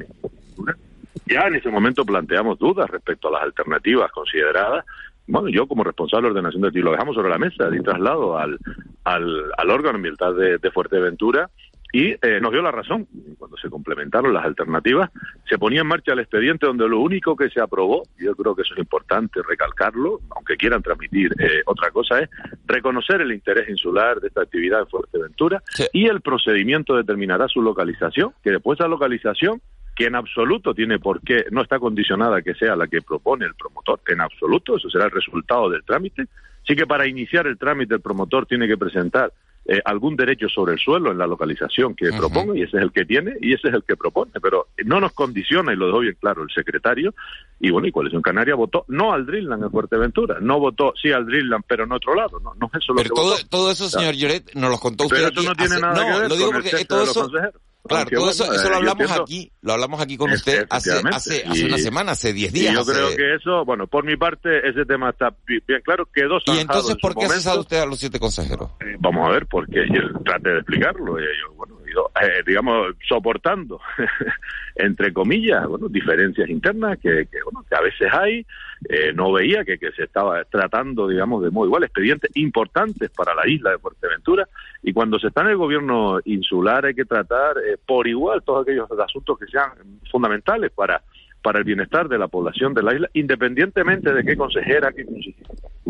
Ya 1.28 1.48
en 1.48 1.56
ese 1.56 1.70
momento 1.70 2.04
planteamos 2.04 2.60
dudas 2.60 2.90
respecto 2.90 3.30
a 3.30 3.32
las 3.32 3.44
alternativas 3.44 4.12
consideradas. 4.12 4.84
Bueno, 5.28 5.48
yo 5.48 5.66
como 5.66 5.86
responsable 5.86 6.28
de 6.28 6.32
ordenación 6.32 6.64
de 6.64 6.72
ti 6.72 6.80
lo 6.80 6.92
dejamos 6.92 7.16
sobre 7.16 7.30
la 7.30 7.38
mesa, 7.38 7.70
di 7.70 7.82
traslado 7.82 8.38
al, 8.38 8.60
al, 9.06 9.46
al 9.58 9.70
órgano 9.70 9.96
ambiental 9.96 10.36
de, 10.36 10.58
de 10.58 10.72
Fuerteventura 10.72 11.50
y 11.92 12.12
eh, 12.22 12.40
nos 12.42 12.52
dio 12.52 12.62
la 12.62 12.72
razón. 12.72 13.08
Cuando 13.38 13.58
se 13.58 13.70
complementaron 13.70 14.34
las 14.34 14.46
alternativas, 14.46 15.10
se 15.48 15.58
ponía 15.58 15.82
en 15.82 15.88
marcha 15.88 16.14
el 16.14 16.20
expediente 16.20 16.66
donde 16.66 16.88
lo 16.88 17.00
único 17.00 17.36
que 17.36 17.50
se 17.50 17.62
aprobó, 17.62 18.04
y 18.20 18.26
yo 18.26 18.36
creo 18.36 18.56
que 18.56 18.62
eso 18.62 18.74
es 18.74 18.80
importante 18.80 19.42
recalcarlo, 19.48 20.20
aunque 20.36 20.58
quieran 20.58 20.84
transmitir 20.84 21.32
eh, 21.40 21.62
otra 21.66 21.90
cosa, 21.92 22.20
es 22.20 22.30
reconocer 22.66 23.22
el 23.22 23.32
interés 23.32 23.70
insular 23.70 24.20
de 24.20 24.28
esta 24.28 24.42
actividad 24.42 24.82
en 24.82 24.88
Fuerteventura 24.88 25.64
y 25.94 26.06
el 26.06 26.22
procedimiento 26.22 26.96
determinará 26.96 27.48
su 27.48 27.62
localización, 27.62 28.34
que 28.44 28.52
después 28.52 28.78
de 28.78 28.84
esa 28.84 28.90
localización 28.90 29.62
que 29.96 30.06
en 30.06 30.16
absoluto 30.16 30.74
tiene 30.74 30.98
por 31.00 31.22
qué, 31.22 31.46
no 31.52 31.62
está 31.62 31.78
condicionada 31.78 32.42
que 32.42 32.54
sea 32.54 32.76
la 32.76 32.88
que 32.88 33.02
propone 33.02 33.46
el 33.46 33.56
promotor, 33.56 34.00
en 34.08 34.22
absoluto, 34.22 34.78
eso 34.78 34.90
será 34.90 35.06
el 35.06 35.12
resultado 35.12 35.70
del 35.70 35.84
trámite. 35.84 36.26
Sí 36.66 36.76
que 36.76 36.88
para 36.88 37.08
iniciar 37.08 37.48
el 37.48 37.58
trámite 37.58 37.96
el 37.96 38.02
promotor 38.02 38.46
tiene 38.46 38.68
que 38.68 38.78
presentar 38.78 39.34
eh, 39.72 39.84
algún 39.86 40.15
derecho 40.15 40.49
sobre 40.49 40.74
el 40.74 40.80
suelo 40.80 41.11
en 41.11 41.20
la 41.20 41.28
localización 41.28 41.93
que 41.93 42.09
proponga 42.09 42.57
y 42.57 42.63
ese 42.63 42.78
es 42.78 42.82
el 42.82 42.91
que 42.91 43.05
tiene 43.05 43.36
y 43.39 43.53
ese 43.53 43.67
es 43.67 43.76
el 43.76 43.84
que 43.84 43.95
propone, 43.95 44.32
pero 44.41 44.70
no 44.84 44.99
nos 44.99 45.13
condiciona 45.13 45.72
y 45.72 45.76
lo 45.76 45.86
dejó 45.86 45.99
bien 45.99 46.17
claro 46.20 46.41
el 46.41 46.49
secretario 46.49 47.13
y 47.59 47.70
bueno, 47.70 47.88
y 47.88 47.91
Coalición 47.91 48.24
Canaria 48.24 48.55
votó 48.55 48.84
no 48.88 49.13
al 49.13 49.28
Dreamland 49.28 49.65
en 49.65 49.70
Fuerteventura, 49.70 50.39
no 50.41 50.59
votó 50.59 50.93
sí 50.99 51.11
al 51.11 51.28
Dreamland 51.28 51.65
pero 51.67 51.84
en 51.84 51.91
otro 51.91 52.15
lado, 52.15 52.39
no, 52.39 52.55
no 52.55 52.72
eso 52.74 52.93
lo 52.93 53.03
pero 53.03 53.13
todo, 53.13 53.36
todo 53.47 53.72
eso, 53.72 53.88
señor 53.88 54.15
Lloret, 54.15 54.55
nos 54.55 54.72
lo 54.72 54.80
contó 54.80 55.03
usted 55.03 55.17
Pero 55.17 55.30
eso 55.30 55.43
no 55.43 55.55
tiene 55.55 55.80
nada 55.80 56.03
que 56.03 56.20
ver 56.20 56.30
lo 56.30 56.36
digo 56.36 56.51
con 56.51 56.55
porque 56.55 56.76
el 56.76 56.88
todo 56.88 56.99
de 57.01 57.05
los 57.05 57.15
eso, 57.15 57.22
consejeros. 57.22 57.61
Claro, 57.90 58.10
todo 58.10 58.30
eso, 58.32 58.44
eso 58.46 58.54
eh, 58.54 58.64
lo 58.66 58.70
yo 58.70 58.76
hablamos 58.78 59.12
aquí, 59.12 59.52
lo 59.62 59.74
hablamos 59.74 60.02
aquí 60.02 60.18
con 60.18 60.32
usted 60.32 60.66
hace, 60.70 60.92
hace, 61.12 61.44
hace 61.46 61.60
Y- 61.62 61.66
una 61.66 61.78
semana, 61.78 62.12
hace 62.14 62.32
10 62.34 62.54
días. 62.54 62.72
Y 62.72 62.76
yo 62.76 62.82
hace- 62.82 62.92
creo 62.94 63.16
que 63.16 63.36
eso, 63.36 63.66
bueno, 63.66 63.88
por 63.88 64.06
mi 64.06 64.16
parte, 64.16 64.68
ese 64.68 64.86
tema 64.86 65.10
está 65.10 65.30
bi- 65.46 65.62
bien 65.68 65.82
claro, 65.84 66.06
quedó 66.14 66.38
¿Y 66.48 66.60
entonces 66.60 66.92
en 66.92 66.98
por 67.00 67.16
qué 67.16 67.26
ha 67.26 67.30
cesado 67.30 67.62
usted 67.62 67.78
a 67.82 67.86
los 67.86 68.00
siete 68.00 68.20
consejeros? 68.20 68.72
Eh, 68.82 68.96
Vamos 69.00 69.28
a 69.28 69.32
ver, 69.32 69.46
porque 69.48 69.86
yo 69.94 70.02
traté 70.24 70.50
de 70.50 70.58
explicarlo. 70.60 71.18
eh, 71.20 71.24
Yo, 71.42 71.54
bueno, 71.56 71.79
eh, 72.22 72.44
digamos, 72.46 72.96
soportando, 73.08 73.80
entre 74.76 75.14
comillas, 75.14 75.66
bueno, 75.68 75.88
diferencias 75.90 76.50
internas 76.50 76.98
que, 77.00 77.28
que, 77.32 77.38
bueno, 77.44 77.66
que 77.68 77.76
a 77.76 77.82
veces 77.82 78.08
hay. 78.12 78.46
Eh, 78.88 79.12
no 79.14 79.34
veía 79.34 79.66
que, 79.66 79.78
se 79.78 80.04
estaba 80.04 80.42
tratando, 80.46 81.08
digamos, 81.08 81.44
de 81.44 81.50
muy 81.50 81.68
igual, 81.68 81.84
expedientes 81.84 82.32
importantes 82.36 83.10
para 83.10 83.36
la 83.36 83.46
isla 83.48 83.72
de 83.72 83.78
Fuerteventura. 83.78 84.48
Y 84.82 84.94
cuando 84.94 85.20
se 85.20 85.28
está 85.28 85.42
en 85.42 85.48
el 85.48 85.58
gobierno 85.58 86.20
insular 86.24 86.86
hay 86.86 86.94
que 86.94 87.04
tratar 87.04 87.58
eh, 87.58 87.78
por 87.86 88.08
igual 88.08 88.42
todos 88.44 88.64
aquellos 88.64 88.90
asuntos 88.92 89.38
que 89.38 89.48
sean 89.48 89.72
fundamentales 90.10 90.72
para 90.72 91.02
para 91.42 91.60
el 91.60 91.64
bienestar 91.64 92.10
de 92.10 92.18
la 92.18 92.28
población 92.28 92.74
de 92.74 92.84
la 92.84 92.94
isla, 92.94 93.10
independientemente 93.14 94.12
de 94.12 94.26
qué 94.26 94.36
consejera, 94.36 94.92
qué 94.92 95.06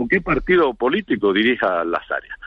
qué 0.08 0.22
partido 0.22 0.76
político 0.76 1.34
dirija 1.34 1.84
las 1.84 2.10
áreas 2.12 2.38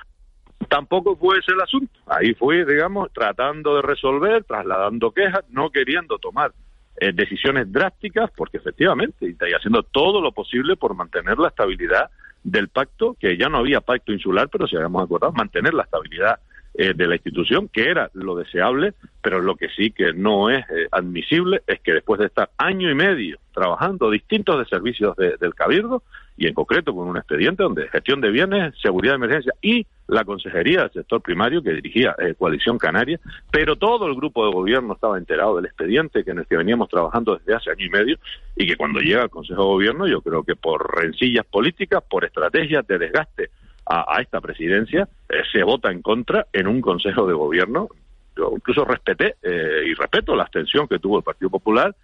tampoco 0.69 1.17
fue 1.17 1.39
ese 1.39 1.53
el 1.53 1.61
asunto. 1.61 1.93
Ahí 2.07 2.35
fue, 2.35 2.65
digamos, 2.65 3.13
tratando 3.13 3.77
de 3.77 3.83
resolver, 3.83 4.45
trasladando 4.45 5.11
quejas, 5.13 5.45
no 5.51 5.71
queriendo 5.71 6.19
tomar 6.19 6.53
eh, 6.97 7.13
decisiones 7.13 7.71
drásticas, 7.73 8.31
porque 8.37 8.59
efectivamente, 8.59 9.27
y 9.27 9.55
haciendo 9.55 9.83
todo 9.83 10.21
lo 10.21 10.33
posible 10.33 10.77
por 10.77 10.95
mantener 10.95 11.39
la 11.39 11.49
estabilidad 11.49 12.11
del 12.45 12.69
pacto, 12.69 13.17
que 13.21 13.37
ya 13.37 13.49
no 13.49 13.59
había 13.59 13.81
pacto 13.81 14.13
insular, 14.13 14.49
pero 14.49 14.67
si 14.67 14.77
habíamos 14.77 15.03
acordado, 15.05 15.33
mantener 15.33 15.75
la 15.75 15.85
estabilidad 15.85 16.41
eh, 16.75 16.93
de 16.95 17.07
la 17.07 17.15
institución, 17.15 17.69
que 17.69 17.89
era 17.89 18.11
lo 18.15 18.35
deseable, 18.35 18.95
pero 19.23 19.41
lo 19.41 19.57
que 19.57 19.69
sí 19.69 19.91
que 19.91 20.13
no 20.13 20.51
es 20.51 20.65
eh, 20.71 20.89
admisible 20.91 21.63
es 21.67 21.81
que 21.81 21.93
después 21.93 22.19
de 22.19 22.27
estar 22.27 22.51
año 22.57 22.91
y 22.91 22.95
medio 22.95 23.39
trabajando 23.53 24.11
distintos 24.11 24.59
de 24.59 24.65
servicios 24.65 25.15
de- 25.17 25.37
del 25.37 25.55
Cabildo, 25.55 26.03
y 26.37 26.47
en 26.47 26.55
concreto 26.55 26.95
con 26.95 27.09
un 27.09 27.19
expediente 27.19 27.63
donde 27.63 27.89
gestión 27.89 28.21
de 28.23 28.31
bienes, 28.31 28.75
seguridad 28.81 29.13
de 29.13 29.17
emergencia 29.17 29.53
y 29.61 29.87
la 30.09 30.25
Consejería 30.25 30.83
del 30.83 30.93
Sector 30.93 31.23
Primario 31.23 31.63
que 31.63 31.73
dirigía 31.73 32.15
eh, 32.19 32.35
Coalición 32.37 32.79
Canaria, 32.79 33.21
pero 33.51 33.77
todo 33.77 34.07
el 34.07 34.15
grupo 34.15 34.45
de 34.45 34.53
gobierno 34.53 34.95
estaba 34.95 35.19
enterado 35.19 35.57
del 35.57 35.67
expediente 35.67 36.25
que 36.25 36.33
en 36.33 36.41
el 36.41 36.47
que 36.47 36.57
veníamos 36.57 36.89
trabajando 36.89 37.37
desde 37.37 37.55
hace 37.55 37.71
año 37.71 37.87
y 37.87 37.91
medio 37.91 38.19
y 38.57 38.67
que 38.67 38.77
cuando 38.77 39.01
llega 39.01 39.23
al 39.23 39.31
Consejo 39.31 39.63
de 39.63 39.69
Gobierno, 39.69 40.07
yo 40.07 40.21
creo 40.21 40.43
que 40.43 40.57
por 40.57 40.95
rencillas 40.97 41.47
políticas, 41.47 42.03
por 42.09 42.25
estrategias 42.25 42.87
de 42.87 42.99
desgaste 42.99 43.51
a, 43.87 44.21
esta 44.21 44.41
presidencia, 44.41 45.09
eh, 45.29 45.43
se 45.51 45.63
vota 45.63 45.91
en 45.91 46.03
contra 46.03 46.47
en 46.53 46.67
un 46.67 46.81
Consejo 46.81 47.27
de 47.27 47.35
Gobierno. 47.35 47.89
Yo 48.37 48.53
incluso 48.55 48.85
respeté 48.85 49.37
eh, 49.43 49.85
y 49.87 49.95
respeto 49.95 50.35
la 50.35 50.45
abstención 50.45 50.89
que 50.89 50.99
tuvo 50.99 51.19
el 51.19 51.25
Partido 51.25 51.51
Popular 51.51 51.95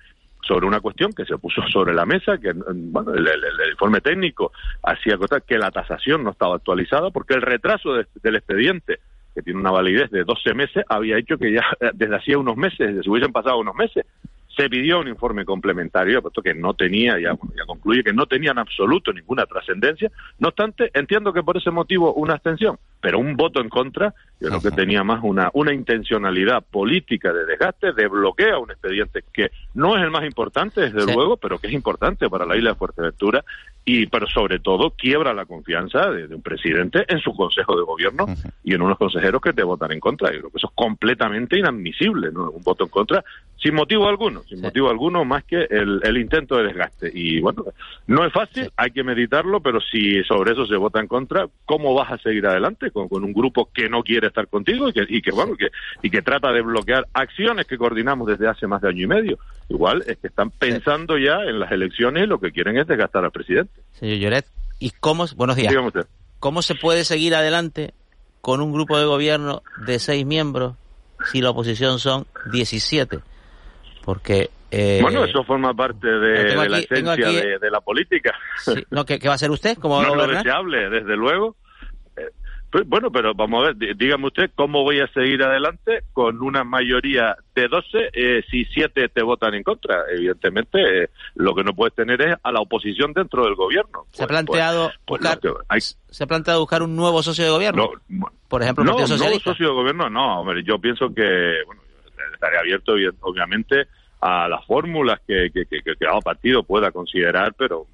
sobre 0.48 0.66
una 0.66 0.80
cuestión 0.80 1.12
que 1.12 1.26
se 1.26 1.36
puso 1.38 1.62
sobre 1.72 1.94
la 1.94 2.06
mesa, 2.06 2.38
que 2.38 2.52
bueno, 2.54 3.12
el, 3.14 3.28
informe 3.70 4.00
técnico 4.00 4.50
hacía 4.82 5.16
constar 5.18 5.42
que 5.42 5.58
la 5.58 5.70
tasación 5.70 6.24
no 6.24 6.30
estaba 6.30 6.56
actualizada, 6.56 7.10
porque 7.10 7.34
el 7.34 7.42
retraso 7.42 7.94
de- 7.94 8.06
del 8.22 8.36
expediente, 8.36 8.98
que 9.34 9.42
tiene 9.42 9.60
una 9.60 9.70
validez 9.70 10.10
de 10.10 10.24
12 10.24 10.54
meses, 10.54 10.84
había 10.88 11.18
hecho 11.18 11.36
que 11.38 11.52
ya 11.52 11.62
eh, 11.80 11.90
desde 11.94 12.16
hacía 12.16 12.38
unos 12.38 12.56
meses, 12.56 12.78
desde 12.78 13.02
se 13.02 13.10
hubiesen 13.10 13.30
pasado 13.32 13.58
unos 13.58 13.74
meses, 13.76 14.04
se 14.58 14.68
pidió 14.68 14.98
un 14.98 15.06
informe 15.06 15.44
complementario, 15.44 16.20
puesto 16.20 16.42
que 16.42 16.52
no 16.52 16.74
tenía, 16.74 17.12
ya, 17.20 17.32
bueno, 17.34 17.54
ya 17.56 17.64
concluye 17.64 18.02
que 18.02 18.12
no 18.12 18.26
tenía 18.26 18.50
en 18.50 18.58
absoluto 18.58 19.12
ninguna 19.12 19.46
trascendencia. 19.46 20.10
No 20.40 20.48
obstante, 20.48 20.90
entiendo 20.94 21.32
que 21.32 21.44
por 21.44 21.56
ese 21.56 21.70
motivo 21.70 22.12
una 22.14 22.34
abstención, 22.34 22.76
pero 23.00 23.20
un 23.20 23.36
voto 23.36 23.60
en 23.60 23.68
contra, 23.68 24.12
yo 24.40 24.48
creo 24.48 24.60
que 24.60 24.72
tenía 24.72 25.04
más 25.04 25.20
una, 25.22 25.48
una 25.54 25.72
intencionalidad 25.72 26.64
política 26.64 27.32
de 27.32 27.46
desgaste, 27.46 27.92
de 27.92 28.08
bloqueo 28.08 28.56
a 28.56 28.58
un 28.58 28.72
expediente 28.72 29.22
que 29.32 29.52
no 29.74 29.96
es 29.96 30.02
el 30.02 30.10
más 30.10 30.24
importante, 30.24 30.80
desde 30.80 31.02
Sí. 31.02 31.14
luego, 31.14 31.36
pero 31.36 31.58
que 31.58 31.68
es 31.68 31.72
importante 31.72 32.28
para 32.28 32.44
la 32.44 32.56
isla 32.56 32.70
de 32.70 32.76
Fuerteventura 32.76 33.44
y, 33.84 34.06
pero 34.06 34.26
sobre 34.26 34.58
todo, 34.58 34.90
quiebra 34.90 35.32
la 35.32 35.46
confianza 35.46 36.10
de, 36.10 36.26
de 36.26 36.34
un 36.34 36.42
presidente 36.42 37.04
en 37.08 37.20
su 37.20 37.32
consejo 37.34 37.76
de 37.76 37.82
gobierno 37.84 38.26
y 38.64 38.74
en 38.74 38.82
unos 38.82 38.98
consejeros 38.98 39.40
que 39.40 39.52
te 39.52 39.62
votan 39.62 39.92
en 39.92 40.00
contra. 40.00 40.32
Yo 40.32 40.40
creo 40.40 40.50
que 40.50 40.58
eso 40.58 40.66
es 40.66 40.74
completamente 40.74 41.56
inadmisible, 41.58 42.30
¿no? 42.32 42.50
Un 42.50 42.62
voto 42.62 42.84
en 42.84 42.90
contra 42.90 43.24
sin 43.56 43.74
motivo 43.74 44.08
alguno, 44.08 44.42
sin 44.48 44.60
motivo 44.60 44.90
alguno 44.90 45.24
más 45.24 45.44
que 45.44 45.66
el, 45.68 46.00
el 46.02 46.16
intento 46.16 46.56
de 46.56 46.64
desgaste. 46.64 47.10
Y 47.12 47.40
bueno, 47.40 47.64
no 48.06 48.24
es 48.24 48.32
fácil, 48.32 48.70
hay 48.76 48.90
que 48.90 49.04
meditarlo, 49.04 49.60
pero 49.60 49.80
si 49.80 50.22
sobre 50.24 50.52
eso 50.52 50.66
se 50.66 50.76
vota 50.76 51.00
en 51.00 51.06
contra, 51.06 51.46
¿cómo 51.64 51.94
vas 51.94 52.12
a 52.12 52.18
seguir 52.18 52.46
adelante 52.46 52.90
con, 52.90 53.08
con 53.08 53.24
un 53.24 53.32
grupo 53.32 53.70
que 53.72 53.88
no 53.88 54.02
quiere 54.02 54.28
estar 54.28 54.48
contigo 54.48 54.88
y 54.88 54.92
que, 54.92 55.06
y 55.08 55.22
que 55.22 55.30
bueno, 55.30 55.56
que, 55.56 55.68
y 56.02 56.10
que 56.10 56.22
trata 56.22 56.52
de 56.52 56.62
bloquear 56.62 57.06
acciones 57.12 57.66
que 57.66 57.78
coordinamos 57.78 58.26
desde 58.26 58.48
hace 58.48 58.66
más 58.66 58.80
de 58.80 58.88
año 58.88 59.04
y 59.04 59.06
medio? 59.06 59.38
Igual 59.68 60.02
es 60.06 60.16
que 60.18 60.28
están 60.28 60.50
pensando 60.50 61.18
ya 61.18 61.42
en 61.44 61.60
las 61.60 61.70
elecciones 61.72 62.24
y 62.24 62.26
lo 62.26 62.40
que 62.40 62.52
quieren 62.52 62.78
es 62.78 62.86
desgastar 62.86 63.24
al 63.24 63.30
presidente. 63.30 63.72
Señor 63.92 64.18
Lloret, 64.18 64.46
¿y 64.78 64.90
cómo, 64.90 65.26
buenos 65.36 65.56
días, 65.56 65.74
usted. 65.76 66.06
cómo 66.38 66.62
se 66.62 66.74
puede 66.74 67.04
seguir 67.04 67.34
adelante 67.34 67.92
con 68.40 68.60
un 68.60 68.72
grupo 68.72 68.98
de 68.98 69.04
gobierno 69.04 69.62
de 69.86 69.98
seis 69.98 70.24
miembros 70.24 70.74
si 71.30 71.40
la 71.40 71.50
oposición 71.50 71.98
son 71.98 72.26
17? 72.52 73.18
Porque... 74.04 74.50
eh, 74.70 74.98
bueno, 75.02 75.24
eso 75.24 75.44
forma 75.44 75.74
parte 75.74 76.06
de, 76.06 76.44
tengo 76.46 76.62
de 76.62 76.68
la 76.68 76.76
aquí- 76.78 76.86
esencia 76.90 77.12
aquí- 77.28 77.36
de, 77.36 77.58
de 77.58 77.70
la 77.70 77.80
política. 77.80 78.34
sí, 78.58 78.84
no, 78.90 79.04
¿qué, 79.04 79.18
qué 79.18 79.28
va 79.28 79.34
a 79.34 79.36
hacer 79.36 79.50
usted? 79.50 79.76
¿Cómo 79.78 80.02
no 80.02 80.14
lo 80.14 80.26
deseable, 80.26 80.88
desde 80.90 81.16
luego. 81.16 81.56
Eh, 82.16 82.22
pues, 82.70 82.86
bueno, 82.86 83.10
pero 83.10 83.32
vamos 83.34 83.62
a 83.62 83.66
ver, 83.68 83.76
dí- 83.76 83.94
dígame 83.96 84.26
usted 84.26 84.50
cómo 84.54 84.82
voy 84.82 85.00
a 85.00 85.06
seguir 85.08 85.42
adelante 85.42 86.02
con 86.12 86.42
una 86.42 86.64
mayoría 86.64 87.34
de 87.54 87.66
12 87.66 88.10
eh, 88.12 88.42
si 88.50 88.64
7 88.66 89.08
te 89.08 89.22
votan 89.22 89.54
en 89.54 89.62
contra. 89.62 90.02
Evidentemente, 90.14 91.04
eh, 91.04 91.08
lo 91.36 91.54
que 91.54 91.64
no 91.64 91.72
puedes 91.74 91.94
tener 91.94 92.20
es 92.20 92.36
a 92.42 92.52
la 92.52 92.60
oposición 92.60 93.14
dentro 93.14 93.44
del 93.44 93.54
gobierno. 93.54 94.04
¿Se 94.12 94.22
ha 94.24 94.26
planteado 94.26 94.90
Pues 95.06 95.20
buscar, 95.22 95.38
lo 95.42 95.54
que 95.56 95.60
hay- 95.70 95.80
se 95.80 96.24
ha 96.24 96.26
planteado 96.26 96.60
buscar 96.60 96.82
un 96.82 96.94
nuevo 96.94 97.22
socio 97.22 97.44
de 97.44 97.50
gobierno? 97.50 97.88
Por 98.48 98.62
ejemplo, 98.62 98.84
no, 98.84 98.98
no 98.98 99.06
Socialista. 99.06 99.50
socio 99.50 99.68
de 99.68 99.74
gobierno, 99.74 100.10
no, 100.10 100.40
hombre, 100.40 100.62
yo 100.62 100.78
pienso 100.78 101.06
que, 101.14 101.22
bueno, 101.66 101.80
estaré 102.32 102.58
abierto, 102.58 102.94
obviamente, 103.20 103.86
a 104.20 104.48
las 104.48 104.64
fórmulas 104.66 105.20
que, 105.26 105.50
cada 105.98 106.20
partido 106.20 106.62
pueda 106.62 106.90
considerar, 106.90 107.54
pero 107.56 107.86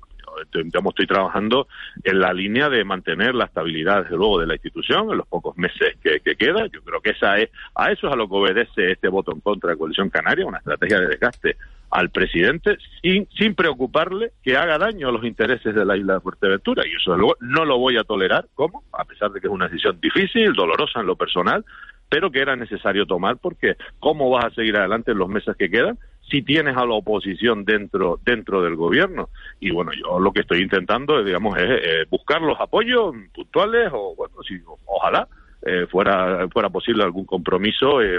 digamos, 0.53 0.93
estoy 0.93 1.07
trabajando 1.07 1.69
en 2.03 2.19
la 2.19 2.33
línea 2.33 2.69
de 2.69 2.85
mantener 2.85 3.35
la 3.35 3.45
estabilidad, 3.45 4.03
desde 4.03 4.17
luego, 4.17 4.41
de 4.41 4.47
la 4.47 4.55
institución 4.55 5.11
en 5.11 5.19
los 5.19 5.29
pocos 5.29 5.57
meses 5.57 5.97
que, 6.03 6.21
que 6.21 6.35
queda. 6.35 6.67
Yo 6.67 6.83
creo 6.83 7.01
que 7.01 7.11
esa 7.11 7.39
es, 7.39 7.51
a 7.75 7.93
eso 7.93 8.09
es 8.09 8.13
a 8.13 8.17
lo 8.17 8.29
que 8.29 8.35
obedece 8.35 8.93
este 8.93 9.09
voto 9.09 9.33
en 9.33 9.41
contra 9.41 9.71
de 9.71 9.77
Coalición 9.77 10.11
Canaria, 10.11 10.47
una 10.47 10.59
estrategia 10.59 11.01
de 11.01 11.09
desgaste 11.09 11.57
al 11.91 12.11
presidente 12.11 12.77
sin, 13.01 13.29
sin 13.39 13.55
preocuparle 13.55 14.33
que 14.43 14.57
haga 14.57 14.79
daño 14.79 15.09
a 15.09 15.13
los 15.13 15.25
intereses 15.25 15.73
de 15.75 15.85
la 15.85 15.97
isla 15.97 16.15
de 16.15 16.21
Fuerteventura. 16.21 16.83
Y 16.87 16.91
eso, 16.91 17.13
desde 17.13 17.21
luego, 17.21 17.37
no 17.41 17.65
lo 17.65 17.79
voy 17.79 17.97
a 17.97 18.05
tolerar. 18.05 18.47
¿Cómo? 18.55 18.83
A 18.93 19.05
pesar 19.05 19.31
de 19.31 19.41
que 19.41 19.47
es 19.47 19.53
una 19.53 19.69
decisión 19.69 20.01
difícil, 20.01 20.55
dolorosa 20.55 21.01
en 21.01 21.07
lo 21.07 21.15
personal, 21.15 21.65
pero 22.09 22.31
que 22.31 22.41
era 22.41 22.57
necesario 22.57 23.07
tomar 23.07 23.39
porque 23.39 23.77
¿cómo 23.99 24.31
vas 24.31 24.47
a 24.47 24.51
seguir 24.51 24.77
adelante 24.77 25.13
en 25.13 25.19
los 25.19 25.29
meses 25.29 25.57
que 25.57 25.71
quedan 25.71 25.99
si 26.31 26.43
tienes 26.43 26.77
a 26.77 26.87
la 26.87 26.95
oposición 26.95 27.65
dentro 27.65 28.19
dentro 28.25 28.63
del 28.63 28.77
gobierno? 28.77 29.29
Y 29.61 29.71
bueno, 29.71 29.93
yo 29.93 30.19
lo 30.19 30.33
que 30.33 30.41
estoy 30.41 30.63
intentando, 30.63 31.23
digamos, 31.23 31.59
es 31.59 31.71
eh, 31.71 32.07
buscar 32.11 32.41
los 32.41 32.61
apoyos 32.61 33.15
puntuales 33.35 33.91
o, 33.93 34.15
bueno, 34.17 34.35
si, 34.47 34.61
ojalá 34.87 35.29
eh, 35.67 35.87
fuera 35.91 36.49
fuera 36.49 36.71
posible 36.71 37.05
algún 37.05 37.25
compromiso, 37.25 38.01
eh, 38.01 38.19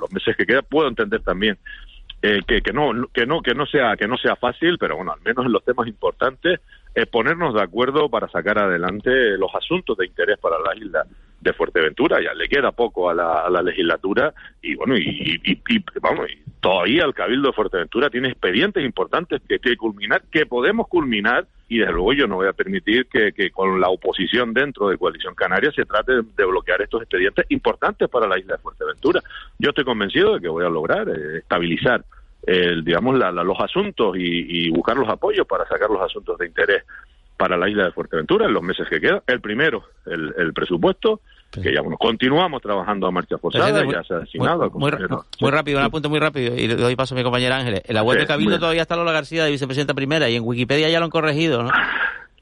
los 0.00 0.12
meses 0.12 0.36
que 0.36 0.46
quedan 0.46 0.64
puedo 0.68 0.88
entender 0.88 1.22
también 1.22 1.58
eh, 2.24 2.40
que, 2.46 2.60
que 2.62 2.72
no 2.72 2.92
que 3.12 3.26
no 3.26 3.42
que 3.42 3.52
no 3.52 3.66
sea 3.66 3.96
que 3.96 4.06
no 4.06 4.16
sea 4.16 4.36
fácil 4.36 4.78
pero 4.78 4.94
bueno 4.96 5.12
al 5.12 5.20
menos 5.22 5.44
en 5.44 5.50
los 5.50 5.64
temas 5.64 5.88
importantes 5.88 6.60
eh, 6.94 7.04
ponernos 7.04 7.52
de 7.52 7.62
acuerdo 7.62 8.08
para 8.08 8.28
sacar 8.28 8.60
adelante 8.60 9.10
los 9.38 9.52
asuntos 9.56 9.98
de 9.98 10.06
interés 10.06 10.38
para 10.38 10.56
la 10.60 10.76
isla 10.76 11.04
de 11.42 11.52
Fuerteventura, 11.52 12.22
ya 12.22 12.32
le 12.34 12.48
queda 12.48 12.70
poco 12.70 13.10
a 13.10 13.14
la, 13.14 13.40
a 13.40 13.50
la 13.50 13.62
legislatura 13.62 14.32
y 14.62 14.76
bueno, 14.76 14.96
y, 14.96 15.40
vamos, 16.00 16.30
y 16.30 16.38
todavía 16.60 17.04
el 17.04 17.14
Cabildo 17.14 17.48
de 17.48 17.54
Fuerteventura 17.54 18.10
tiene 18.10 18.28
expedientes 18.28 18.84
importantes 18.84 19.42
que, 19.48 19.58
que 19.58 19.76
culminar, 19.76 20.22
que 20.30 20.46
podemos 20.46 20.86
culminar 20.86 21.46
y 21.68 21.78
desde 21.78 21.92
luego 21.92 22.12
yo 22.12 22.26
no 22.28 22.36
voy 22.36 22.46
a 22.46 22.52
permitir 22.52 23.06
que, 23.06 23.32
que, 23.32 23.50
con 23.50 23.80
la 23.80 23.88
oposición 23.88 24.54
dentro 24.54 24.88
de 24.88 24.98
Coalición 24.98 25.34
Canaria 25.34 25.72
se 25.72 25.84
trate 25.84 26.12
de 26.12 26.44
bloquear 26.44 26.80
estos 26.80 27.02
expedientes 27.02 27.46
importantes 27.48 28.08
para 28.08 28.28
la 28.28 28.38
isla 28.38 28.56
de 28.56 28.62
Fuerteventura. 28.62 29.20
Yo 29.58 29.70
estoy 29.70 29.84
convencido 29.84 30.34
de 30.34 30.40
que 30.40 30.48
voy 30.48 30.64
a 30.64 30.68
lograr 30.68 31.08
eh, 31.08 31.38
estabilizar 31.38 32.04
el, 32.46 32.84
digamos, 32.84 33.18
la, 33.18 33.32
los 33.32 33.58
asuntos 33.58 34.16
y, 34.16 34.66
y 34.66 34.70
buscar 34.70 34.96
los 34.96 35.08
apoyos 35.08 35.46
para 35.46 35.66
sacar 35.66 35.90
los 35.90 36.02
asuntos 36.02 36.38
de 36.38 36.46
interés 36.46 36.84
para 37.42 37.56
la 37.56 37.68
isla 37.68 37.86
de 37.86 37.90
Fuerteventura 37.90 38.46
en 38.46 38.52
los 38.52 38.62
meses 38.62 38.86
que 38.88 39.00
quedan. 39.00 39.20
El 39.26 39.40
primero, 39.40 39.82
el, 40.06 40.32
el 40.38 40.52
presupuesto, 40.52 41.22
que 41.50 41.74
ya 41.74 41.80
bueno, 41.80 41.96
continuamos 41.98 42.62
trabajando 42.62 43.08
a 43.08 43.10
marcha 43.10 43.36
forzada, 43.36 43.82
ya 43.84 44.04
se 44.04 44.14
ha 44.14 44.18
asignado 44.18 44.70
muy, 44.70 44.92
muy, 44.92 45.08
muy, 45.40 45.50
rápido, 45.50 45.80
un 45.80 45.84
apunte 45.84 46.08
muy 46.08 46.20
rápido, 46.20 46.54
y 46.54 46.68
le 46.68 46.76
doy 46.76 46.94
paso 46.94 47.16
a 47.16 47.18
mi 47.18 47.24
compañera 47.24 47.56
Ángeles. 47.56 47.82
En 47.84 47.96
la 47.96 48.04
web 48.04 48.16
de 48.20 48.28
Cabildo 48.28 48.60
todavía 48.60 48.82
está 48.82 48.94
Lola 48.94 49.10
García 49.10 49.44
de 49.44 49.50
vicepresidenta 49.50 49.92
primera, 49.92 50.30
y 50.30 50.36
en 50.36 50.44
Wikipedia 50.44 50.88
ya 50.88 51.00
lo 51.00 51.06
han 51.06 51.10
corregido, 51.10 51.64
¿no? 51.64 51.70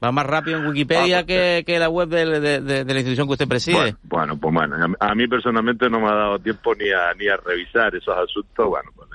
Va 0.03 0.11
más 0.11 0.27
rápido 0.27 0.59
en 0.59 0.67
Wikipedia 0.67 1.19
ah, 1.19 1.25
que, 1.25 1.63
que, 1.65 1.79
la 1.79 1.89
web 1.89 2.07
de, 2.07 2.39
de, 2.39 2.61
de, 2.61 2.85
la 2.85 2.99
institución 2.99 3.25
que 3.25 3.33
usted 3.33 3.47
preside. 3.47 3.95
Bueno, 4.03 4.37
pues 4.37 4.53
bueno, 4.53 4.75
a 4.99 5.15
mí 5.15 5.27
personalmente 5.27 5.89
no 5.89 5.99
me 5.99 6.09
ha 6.09 6.15
dado 6.15 6.37
tiempo 6.37 6.75
ni 6.75 6.91
a, 6.91 7.11
ni 7.19 7.27
a 7.27 7.37
revisar 7.37 7.95
esos 7.95 8.15
asuntos, 8.15 8.67
bueno, 8.67 8.91
pues 8.95 9.09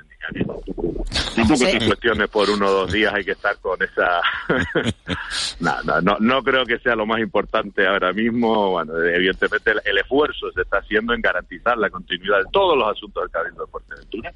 Tampoco 1.35 1.57
sí. 1.57 1.79
cuestiones 1.87 2.29
por 2.29 2.51
uno 2.51 2.67
o 2.67 2.71
dos 2.71 2.93
días 2.93 3.13
hay 3.15 3.25
que 3.25 3.33
estar 3.33 3.57
con 3.59 3.79
esa... 3.83 4.21
no, 5.61 5.83
no, 5.85 6.01
no, 6.01 6.17
no, 6.19 6.43
creo 6.43 6.65
que 6.65 6.79
sea 6.79 6.97
lo 6.97 7.07
más 7.07 7.21
importante 7.21 7.87
ahora 7.87 8.13
mismo. 8.13 8.71
Bueno, 8.71 8.97
evidentemente 9.03 9.71
el, 9.71 9.81
el, 9.85 9.99
esfuerzo 9.99 10.51
se 10.53 10.63
está 10.63 10.79
haciendo 10.79 11.15
en 11.15 11.21
garantizar 11.21 11.77
la 11.79 11.91
continuidad 11.91 12.39
de 12.39 12.51
todos 12.51 12.77
los 12.77 12.91
asuntos 12.91 13.23
del 13.23 13.31
Cabildo 13.31 13.65
de 13.67 13.71
Fuerteventura. 13.71 14.33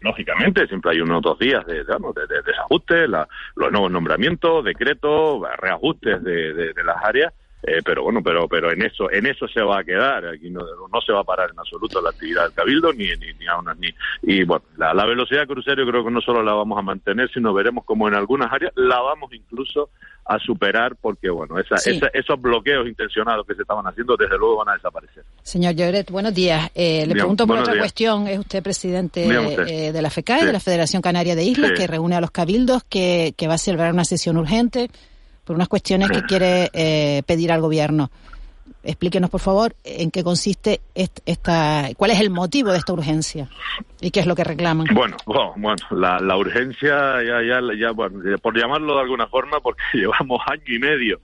Lógicamente, 0.00 0.66
siempre 0.68 0.92
hay 0.92 1.00
unos 1.00 1.22
dos 1.22 1.38
días 1.38 1.66
de, 1.66 1.80
digamos, 1.80 2.14
de, 2.14 2.26
de 2.26 2.42
desajustes, 2.42 3.08
la, 3.08 3.28
los 3.56 3.70
nuevos 3.72 3.90
nombramientos, 3.90 4.64
decretos, 4.64 5.42
reajustes 5.58 6.22
de, 6.22 6.52
de 6.72 6.84
las 6.84 6.96
áreas 7.02 7.32
eh, 7.62 7.82
pero 7.84 8.04
bueno, 8.04 8.22
pero 8.22 8.46
pero 8.46 8.70
en 8.70 8.82
eso 8.82 9.10
en 9.10 9.26
eso 9.26 9.48
se 9.48 9.60
va 9.62 9.80
a 9.80 9.84
quedar. 9.84 10.26
Aquí 10.26 10.48
no, 10.48 10.60
no 10.60 11.00
se 11.00 11.12
va 11.12 11.20
a 11.20 11.24
parar 11.24 11.50
en 11.50 11.58
absoluto 11.58 12.00
la 12.00 12.10
actividad 12.10 12.44
del 12.44 12.52
cabildo 12.52 12.92
ni 12.92 13.08
ni 13.16 13.32
ni, 13.38 13.46
aún, 13.48 13.66
ni 13.80 13.88
y 14.22 14.44
bueno 14.44 14.64
la, 14.76 14.94
la 14.94 15.04
velocidad 15.06 15.46
crucero 15.46 15.84
creo 15.86 16.04
que 16.04 16.10
no 16.10 16.20
solo 16.20 16.42
la 16.42 16.52
vamos 16.52 16.78
a 16.78 16.82
mantener, 16.82 17.28
sino 17.32 17.52
veremos 17.52 17.84
como 17.84 18.06
en 18.06 18.14
algunas 18.14 18.52
áreas 18.52 18.72
la 18.76 19.00
vamos 19.00 19.32
incluso 19.32 19.90
a 20.24 20.38
superar 20.38 20.94
porque 21.00 21.30
bueno 21.30 21.58
esa, 21.58 21.78
sí. 21.78 21.96
esa, 21.96 22.06
esos 22.12 22.40
bloqueos 22.40 22.86
intencionados 22.86 23.44
que 23.46 23.54
se 23.54 23.62
estaban 23.62 23.86
haciendo 23.86 24.16
desde 24.16 24.38
luego 24.38 24.58
van 24.58 24.68
a 24.68 24.74
desaparecer. 24.74 25.24
Señor 25.42 25.74
Lloret, 25.74 26.10
buenos 26.10 26.34
días. 26.34 26.70
Eh, 26.74 27.06
le 27.06 27.14
pregunto 27.14 27.46
por 27.46 27.58
otra 27.58 27.72
días. 27.72 27.82
cuestión. 27.82 28.28
Es 28.28 28.38
usted 28.38 28.62
presidente 28.62 29.26
usted. 29.26 29.66
Eh, 29.66 29.92
de 29.92 30.02
la 30.02 30.10
FECAE, 30.10 30.40
sí. 30.40 30.46
de 30.46 30.52
la 30.52 30.60
Federación 30.60 31.02
Canaria 31.02 31.34
de 31.34 31.42
Islas, 31.42 31.70
sí. 31.70 31.76
que 31.76 31.86
reúne 31.86 32.14
a 32.14 32.20
los 32.20 32.30
cabildos, 32.30 32.84
que, 32.84 33.34
que 33.36 33.48
va 33.48 33.54
a 33.54 33.58
celebrar 33.58 33.92
una 33.92 34.04
sesión 34.04 34.36
urgente 34.36 34.90
por 35.48 35.56
unas 35.56 35.68
cuestiones 35.68 36.10
que 36.10 36.22
quiere 36.24 36.68
eh, 36.74 37.22
pedir 37.26 37.50
al 37.50 37.62
gobierno. 37.62 38.10
Explíquenos, 38.84 39.30
por 39.30 39.40
favor, 39.40 39.74
en 39.82 40.10
qué 40.10 40.22
consiste 40.22 40.82
esta, 40.94 41.88
cuál 41.96 42.10
es 42.10 42.20
el 42.20 42.28
motivo 42.28 42.70
de 42.70 42.76
esta 42.76 42.92
urgencia 42.92 43.48
y 43.98 44.10
qué 44.10 44.20
es 44.20 44.26
lo 44.26 44.36
que 44.36 44.44
reclaman. 44.44 44.86
Bueno, 44.92 45.16
bueno, 45.24 45.54
bueno 45.56 45.82
la, 45.90 46.18
la, 46.20 46.36
urgencia 46.36 47.22
ya, 47.22 47.42
ya, 47.42 47.60
ya, 47.80 47.92
bueno, 47.92 48.20
por 48.42 48.58
llamarlo 48.58 48.96
de 48.96 49.00
alguna 49.00 49.26
forma, 49.26 49.58
porque 49.60 49.82
llevamos 49.94 50.42
año 50.46 50.62
y 50.66 50.78
medio 50.78 51.20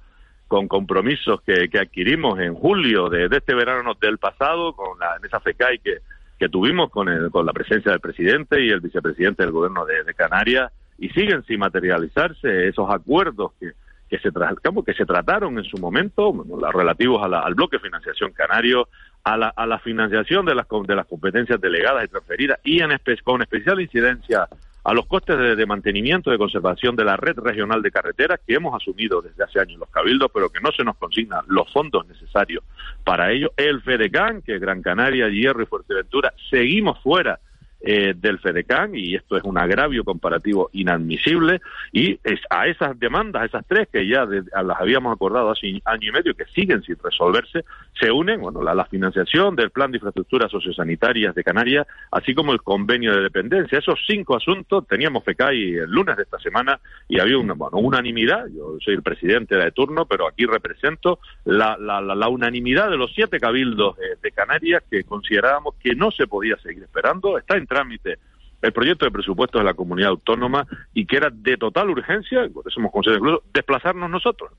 con 0.49 0.68
compromisos 0.68 1.43
que, 1.43 1.68
que 1.68 1.79
adquirimos 1.79 2.39
en 2.41 2.55
julio 2.55 3.11
de, 3.11 3.29
de, 3.29 3.37
este 3.37 3.55
verano 3.55 3.93
del 4.01 4.16
pasado, 4.16 4.72
con 4.72 4.99
la, 4.99 5.16
en 5.16 5.27
esa 5.27 5.39
FECAI 5.39 5.81
que, 5.81 5.99
que 6.39 6.49
tuvimos 6.49 6.91
con, 6.91 7.11
el, 7.11 7.31
con 7.31 7.45
la 7.45 7.53
presencia 7.53 7.91
del 7.93 8.01
presidente 8.01 8.64
y 8.64 8.70
el 8.70 8.81
vicepresidente 8.81 9.43
del 9.43 9.53
gobierno 9.53 9.85
de, 9.85 10.03
de 10.03 10.14
Canarias, 10.14 10.72
y 10.99 11.11
siguen 11.11 11.45
sin 11.45 11.59
materializarse 11.59 12.68
esos 12.68 12.89
acuerdos 12.91 13.53
que, 13.61 13.72
que 14.09 14.19
se, 14.19 14.31
que 14.31 14.95
se 14.95 15.07
trataron 15.07 15.59
en 15.59 15.65
su 15.65 15.79
momento, 15.79 16.33
bueno, 16.33 16.71
relativos 16.71 17.23
a 17.23 17.29
la, 17.29 17.41
al 17.41 17.55
bloque 17.55 17.77
de 17.77 17.83
financiación 17.83 18.33
canario, 18.33 18.89
a 19.25 19.37
la, 19.37 19.49
a 19.49 19.67
la 19.67 19.79
financiación 19.79 20.45
de 20.45 20.55
las, 20.55 20.67
de 20.87 20.95
las 20.95 21.07
competencias 21.07 21.61
delegadas 21.61 22.05
y 22.05 22.09
transferidas 22.09 22.61
y 22.63 22.81
en 22.81 22.93
espe 22.93 23.17
con 23.23 23.43
especial 23.43 23.81
incidencia 23.81 24.49
a 24.85 24.93
los 24.93 25.07
costes 25.07 25.39
de, 25.39 25.57
de, 25.57 25.67
mantenimiento 25.67 26.31
de 26.31 26.37
conservación 26.37 26.95
de 26.95 27.05
la 27.05 27.17
red 27.17 27.39
regional 27.39 27.81
de 27.81 27.91
carreteras 27.91 28.39
que 28.47 28.55
hemos 28.55 28.75
asumido 28.75 29.23
desde 29.23 29.43
hace 29.43 29.59
años 29.59 29.79
los 29.79 29.89
cabildos, 29.89 30.31
pero 30.33 30.51
que 30.51 30.61
no 30.61 30.71
se 30.73 30.85
nos 30.85 30.97
consignan 30.97 31.43
los 31.49 31.73
fondos 31.73 32.07
necesarios 32.07 32.63
para 33.03 33.33
ello. 33.33 33.53
El 33.57 33.81
FEDECAN, 33.81 34.43
que 34.43 34.59
Gran 34.59 34.83
Canaria, 34.83 35.29
Hierro 35.29 35.63
y 35.63 35.67
Fuerteventura 35.67 36.35
seguimos 36.51 37.01
fuera 37.01 37.41
eh, 37.87 38.14
del 38.16 38.39
FEDECAN 38.39 38.95
y 38.95 39.14
esto 39.14 39.37
es 39.37 39.45
un 39.45 39.59
agravio 39.59 40.05
comparativo 40.05 40.70
inadmisible. 40.72 41.61
Y 41.93 42.18
es 42.24 42.41
a 42.51 42.66
esas 42.66 42.99
demandas, 42.99 43.45
esas 43.45 43.64
tres 43.66 43.89
que 43.93 44.07
ya 44.07 44.26
de, 44.26 44.43
las 44.43 44.80
habíamos 44.80 45.14
acordado 45.14 45.51
hace 45.51 45.80
año 45.85 46.09
y 46.09 46.12
medio 46.12 46.35
que 46.35 46.47
siguen 46.47 46.82
sin 46.82 46.97
resolverse, 47.03 47.64
se 48.01 48.11
unen 48.11 48.41
bueno, 48.41 48.62
la, 48.62 48.74
la 48.74 48.87
financiación 48.87 49.55
del 49.55 49.70
Plan 49.70 49.91
de 49.91 49.99
Infraestructuras 49.99 50.51
Sociosanitarias 50.51 51.35
de 51.35 51.45
Canarias, 51.45 51.87
así 52.11 52.35
como 52.35 52.53
el 52.53 52.62
convenio 52.62 53.14
de 53.14 53.22
dependencia. 53.22 53.78
Esos 53.78 54.01
cinco 54.07 54.37
asuntos 54.37 54.87
teníamos 54.89 55.24
FECAI 55.24 55.74
el 55.74 55.91
lunes 55.91 56.16
de 56.16 56.22
esta 56.22 56.39
semana 56.39 56.80
y 57.09 57.20
había 57.20 57.39
una 57.39 57.55
bueno, 57.55 57.78
unanimidad, 57.78 58.47
yo 58.49 58.76
soy 58.82 58.95
el 58.95 59.03
presidente 59.03 59.57
de 59.57 59.70
turno, 59.72 60.07
pero 60.07 60.26
aquí 60.26 60.47
represento 60.47 61.18
la, 61.45 61.76
la, 61.78 62.01
la, 62.01 62.28
unanimidad 62.28 62.91
de 62.91 62.97
los 62.97 63.12
siete 63.14 63.39
cabildos 63.39 63.97
de, 63.97 64.32
Canarias 64.32 64.82
que 64.91 65.05
considerábamos 65.05 65.76
que 65.76 65.95
no 65.95 66.11
se 66.11 66.26
podía 66.26 66.57
seguir 66.59 66.82
esperando, 66.82 67.39
está 67.39 67.57
trámite 67.75 68.18
el 68.62 68.72
proyecto 68.72 69.05
de 69.05 69.11
presupuestos 69.11 69.61
de 69.61 69.64
la 69.64 69.75
comunidad 69.75 70.11
autónoma 70.11 70.66
y 70.95 71.05
que 71.05 71.16
era 71.16 71.29
de 71.31 71.57
total 71.59 71.91
urgencia, 71.91 72.49
por 72.53 72.66
eso 72.66 72.81
hemos 72.81 72.93
conseguido 72.93 73.18
incluso 73.18 73.43
desplazarnos 73.53 74.09
nosotros, 74.09 74.53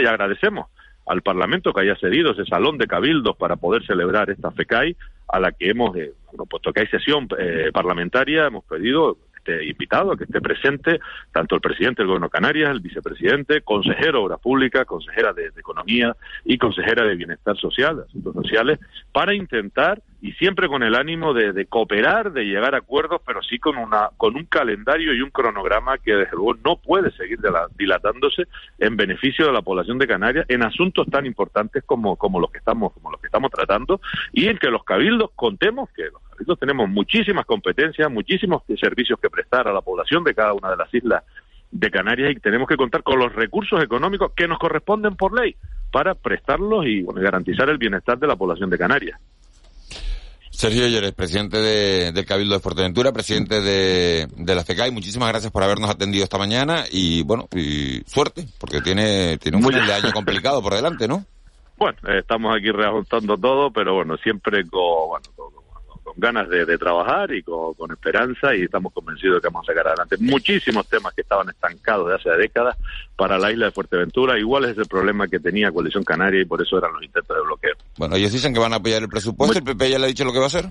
y 0.00 0.06
agradecemos 0.06 0.68
al 1.06 1.20
Parlamento 1.20 1.72
que 1.72 1.82
haya 1.82 1.96
cedido 1.96 2.32
ese 2.32 2.46
salón 2.46 2.78
de 2.78 2.86
cabildos 2.86 3.36
para 3.36 3.56
poder 3.56 3.84
celebrar 3.84 4.30
esta 4.30 4.50
FECAI 4.50 4.96
a 5.28 5.40
la 5.40 5.52
que 5.52 5.68
hemos, 5.68 5.94
eh, 5.96 6.12
puesto 6.48 6.72
que 6.72 6.80
hay 6.80 6.86
sesión 6.86 7.28
eh, 7.38 7.70
parlamentaria, 7.72 8.46
hemos 8.46 8.64
pedido 8.64 9.18
esté 9.36 9.64
invitado, 9.64 10.12
a 10.12 10.16
que 10.16 10.24
esté 10.24 10.40
presente 10.40 11.00
tanto 11.32 11.54
el 11.54 11.60
presidente 11.60 12.02
del 12.02 12.08
Gobierno 12.08 12.26
de 12.26 12.32
Canarias, 12.32 12.70
el 12.70 12.80
vicepresidente, 12.80 13.62
consejero 13.62 14.18
de 14.18 14.24
Obras 14.24 14.40
Públicas, 14.40 14.86
consejera 14.86 15.32
de, 15.32 15.50
de, 15.50 15.60
Economía 15.60 16.14
y 16.44 16.58
consejera 16.58 17.04
de 17.04 17.14
Bienestar 17.14 17.56
Social, 17.56 17.96
de 17.96 18.02
Asuntos 18.02 18.34
Sociales, 18.34 18.78
para 19.12 19.34
intentar 19.34 20.02
y 20.22 20.32
siempre 20.32 20.68
con 20.68 20.82
el 20.82 20.94
ánimo 20.94 21.32
de, 21.32 21.52
de, 21.52 21.66
cooperar, 21.66 22.32
de 22.32 22.44
llegar 22.44 22.74
a 22.74 22.78
acuerdos, 22.78 23.22
pero 23.26 23.42
sí 23.42 23.58
con 23.58 23.78
una 23.78 24.10
con 24.16 24.36
un 24.36 24.44
calendario 24.44 25.14
y 25.14 25.22
un 25.22 25.30
cronograma 25.30 25.98
que 25.98 26.14
desde 26.14 26.36
luego 26.36 26.54
no 26.64 26.76
puede 26.76 27.10
seguir 27.12 27.38
dilatándose 27.76 28.44
en 28.78 28.96
beneficio 28.96 29.46
de 29.46 29.52
la 29.52 29.62
población 29.62 29.98
de 29.98 30.06
Canarias 30.06 30.46
en 30.48 30.62
asuntos 30.62 31.06
tan 31.10 31.26
importantes 31.26 31.82
como 31.84 32.16
como 32.16 32.40
los 32.40 32.50
que 32.50 32.58
estamos 32.58 32.92
como 32.92 33.10
los 33.10 33.20
que 33.20 33.28
estamos 33.28 33.50
tratando 33.50 34.00
y 34.32 34.48
en 34.48 34.58
que 34.58 34.70
los 34.70 34.84
cabildos 34.84 35.30
contemos 35.34 35.88
que 35.90 36.04
los 36.04 36.22
cabildos 36.30 36.58
tenemos 36.58 36.88
muchísimas 36.88 37.46
competencias, 37.46 38.10
muchísimos 38.10 38.62
servicios 38.78 39.18
que 39.20 39.30
prestar 39.30 39.68
a 39.68 39.72
la 39.72 39.80
población 39.80 40.24
de 40.24 40.34
cada 40.34 40.52
una 40.52 40.70
de 40.70 40.76
las 40.76 40.92
islas 40.94 41.24
de 41.70 41.90
Canarias 41.90 42.32
y 42.32 42.40
tenemos 42.40 42.68
que 42.68 42.76
contar 42.76 43.02
con 43.02 43.18
los 43.18 43.32
recursos 43.32 43.82
económicos 43.82 44.32
que 44.34 44.48
nos 44.48 44.58
corresponden 44.58 45.16
por 45.16 45.38
ley 45.38 45.56
para 45.92 46.14
prestarlos 46.14 46.86
y 46.86 47.02
bueno, 47.02 47.20
garantizar 47.20 47.68
el 47.68 47.78
bienestar 47.78 48.18
de 48.18 48.26
la 48.26 48.36
población 48.36 48.70
de 48.70 48.78
Canarias. 48.78 49.20
Sergio 50.60 50.86
Llores, 50.88 51.12
presidente 51.12 51.56
de, 51.56 52.12
del 52.12 52.26
Cabildo 52.26 52.52
de 52.52 52.60
Fuerteventura, 52.60 53.12
presidente 53.12 53.62
de, 53.62 54.28
de 54.36 54.54
la 54.54 54.62
FECAI, 54.62 54.90
muchísimas 54.90 55.30
gracias 55.30 55.50
por 55.50 55.62
habernos 55.62 55.88
atendido 55.88 56.22
esta 56.22 56.36
mañana 56.36 56.84
y 56.92 57.22
bueno, 57.22 57.48
y 57.56 58.02
suerte, 58.04 58.44
porque 58.58 58.82
tiene, 58.82 59.38
tiene 59.38 59.56
un 59.56 59.64
final 59.64 59.86
de 59.86 59.94
año 59.94 60.12
complicado 60.12 60.60
por 60.62 60.74
delante, 60.74 61.08
¿no? 61.08 61.24
Bueno, 61.78 61.96
eh, 62.06 62.18
estamos 62.18 62.54
aquí 62.54 62.70
reajustando 62.70 63.38
todo, 63.38 63.70
pero 63.70 63.94
bueno, 63.94 64.18
siempre 64.18 64.62
con, 64.68 65.08
bueno, 65.08 65.24
con, 65.34 65.59
con 66.10 66.20
ganas 66.20 66.48
de, 66.48 66.64
de, 66.64 66.78
trabajar 66.78 67.32
y 67.32 67.42
con, 67.42 67.74
con, 67.74 67.90
esperanza 67.92 68.54
y 68.54 68.62
estamos 68.62 68.92
convencidos 68.92 69.36
de 69.36 69.40
que 69.40 69.48
vamos 69.52 69.68
a 69.68 69.72
sacar 69.72 69.88
adelante 69.88 70.16
muchísimos 70.18 70.88
temas 70.88 71.14
que 71.14 71.22
estaban 71.22 71.48
estancados 71.48 72.08
de 72.08 72.14
hace 72.14 72.30
décadas 72.30 72.76
para 73.16 73.38
la 73.38 73.52
isla 73.52 73.66
de 73.66 73.72
Fuerteventura. 73.72 74.38
Igual 74.38 74.64
es 74.64 74.76
el 74.78 74.86
problema 74.86 75.28
que 75.28 75.38
tenía 75.38 75.70
Coalición 75.70 76.04
Canaria 76.04 76.42
y 76.42 76.44
por 76.44 76.60
eso 76.60 76.78
eran 76.78 76.92
los 76.92 77.02
intentos 77.02 77.36
de 77.36 77.42
bloqueo. 77.42 77.74
Bueno, 77.98 78.16
ellos 78.16 78.32
dicen 78.32 78.52
que 78.52 78.60
van 78.60 78.72
a 78.72 78.76
apoyar 78.76 79.02
el 79.02 79.08
presupuesto. 79.08 79.52
Muy... 79.52 79.58
¿El 79.58 79.76
PP 79.76 79.90
ya 79.90 79.98
le 79.98 80.06
ha 80.06 80.08
dicho 80.08 80.24
lo 80.24 80.32
que 80.32 80.38
va 80.38 80.44
a 80.44 80.48
hacer? 80.48 80.66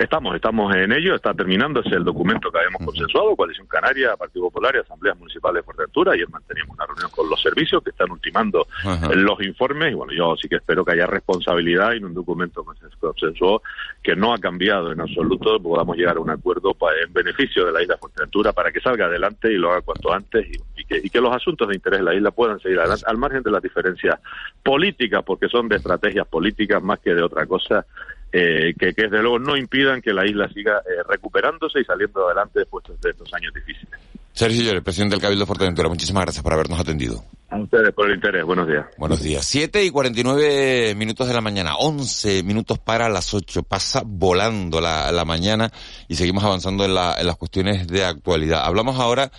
Estamos, 0.00 0.34
estamos 0.34 0.74
en 0.74 0.92
ello, 0.92 1.14
está 1.14 1.34
terminándose 1.34 1.90
el 1.90 2.04
documento 2.04 2.50
que 2.50 2.58
habíamos 2.58 2.82
consensuado, 2.86 3.36
Coalición 3.36 3.66
Canaria, 3.66 4.16
Partido 4.16 4.46
Popular 4.46 4.74
y 4.74 4.78
Asambleas 4.78 5.18
Municipales 5.18 5.56
de 5.56 5.62
Fuerteventura. 5.62 6.12
Ayer 6.12 6.28
manteníamos 6.30 6.74
una 6.74 6.86
reunión 6.86 7.10
con 7.10 7.28
los 7.28 7.40
servicios 7.42 7.82
que 7.82 7.90
están 7.90 8.10
ultimando 8.10 8.66
los 9.14 9.42
informes 9.42 9.92
y 9.92 9.94
bueno, 9.94 10.12
yo 10.14 10.36
sí 10.36 10.48
que 10.48 10.56
espero 10.56 10.84
que 10.84 10.92
haya 10.92 11.06
responsabilidad 11.06 11.92
y 11.92 11.98
en 11.98 12.06
un 12.06 12.14
documento 12.14 12.64
que 12.64 12.88
se 12.88 12.96
consensuó 12.98 13.62
que 14.02 14.16
no 14.16 14.32
ha 14.32 14.38
cambiado 14.38 14.90
en 14.90 15.02
absoluto, 15.02 15.60
podamos 15.60 15.96
llegar 15.98 16.16
a 16.16 16.20
un 16.20 16.30
acuerdo 16.30 16.74
en 17.04 17.12
beneficio 17.12 17.66
de 17.66 17.72
la 17.72 17.82
isla 17.82 17.98
Fuerteventura 17.98 18.52
para 18.54 18.72
que 18.72 18.80
salga 18.80 19.04
adelante 19.04 19.52
y 19.52 19.58
lo 19.58 19.70
haga 19.70 19.82
cuanto 19.82 20.12
antes 20.12 20.46
y, 20.76 20.84
que, 20.84 20.98
y 21.04 21.10
que 21.10 21.20
los 21.20 21.34
asuntos 21.34 21.68
de 21.68 21.74
interés 21.74 22.00
de 22.00 22.04
la 22.04 22.14
isla 22.14 22.30
puedan 22.30 22.58
seguir 22.60 22.78
adelante, 22.78 23.04
al 23.06 23.18
margen 23.18 23.42
de 23.42 23.50
las 23.50 23.62
diferencias 23.62 24.18
políticas, 24.62 25.22
porque 25.24 25.48
son 25.48 25.68
de 25.68 25.76
estrategias 25.76 26.26
políticas 26.26 26.82
más 26.82 27.00
que 27.00 27.14
de 27.14 27.22
otra 27.22 27.44
cosa 27.44 27.84
eh, 28.32 28.74
que, 28.78 28.94
que, 28.94 29.02
desde 29.02 29.22
luego 29.22 29.38
no 29.38 29.56
impidan 29.56 30.00
que 30.00 30.12
la 30.12 30.26
isla 30.26 30.48
siga 30.48 30.78
eh, 30.78 31.02
recuperándose 31.08 31.80
y 31.80 31.84
saliendo 31.84 32.26
adelante 32.26 32.60
después 32.60 32.84
de 33.00 33.10
estos 33.10 33.32
años 33.34 33.52
difíciles. 33.54 33.98
Sergio 34.32 34.62
Llores, 34.62 34.82
presidente 34.82 35.14
del 35.14 35.22
Cabildo 35.22 35.42
de 35.42 35.46
Fuerteventura, 35.46 35.88
muchísimas 35.88 36.22
gracias 36.24 36.42
por 36.42 36.52
habernos 36.52 36.78
atendido. 36.78 37.24
A 37.50 37.58
ustedes 37.58 37.92
por 37.92 38.08
el 38.08 38.14
interés, 38.14 38.44
buenos 38.44 38.68
días. 38.68 38.86
Buenos 38.96 39.20
días. 39.20 39.44
7 39.44 39.84
y 39.84 39.90
49 39.90 40.94
minutos 40.94 41.26
de 41.26 41.34
la 41.34 41.40
mañana, 41.40 41.74
11 41.76 42.44
minutos 42.44 42.78
para 42.78 43.08
las 43.08 43.34
8. 43.34 43.64
Pasa 43.64 44.02
volando 44.06 44.80
la, 44.80 45.10
la 45.10 45.24
mañana 45.24 45.72
y 46.06 46.14
seguimos 46.14 46.44
avanzando 46.44 46.84
en, 46.84 46.94
la, 46.94 47.16
en 47.18 47.26
las 47.26 47.36
cuestiones 47.36 47.88
de 47.88 48.04
actualidad. 48.04 48.64
Hablamos 48.64 49.00
ahora 49.00 49.32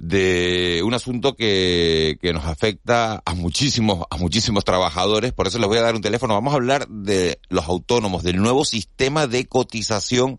de 0.00 0.82
un 0.82 0.94
asunto 0.94 1.36
que, 1.36 2.18
que 2.22 2.32
nos 2.32 2.46
afecta 2.46 3.22
a 3.22 3.34
muchísimos, 3.34 4.06
a 4.08 4.16
muchísimos 4.16 4.64
trabajadores. 4.64 5.34
Por 5.34 5.46
eso 5.46 5.58
les 5.58 5.68
voy 5.68 5.76
a 5.76 5.82
dar 5.82 5.94
un 5.94 6.00
teléfono. 6.00 6.32
Vamos 6.32 6.54
a 6.54 6.56
hablar 6.56 6.88
de 6.88 7.38
los 7.50 7.66
autónomos, 7.66 8.22
del 8.22 8.38
nuevo 8.38 8.64
sistema 8.64 9.26
de 9.26 9.44
cotización 9.44 10.38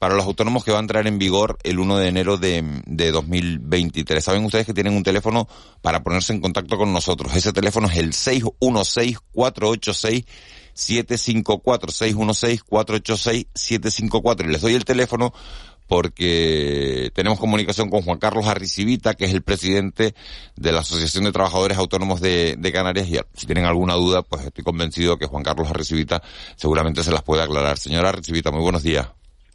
para 0.00 0.16
los 0.16 0.26
autónomos 0.26 0.64
que 0.64 0.72
va 0.72 0.78
a 0.78 0.80
entrar 0.80 1.06
en 1.06 1.20
vigor 1.20 1.56
el 1.62 1.78
1 1.78 1.98
de 1.98 2.08
enero 2.08 2.36
de, 2.36 2.82
de 2.84 3.12
2023. 3.12 4.24
Saben 4.24 4.44
ustedes 4.44 4.66
que 4.66 4.74
tienen 4.74 4.94
un 4.94 5.04
teléfono 5.04 5.46
para 5.82 6.02
ponerse 6.02 6.32
en 6.32 6.40
contacto 6.40 6.76
con 6.76 6.92
nosotros. 6.92 7.36
Ese 7.36 7.52
teléfono 7.52 7.86
es 7.86 7.98
el 7.98 8.12
616-486 8.12 10.26
754 10.74 11.92
616 11.92 12.64
486 12.64 13.46
754 13.54 14.48
y 14.48 14.52
les 14.52 14.60
doy 14.60 14.74
el 14.74 14.84
teléfono 14.84 15.32
porque 15.86 17.10
tenemos 17.14 17.38
comunicación 17.38 17.90
con 17.90 18.02
Juan 18.02 18.18
Carlos 18.18 18.46
Arricivita, 18.46 19.14
que 19.14 19.26
es 19.26 19.34
el 19.34 19.42
presidente 19.42 20.14
de 20.56 20.72
la 20.72 20.80
Asociación 20.80 21.24
de 21.24 21.32
Trabajadores 21.32 21.78
Autónomos 21.78 22.20
de, 22.20 22.70
Canarias, 22.72 23.08
y 23.08 23.18
si 23.34 23.46
tienen 23.46 23.64
alguna 23.64 23.94
duda, 23.94 24.22
pues 24.22 24.44
estoy 24.44 24.64
convencido 24.64 25.16
que 25.16 25.26
Juan 25.26 25.44
Carlos 25.44 25.70
Arricivita 25.70 26.22
seguramente 26.56 27.02
se 27.02 27.12
las 27.12 27.22
puede 27.22 27.42
aclarar. 27.42 27.78
Señora 27.78 28.08
Arricivita, 28.08 28.50
muy 28.50 28.62
buenos 28.62 28.82
días. 28.82 29.08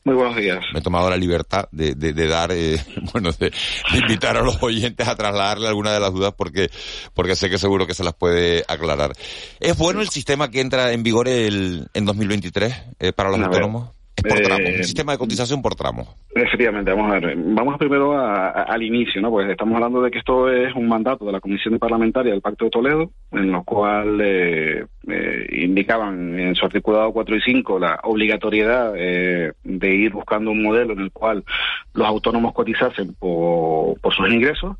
Muy 0.03 0.15
buenos 0.15 0.35
días. 0.35 0.65
Me 0.73 0.79
he 0.79 0.81
tomado 0.81 1.11
la 1.11 1.17
libertad 1.17 1.65
de, 1.71 1.93
de, 1.93 2.13
de 2.13 2.27
dar, 2.27 2.51
eh, 2.51 2.83
bueno, 3.13 3.31
de, 3.33 3.51
invitar 3.93 4.35
a 4.35 4.41
los 4.41 4.61
oyentes 4.63 5.07
a 5.07 5.15
trasladarle 5.15 5.67
alguna 5.67 5.93
de 5.93 5.99
las 5.99 6.11
dudas 6.11 6.33
porque, 6.35 6.71
porque 7.13 7.35
sé 7.35 7.51
que 7.51 7.59
seguro 7.59 7.85
que 7.85 7.93
se 7.93 8.03
las 8.03 8.15
puede 8.15 8.63
aclarar. 8.67 9.13
¿Es 9.59 9.77
bueno 9.77 10.01
el 10.01 10.09
sistema 10.09 10.49
que 10.49 10.61
entra 10.61 10.91
en 10.91 11.03
vigor 11.03 11.27
el, 11.27 11.87
en 11.93 12.05
2023 12.05 12.83
eh, 12.99 13.13
para 13.13 13.29
los 13.29 13.39
autónomos? 13.41 13.89
Por 14.21 14.39
tramo, 14.39 14.65
un 14.65 14.73
eh, 14.73 14.83
sistema 14.83 15.11
de 15.13 15.17
cotización 15.17 15.61
por 15.61 15.75
tramo. 15.75 16.07
Efectivamente, 16.33 16.91
vamos 16.91 17.11
a 17.11 17.19
ver. 17.19 17.35
Vamos 17.37 17.77
primero 17.77 18.17
al 18.17 18.83
inicio, 18.83 19.21
¿no? 19.21 19.29
Pues 19.29 19.49
estamos 19.49 19.75
hablando 19.75 20.01
de 20.01 20.11
que 20.11 20.19
esto 20.19 20.49
es 20.51 20.73
un 20.75 20.87
mandato 20.87 21.25
de 21.25 21.31
la 21.31 21.39
Comisión 21.39 21.77
Parlamentaria 21.79 22.31
del 22.31 22.41
Pacto 22.41 22.65
de 22.65 22.71
Toledo, 22.71 23.11
en 23.31 23.51
lo 23.51 23.63
cual 23.63 24.19
eh, 24.21 24.85
eh, 25.07 25.47
indicaban 25.63 26.39
en 26.39 26.55
su 26.55 26.65
articulado 26.65 27.11
4 27.11 27.35
y 27.35 27.41
5 27.41 27.79
la 27.79 27.99
obligatoriedad 28.03 28.93
de 28.93 29.95
ir 29.95 30.11
buscando 30.11 30.51
un 30.51 30.63
modelo 30.63 30.93
en 30.93 30.99
el 30.99 31.11
cual 31.11 31.43
los 31.93 32.07
autónomos 32.07 32.53
cotizasen 32.53 33.13
por, 33.15 33.99
por 33.99 34.13
sus 34.13 34.29
ingresos. 34.29 34.77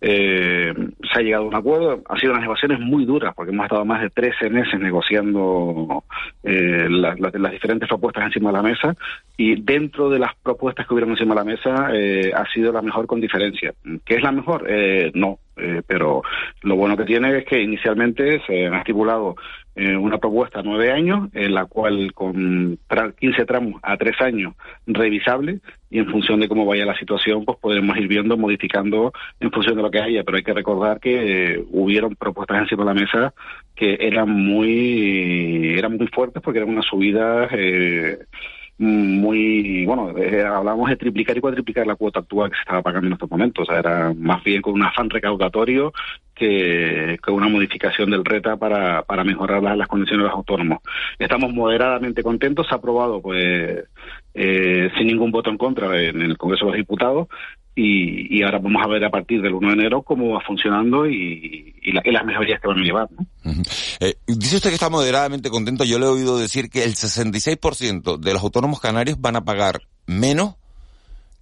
Eh, 0.00 0.72
se 1.12 1.18
ha 1.18 1.22
llegado 1.22 1.44
a 1.44 1.48
un 1.48 1.54
acuerdo. 1.54 2.02
Han 2.08 2.18
sido 2.18 2.32
unas 2.32 2.42
negociaciones 2.42 2.80
muy 2.80 3.04
duras 3.04 3.34
porque 3.34 3.52
hemos 3.52 3.64
estado 3.64 3.84
más 3.84 4.00
de 4.00 4.10
13 4.10 4.50
meses 4.50 4.80
negociando 4.80 6.04
eh, 6.42 6.86
las 6.88 7.52
diferentes 7.52 7.88
propuestas 7.88 8.24
encima 8.24 8.50
de 8.50 8.56
la 8.56 8.62
mesa 8.62 8.96
y 9.36 9.60
dentro 9.60 10.10
de 10.10 10.18
las 10.18 10.34
propuestas 10.36 10.86
que 10.86 10.94
hubieron 10.94 11.10
encima 11.10 11.34
de 11.34 11.40
la 11.40 11.44
mesa 11.44 11.90
eh, 11.92 12.32
ha 12.34 12.46
sido 12.52 12.72
la 12.72 12.82
mejor 12.82 13.06
con 13.06 13.20
diferencia. 13.20 13.74
¿Qué 14.04 14.16
es 14.16 14.22
la 14.22 14.32
mejor? 14.32 14.66
Eh, 14.68 15.10
no, 15.14 15.38
eh, 15.60 15.82
pero 15.86 16.22
lo 16.62 16.76
bueno 16.76 16.96
que 16.96 17.04
tiene 17.04 17.38
es 17.38 17.44
que 17.44 17.60
inicialmente 17.60 18.40
se 18.46 18.66
han 18.66 18.74
estipulado 18.74 19.36
eh, 19.76 19.96
una 19.96 20.18
propuesta 20.18 20.62
nueve 20.62 20.90
años, 20.90 21.28
en 21.32 21.54
la 21.54 21.64
cual 21.64 22.12
con 22.12 22.78
15 23.18 23.44
tramos 23.46 23.80
a 23.82 23.96
tres 23.96 24.20
años 24.20 24.54
revisable 24.86 25.60
y 25.88 25.98
en 26.00 26.10
función 26.10 26.40
de 26.40 26.48
cómo 26.48 26.66
vaya 26.66 26.84
la 26.84 26.98
situación, 26.98 27.44
pues 27.44 27.56
podremos 27.58 27.96
ir 27.96 28.08
viendo, 28.08 28.36
modificando 28.36 29.12
en 29.38 29.50
función 29.50 29.76
de 29.76 29.82
lo 29.82 29.90
que 29.90 30.00
haya. 30.00 30.24
Pero 30.24 30.36
hay 30.36 30.42
que 30.42 30.52
recordar 30.52 31.00
que 31.00 31.54
eh, 31.54 31.64
hubieron 31.70 32.16
propuestas 32.16 32.58
encima 32.58 32.84
de 32.84 32.94
la 32.94 33.00
mesa 33.00 33.34
que 33.74 33.96
eran 34.00 34.28
muy, 34.28 35.74
eran 35.78 35.96
muy 35.96 36.08
fuertes 36.08 36.42
porque 36.42 36.58
eran 36.58 36.70
unas 36.70 36.86
subidas 36.86 37.48
eh, 37.52 38.18
muy, 38.80 39.84
bueno, 39.84 40.16
eh, 40.16 40.42
hablábamos 40.42 40.88
de 40.88 40.96
triplicar 40.96 41.36
y 41.36 41.40
cuatriplicar 41.40 41.86
la 41.86 41.96
cuota 41.96 42.20
actual 42.20 42.48
que 42.48 42.56
se 42.56 42.62
estaba 42.62 42.82
pagando 42.82 43.08
en 43.08 43.12
estos 43.12 43.30
momentos. 43.30 43.68
O 43.68 43.70
sea, 43.70 43.78
era 43.78 44.14
más 44.16 44.42
bien 44.42 44.62
con 44.62 44.72
un 44.72 44.82
afán 44.82 45.10
recaudatorio 45.10 45.92
que, 46.40 47.18
una 47.28 47.48
modificación 47.48 48.10
del 48.10 48.24
RETA 48.24 48.56
para, 48.56 49.02
para 49.02 49.22
mejorar 49.22 49.62
las, 49.62 49.76
las, 49.76 49.88
condiciones 49.88 50.24
de 50.24 50.28
los 50.28 50.36
autónomos. 50.36 50.80
Estamos 51.18 51.52
moderadamente 51.52 52.22
contentos. 52.22 52.66
Se 52.66 52.74
ha 52.74 52.78
aprobado, 52.78 53.20
pues, 53.20 53.84
eh, 54.34 54.90
sin 54.96 55.06
ningún 55.06 55.30
voto 55.30 55.50
en 55.50 55.58
contra 55.58 56.00
en 56.00 56.22
el 56.22 56.36
Congreso 56.36 56.66
de 56.66 56.70
los 56.72 56.78
Diputados 56.78 57.28
y, 57.76 58.42
ahora 58.42 58.58
vamos 58.58 58.82
a 58.84 58.88
ver 58.88 59.04
a 59.04 59.10
partir 59.10 59.40
del 59.40 59.54
1 59.54 59.68
de 59.68 59.74
enero 59.74 60.02
cómo 60.02 60.30
va 60.30 60.40
funcionando 60.40 61.06
y, 61.06 61.74
las 61.82 62.24
mejorías 62.24 62.60
que 62.60 62.68
van 62.68 62.78
a 62.78 62.82
llevar. 62.82 63.08
Eh, 64.00 64.14
dice 64.26 64.56
usted 64.56 64.70
que 64.70 64.74
está 64.74 64.90
moderadamente 64.90 65.50
contento. 65.50 65.84
Yo 65.84 65.98
le 65.98 66.06
he 66.06 66.08
oído 66.08 66.38
decir 66.38 66.68
que 66.68 66.84
el 66.84 66.94
66% 66.94 68.18
de 68.18 68.32
los 68.32 68.42
autónomos 68.42 68.80
canarios 68.80 69.20
van 69.20 69.36
a 69.36 69.44
pagar 69.44 69.82
menos, 70.06 70.56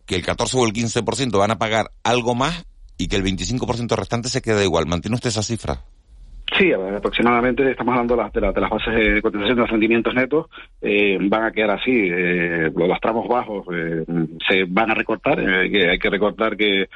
que 0.07 0.17
el 0.17 0.25
14 0.25 0.57
o 0.59 0.67
el 0.67 0.73
15% 0.73 1.39
van 1.39 1.51
a 1.51 1.59
pagar 1.59 1.91
algo 2.05 2.35
más 2.35 2.67
y 2.99 3.09
que 3.09 3.17
el 3.17 3.25
25% 3.25 3.97
restante 3.97 4.29
se 4.29 4.43
queda 4.43 4.63
igual. 4.63 4.87
¿Mantiene 4.87 5.15
usted 5.15 5.31
esa 5.31 5.43
cifra? 5.43 5.79
Sí, 6.57 6.73
aproximadamente 6.73 7.71
estamos 7.71 7.93
hablando 7.93 8.17
de, 8.17 8.53
de, 8.53 8.61
las 8.61 8.71
bases 8.71 8.95
de 8.95 9.23
cotización 9.23 9.57
de 9.57 9.67
rendimientos 9.67 10.15
netos, 10.15 10.47
eh, 10.81 11.19
van 11.21 11.45
a 11.45 11.53
quedar 11.53 11.73
así. 11.73 11.93
Eh, 11.93 12.71
los 12.75 13.01
tramos 13.01 13.29
bajos 13.29 13.67
eh, 13.73 14.05
se 14.49 14.65
van 14.65 14.91
a 14.91 14.95
recortar, 14.95 15.39
eh, 15.39 15.91
hay 15.91 15.99
que 15.99 16.11
recortar 16.11 16.57
que 16.57 16.89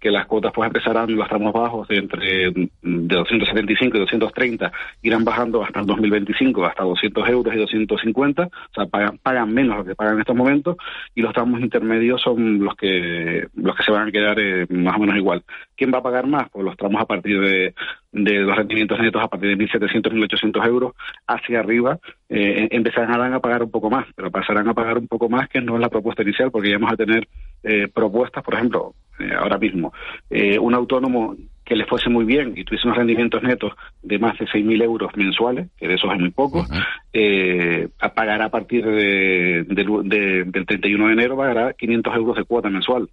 que 0.00 0.10
las 0.10 0.26
cuotas 0.26 0.52
pues 0.52 0.66
empezarán 0.66 1.14
los 1.14 1.28
tramos 1.28 1.52
bajos 1.52 1.86
de 1.88 1.96
entre 1.98 2.50
de 2.50 2.70
275 2.82 3.96
y 3.96 4.00
230 4.00 4.72
irán 5.02 5.24
bajando 5.24 5.62
hasta 5.62 5.80
el 5.80 5.86
2025 5.86 6.64
hasta 6.64 6.84
200 6.84 7.28
euros 7.28 7.54
y 7.54 7.58
250 7.58 8.42
o 8.44 8.50
sea 8.74 8.86
pagan, 8.86 9.18
pagan 9.18 9.52
menos 9.52 9.78
lo 9.78 9.84
que 9.84 9.94
pagan 9.94 10.14
en 10.14 10.20
estos 10.20 10.36
momentos 10.36 10.76
y 11.14 11.20
los 11.20 11.34
tramos 11.34 11.60
intermedios 11.60 12.22
son 12.22 12.64
los 12.64 12.74
que 12.76 13.46
los 13.54 13.76
que 13.76 13.82
se 13.82 13.92
van 13.92 14.08
a 14.08 14.12
quedar 14.12 14.38
eh, 14.40 14.66
más 14.70 14.96
o 14.96 15.00
menos 15.00 15.16
igual. 15.16 15.44
Quién 15.76 15.92
va 15.92 15.98
a 15.98 16.02
pagar 16.02 16.26
más 16.26 16.48
pues 16.50 16.64
los 16.64 16.76
tramos 16.76 17.00
a 17.00 17.06
partir 17.06 17.40
de, 17.40 17.74
de 18.12 18.40
los 18.40 18.56
rendimientos 18.56 18.98
netos 18.98 19.22
a 19.22 19.28
partir 19.28 19.56
de 19.56 19.64
1.700 19.64 20.12
1.800 20.12 20.66
euros 20.66 20.94
hacia 21.26 21.60
arriba 21.60 21.98
eh, 22.28 22.68
empezarán 22.70 23.32
a 23.32 23.40
pagar 23.40 23.62
un 23.62 23.70
poco 23.70 23.88
más 23.88 24.06
pero 24.16 24.30
pasarán 24.30 24.68
a 24.68 24.74
pagar 24.74 24.98
un 24.98 25.06
poco 25.06 25.28
más 25.28 25.48
que 25.48 25.60
no 25.60 25.76
es 25.76 25.80
la 25.80 25.88
propuesta 25.88 26.22
inicial 26.22 26.50
porque 26.50 26.70
ya 26.70 26.78
vamos 26.78 26.92
a 26.92 26.96
tener 26.96 27.28
eh, 27.62 27.88
propuestas 27.92 28.42
por 28.42 28.54
ejemplo 28.54 28.94
eh, 29.20 29.34
ahora 29.38 29.58
mismo. 29.58 29.92
Eh, 30.30 30.58
un 30.58 30.74
autónomo 30.74 31.36
que 31.62 31.76
le 31.76 31.84
fuese 31.84 32.08
muy 32.08 32.24
bien 32.24 32.54
y 32.56 32.64
tuviese 32.64 32.86
unos 32.86 32.96
rendimientos 32.96 33.42
netos 33.42 33.72
de 34.02 34.18
más 34.18 34.38
de 34.38 34.46
6.000 34.46 34.82
euros 34.82 35.10
mensuales, 35.14 35.68
que 35.76 35.86
de 35.86 35.94
esos 35.94 36.10
es 36.12 36.18
muy 36.18 36.30
poco, 36.30 36.66
eh, 37.12 37.88
a 38.00 38.14
pagar 38.14 38.40
a 38.42 38.48
partir 38.48 38.84
de, 38.84 39.64
del 39.68 40.66
31 40.66 41.06
de 41.06 41.12
enero, 41.12 41.36
pagará 41.36 41.74
500 41.74 42.16
euros 42.16 42.36
de 42.36 42.44
cuota 42.44 42.70
mensual. 42.70 43.08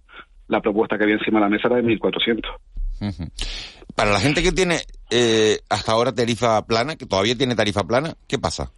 La 0.48 0.60
propuesta 0.60 0.96
que 0.96 1.04
había 1.04 1.16
encima 1.16 1.38
de 1.38 1.44
la 1.44 1.50
mesa 1.50 1.68
era 1.68 1.76
de 1.76 1.82
1.400. 1.82 2.46
Para 3.98 4.12
la 4.12 4.20
gente 4.20 4.44
que 4.44 4.52
tiene 4.52 4.76
hasta 5.68 5.90
ahora 5.90 6.14
tarifa 6.14 6.64
plana, 6.64 6.94
que 6.94 7.04
todavía 7.04 7.34
tiene 7.36 7.56
tarifa 7.56 7.82
plana, 7.82 8.14
¿qué 8.28 8.38
pasa? 8.38 8.70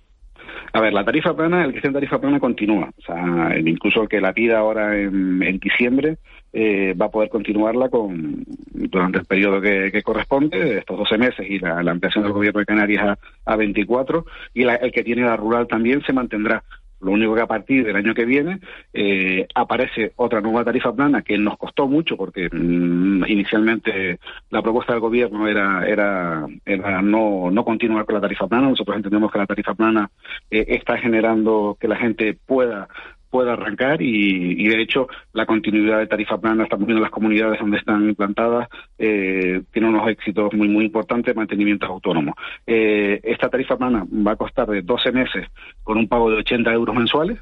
A 0.72 0.80
ver, 0.80 0.94
la 0.94 1.04
tarifa 1.04 1.36
plana, 1.36 1.62
el 1.62 1.72
que 1.72 1.76
esté 1.76 1.88
en 1.88 1.92
tarifa 1.92 2.18
plana 2.18 2.40
continúa. 2.40 2.88
O 2.96 3.02
sea, 3.02 3.54
incluso 3.58 4.00
el 4.00 4.08
que 4.08 4.18
la 4.18 4.32
pida 4.32 4.58
ahora 4.58 4.98
en, 4.98 5.58
diciembre 5.58 6.16
eh, 6.54 6.94
va 6.98 7.06
a 7.06 7.10
poder 7.10 7.28
continuarla 7.28 7.90
con 7.90 8.46
durante 8.46 9.18
el 9.18 9.26
periodo 9.26 9.60
que, 9.60 10.02
corresponde, 10.02 10.78
estos 10.78 10.96
12 10.96 11.18
meses, 11.18 11.46
y 11.46 11.58
la, 11.58 11.80
ampliación 11.80 12.24
del 12.24 12.32
gobierno 12.32 12.60
de 12.60 12.66
Canarias 12.66 13.18
a, 13.44 13.52
a 13.52 13.56
24, 13.56 14.24
y 14.54 14.62
el 14.62 14.90
que 14.90 15.04
tiene 15.04 15.22
la 15.22 15.36
rural 15.36 15.66
también 15.68 16.00
se 16.06 16.14
mantendrá. 16.14 16.64
Lo 17.00 17.12
único 17.12 17.34
que 17.34 17.40
a 17.40 17.46
partir 17.46 17.84
del 17.84 17.96
año 17.96 18.14
que 18.14 18.24
viene 18.24 18.60
eh, 18.92 19.46
aparece 19.54 20.12
otra 20.16 20.40
nueva 20.40 20.64
tarifa 20.64 20.92
plana 20.92 21.22
que 21.22 21.38
nos 21.38 21.56
costó 21.56 21.86
mucho 21.86 22.16
porque 22.16 22.48
mm, 22.50 23.24
inicialmente 23.26 24.18
la 24.50 24.62
propuesta 24.62 24.92
del 24.92 25.00
gobierno 25.00 25.48
era 25.48 25.86
era, 25.86 26.46
era 26.64 27.02
no, 27.02 27.50
no 27.50 27.64
continuar 27.64 28.04
con 28.04 28.16
la 28.16 28.20
tarifa 28.20 28.46
plana. 28.46 28.68
Nosotros 28.68 28.96
entendemos 28.96 29.32
que 29.32 29.38
la 29.38 29.46
tarifa 29.46 29.74
plana 29.74 30.10
eh, 30.50 30.64
está 30.68 30.98
generando 30.98 31.76
que 31.80 31.88
la 31.88 31.96
gente 31.96 32.36
pueda 32.46 32.88
pueda 33.30 33.52
arrancar 33.52 34.02
y, 34.02 34.66
de 34.68 34.82
hecho 34.82 35.08
la 35.32 35.46
continuidad 35.46 35.98
de 35.98 36.06
tarifa 36.06 36.38
plana, 36.38 36.64
estamos 36.64 36.86
viendo 36.86 37.02
las 37.02 37.10
comunidades 37.10 37.60
donde 37.60 37.78
están 37.78 38.08
implantadas, 38.08 38.68
eh, 38.98 39.62
tiene 39.72 39.88
unos 39.88 40.08
éxitos 40.08 40.52
muy 40.52 40.68
muy 40.68 40.84
importantes, 40.84 41.34
mantenimientos 41.34 41.88
autónomos. 41.88 42.34
Eh, 42.66 43.20
esta 43.22 43.48
tarifa 43.48 43.76
plana 43.76 44.04
va 44.10 44.32
a 44.32 44.36
costar 44.36 44.68
de 44.68 44.82
12 44.82 45.12
meses 45.12 45.46
con 45.82 45.98
un 45.98 46.08
pago 46.08 46.30
de 46.30 46.38
80 46.38 46.72
euros 46.72 46.94
mensuales 46.94 47.38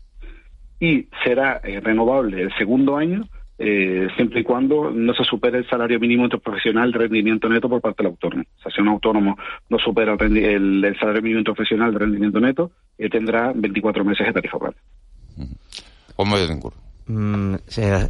y 0.80 1.08
será 1.24 1.60
eh, 1.64 1.80
renovable 1.80 2.42
el 2.42 2.54
segundo 2.56 2.96
año 2.96 3.24
eh, 3.60 4.06
siempre 4.14 4.40
y 4.40 4.44
cuando 4.44 4.92
no 4.92 5.12
se 5.14 5.24
supere 5.24 5.58
el 5.58 5.68
salario 5.68 5.98
mínimo 5.98 6.22
interprofesional 6.22 6.92
de 6.92 6.98
rendimiento 6.98 7.48
neto 7.48 7.68
por 7.68 7.80
parte 7.80 8.04
del 8.04 8.12
autónomo. 8.12 8.44
O 8.56 8.62
sea, 8.62 8.70
si 8.70 8.80
un 8.80 8.88
autónomo 8.88 9.36
no 9.68 9.78
supera 9.80 10.16
el, 10.20 10.96
salario 11.00 11.22
mínimo 11.22 11.40
interprofesional 11.40 11.92
de 11.92 11.98
rendimiento 11.98 12.38
neto, 12.38 12.70
eh, 12.96 13.10
tendrá 13.10 13.52
24 13.52 14.04
meses 14.04 14.28
de 14.28 14.32
tarifa 14.32 14.58
plana. 14.60 14.76
Mm, 17.06 17.54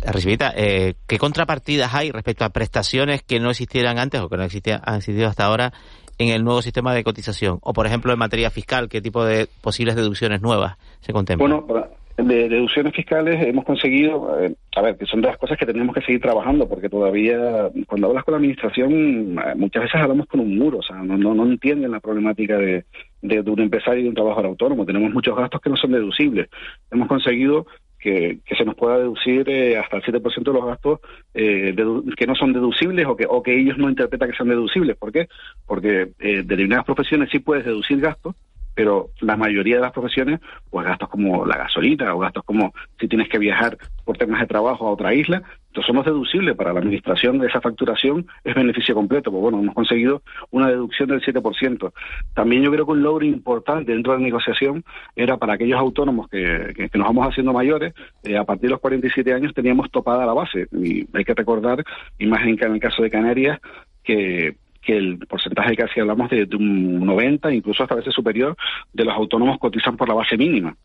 Recibita, 0.06 0.52
eh, 0.56 0.94
¿qué 1.06 1.18
contrapartidas 1.18 1.94
hay 1.94 2.10
respecto 2.10 2.44
a 2.44 2.48
prestaciones 2.48 3.22
que 3.22 3.38
no 3.38 3.50
existieran 3.50 3.98
antes 3.98 4.20
o 4.20 4.28
que 4.28 4.36
no 4.36 4.42
existían, 4.42 4.80
han 4.84 4.96
existido 4.96 5.28
hasta 5.28 5.44
ahora 5.44 5.72
en 6.18 6.30
el 6.30 6.42
nuevo 6.42 6.62
sistema 6.62 6.92
de 6.94 7.04
cotización? 7.04 7.58
O, 7.62 7.72
por 7.72 7.86
ejemplo, 7.86 8.12
en 8.12 8.18
materia 8.18 8.50
fiscal, 8.50 8.88
¿qué 8.88 9.00
tipo 9.00 9.24
de 9.24 9.48
posibles 9.60 9.94
deducciones 9.94 10.42
nuevas 10.42 10.76
se 11.00 11.12
contemplan? 11.12 11.62
Bueno, 11.62 11.97
de 12.26 12.48
deducciones 12.48 12.92
fiscales 12.94 13.40
hemos 13.46 13.64
conseguido, 13.64 14.40
eh, 14.40 14.54
a 14.74 14.82
ver, 14.82 14.96
que 14.96 15.06
son 15.06 15.20
de 15.20 15.28
las 15.28 15.38
cosas 15.38 15.56
que 15.56 15.66
tenemos 15.66 15.94
que 15.94 16.02
seguir 16.02 16.20
trabajando, 16.20 16.68
porque 16.68 16.88
todavía 16.88 17.70
cuando 17.86 18.08
hablas 18.08 18.24
con 18.24 18.32
la 18.32 18.38
administración 18.38 19.38
eh, 19.38 19.54
muchas 19.54 19.84
veces 19.84 20.00
hablamos 20.00 20.26
con 20.26 20.40
un 20.40 20.58
muro, 20.58 20.78
o 20.78 20.82
sea, 20.82 20.96
no, 20.96 21.16
no, 21.16 21.46
entienden 21.46 21.92
la 21.92 22.00
problemática 22.00 22.58
de, 22.58 22.84
de, 23.22 23.40
un 23.40 23.60
empresario 23.60 24.00
y 24.00 24.02
de 24.04 24.08
un 24.08 24.14
trabajador 24.16 24.46
autónomo. 24.46 24.84
Tenemos 24.84 25.12
muchos 25.12 25.36
gastos 25.36 25.60
que 25.60 25.70
no 25.70 25.76
son 25.76 25.92
deducibles. 25.92 26.48
Hemos 26.90 27.06
conseguido 27.06 27.66
que, 28.00 28.40
que 28.44 28.56
se 28.56 28.64
nos 28.64 28.74
pueda 28.74 28.98
deducir 28.98 29.48
eh, 29.48 29.78
hasta 29.78 29.98
el 29.98 30.02
7% 30.02 30.42
de 30.42 30.52
los 30.52 30.66
gastos 30.66 31.00
que 31.32 32.26
no 32.26 32.34
son 32.34 32.52
deducibles 32.52 33.06
o 33.06 33.16
que, 33.16 33.26
o 33.28 33.42
que 33.44 33.58
ellos 33.58 33.78
no 33.78 33.88
interpretan 33.88 34.30
que 34.30 34.36
sean 34.36 34.48
deducibles. 34.48 34.96
¿Por 34.96 35.12
qué? 35.12 35.28
Porque 35.66 36.08
de 36.18 36.42
determinadas 36.42 36.84
profesiones 36.84 37.28
sí 37.30 37.38
puedes 37.38 37.64
deducir 37.64 38.00
gastos, 38.00 38.34
pero 38.78 39.10
la 39.22 39.36
mayoría 39.36 39.74
de 39.74 39.82
las 39.82 39.90
profesiones, 39.90 40.38
pues 40.70 40.86
gastos 40.86 41.08
como 41.08 41.44
la 41.44 41.56
gasolina 41.56 42.14
o 42.14 42.20
gastos 42.20 42.44
como 42.44 42.72
si 43.00 43.08
tienes 43.08 43.28
que 43.28 43.36
viajar 43.36 43.76
por 44.04 44.16
temas 44.16 44.40
de 44.40 44.46
trabajo 44.46 44.86
a 44.86 44.92
otra 44.92 45.12
isla, 45.14 45.42
entonces 45.66 45.88
somos 45.88 46.04
deducibles 46.04 46.54
para 46.54 46.72
la 46.72 46.78
administración 46.78 47.40
de 47.40 47.48
esa 47.48 47.60
facturación, 47.60 48.28
es 48.44 48.54
beneficio 48.54 48.94
completo, 48.94 49.32
pues 49.32 49.42
bueno, 49.42 49.58
hemos 49.58 49.74
conseguido 49.74 50.22
una 50.52 50.68
deducción 50.68 51.08
del 51.08 51.20
7%. 51.20 51.92
También 52.34 52.62
yo 52.62 52.70
creo 52.70 52.86
que 52.86 52.92
un 52.92 53.02
logro 53.02 53.24
importante 53.24 53.90
dentro 53.90 54.12
de 54.12 54.20
la 54.20 54.24
negociación 54.24 54.84
era 55.16 55.36
para 55.38 55.54
aquellos 55.54 55.80
autónomos 55.80 56.28
que, 56.28 56.88
nos 56.94 57.06
vamos 57.08 57.26
haciendo 57.26 57.52
mayores, 57.52 57.94
eh, 58.22 58.36
a 58.36 58.44
partir 58.44 58.68
de 58.68 58.74
los 58.74 58.80
47 58.80 59.34
años 59.34 59.54
teníamos 59.54 59.90
topada 59.90 60.24
la 60.24 60.34
base, 60.34 60.68
y 60.70 61.04
hay 61.12 61.24
que 61.24 61.34
recordar, 61.34 61.82
y 62.16 62.26
más 62.26 62.42
en 62.42 62.56
el 62.60 62.78
caso 62.78 63.02
de 63.02 63.10
Canarias, 63.10 63.58
que 64.04 64.54
que 64.80 64.96
el 64.96 65.18
porcentaje 65.18 65.76
así 65.82 66.00
hablamos 66.00 66.30
de, 66.30 66.48
un 66.56 67.04
90, 67.04 67.52
incluso 67.52 67.82
hasta 67.82 67.94
veces 67.94 68.14
superior, 68.14 68.56
de 68.92 69.04
los 69.04 69.14
autónomos 69.14 69.58
cotizan 69.58 69.96
por 69.96 70.08
la 70.08 70.14
base 70.14 70.36
mínima. 70.36 70.76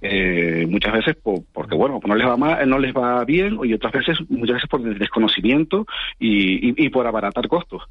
Eh, 0.00 0.64
muchas 0.68 0.92
veces 0.92 1.16
porque 1.52 1.74
bueno 1.74 1.98
no 2.06 2.14
les 2.14 2.26
va 2.26 2.36
mal, 2.36 2.68
no 2.68 2.78
les 2.78 2.94
va 2.94 3.24
bien 3.24 3.58
y 3.64 3.74
otras 3.74 3.92
veces 3.92 4.18
muchas 4.28 4.54
veces 4.54 4.70
por 4.70 4.80
desconocimiento 4.80 5.86
y, 6.20 6.84
y, 6.84 6.88
por 6.88 7.04
abaratar 7.04 7.48
costos 7.48 7.82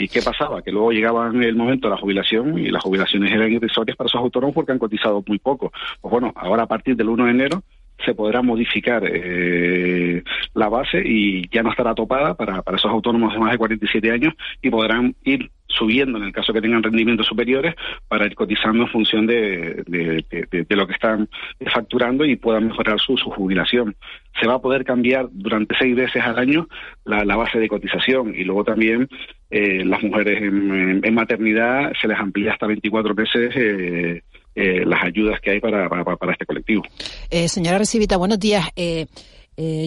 ¿Y 0.00 0.06
qué 0.06 0.22
pasaba? 0.22 0.62
Que 0.62 0.70
luego 0.70 0.92
llegaba 0.92 1.26
el 1.26 1.56
momento 1.56 1.88
de 1.88 1.94
la 1.94 2.00
jubilación 2.00 2.56
y 2.56 2.70
las 2.70 2.84
jubilaciones 2.84 3.32
eran 3.32 3.50
irrisorias 3.50 3.96
para 3.96 4.06
esos 4.06 4.20
autónomos 4.20 4.54
porque 4.54 4.70
han 4.70 4.78
cotizado 4.78 5.24
muy 5.26 5.40
poco. 5.40 5.72
Pues 6.00 6.12
bueno, 6.12 6.32
ahora 6.36 6.62
a 6.62 6.66
partir 6.68 6.94
del 6.94 7.08
1 7.08 7.24
de 7.24 7.30
enero 7.32 7.62
se 8.04 8.14
podrá 8.14 8.42
modificar 8.42 9.02
eh, 9.06 10.22
la 10.54 10.68
base 10.68 11.02
y 11.04 11.48
ya 11.48 11.62
no 11.62 11.70
estará 11.70 11.94
topada 11.94 12.34
para, 12.34 12.62
para 12.62 12.76
esos 12.76 12.90
autónomos 12.90 13.32
de 13.32 13.38
más 13.38 13.52
de 13.52 13.58
47 13.58 14.10
años 14.10 14.34
y 14.62 14.70
podrán 14.70 15.14
ir 15.24 15.50
subiendo 15.68 16.18
en 16.18 16.24
el 16.24 16.32
caso 16.32 16.52
que 16.52 16.60
tengan 16.60 16.82
rendimientos 16.82 17.26
superiores 17.26 17.74
para 18.08 18.26
ir 18.26 18.34
cotizando 18.34 18.84
en 18.84 18.88
función 18.88 19.26
de, 19.26 19.84
de, 19.86 20.76
lo 20.76 20.86
que 20.86 20.94
están 20.94 21.28
facturando 21.72 22.24
y 22.24 22.36
puedan 22.36 22.68
mejorar 22.68 22.98
su, 22.98 23.16
su, 23.16 23.30
jubilación. 23.30 23.94
Se 24.40 24.46
va 24.46 24.54
a 24.54 24.60
poder 24.60 24.84
cambiar 24.84 25.28
durante 25.30 25.76
seis 25.78 25.94
veces 25.94 26.22
al 26.22 26.38
año 26.38 26.68
la, 27.04 27.24
la 27.24 27.36
base 27.36 27.58
de 27.58 27.68
cotización 27.68 28.34
y 28.34 28.44
luego 28.44 28.64
también 28.64 29.08
eh, 29.50 29.84
las 29.84 30.02
mujeres 30.02 30.42
en, 30.42 31.00
en, 31.04 31.14
maternidad 31.14 31.92
se 32.00 32.08
les 32.08 32.18
amplía 32.18 32.52
hasta 32.52 32.66
24 32.66 33.14
meses 33.14 33.54
eh, 33.56 34.22
eh, 34.54 34.84
las 34.84 35.04
ayudas 35.04 35.40
que 35.40 35.52
hay 35.52 35.60
para, 35.60 35.88
para, 35.88 36.32
este 36.32 36.44
colectivo. 36.44 36.82
Eh, 37.30 37.48
señora 37.48 37.78
Recibita, 37.78 38.16
buenos 38.16 38.40
días. 38.40 38.68
Eh, 38.74 39.06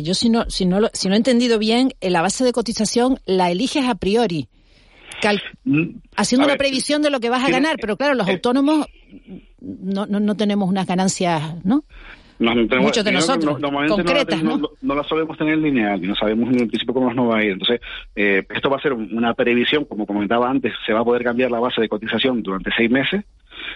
yo 0.03 0.14
si 0.14 0.30
no, 0.30 0.49
si, 0.49 0.66
no 0.66 0.80
si 0.93 1.09
no 1.09 1.16
he 1.16 1.18
entendido 1.18 1.59
bien, 1.59 1.91
la 2.01 2.22
base 2.22 2.43
de 2.43 2.53
cotización 2.53 3.20
la 3.26 3.51
eliges 3.51 3.86
a 3.86 3.95
priori, 3.95 4.47
mm, 5.66 5.84
haciendo 6.16 6.45
una 6.45 6.55
previsión 6.55 7.01
de 7.01 7.09
lo 7.09 7.20
que 7.20 7.30
vas 7.30 7.43
a 7.43 7.49
ganar, 7.49 7.78
pero 7.80 7.97
claro, 7.97 8.14
los 8.16 8.28
autónomos 8.28 8.88
no, 9.59 10.05
no, 10.05 10.20
no 10.20 10.36
tenemos 10.36 10.70
unas 10.70 10.86
ganancias, 10.88 11.66
¿no? 11.66 11.84
Muchos 12.39 13.03
de 13.03 13.12
nosotros, 13.12 13.59
concretas, 13.89 14.41
no, 14.41 14.62
¿no? 14.82 14.95
las 14.95 15.07
solemos 15.07 15.38
tener 15.38 15.57
lineal 15.57 16.03
y 16.03 16.07
no 16.07 16.16
sabemos 16.16 16.49
en 16.49 16.68
principio 16.68 16.93
cómo 16.93 17.14
nos 17.14 17.30
va 17.30 17.38
a 17.38 17.43
ir. 17.43 17.51
Entonces, 17.51 17.82
esto 18.16 18.70
va 18.70 18.78
a 18.78 18.82
ser 18.82 18.93
una 18.93 19.34
previsión, 19.34 19.86
como 19.86 20.05
comentaba 20.05 20.49
antes, 20.49 20.74
se 20.86 20.93
va 20.93 21.01
a 21.01 21.05
poder 21.05 21.24
cambiar 21.24 21.51
la 21.51 21.59
base 21.59 21.82
de 21.82 21.89
cotización 21.89 22.41
durante 22.41 22.72
seis 22.76 22.89
meses 22.89 23.24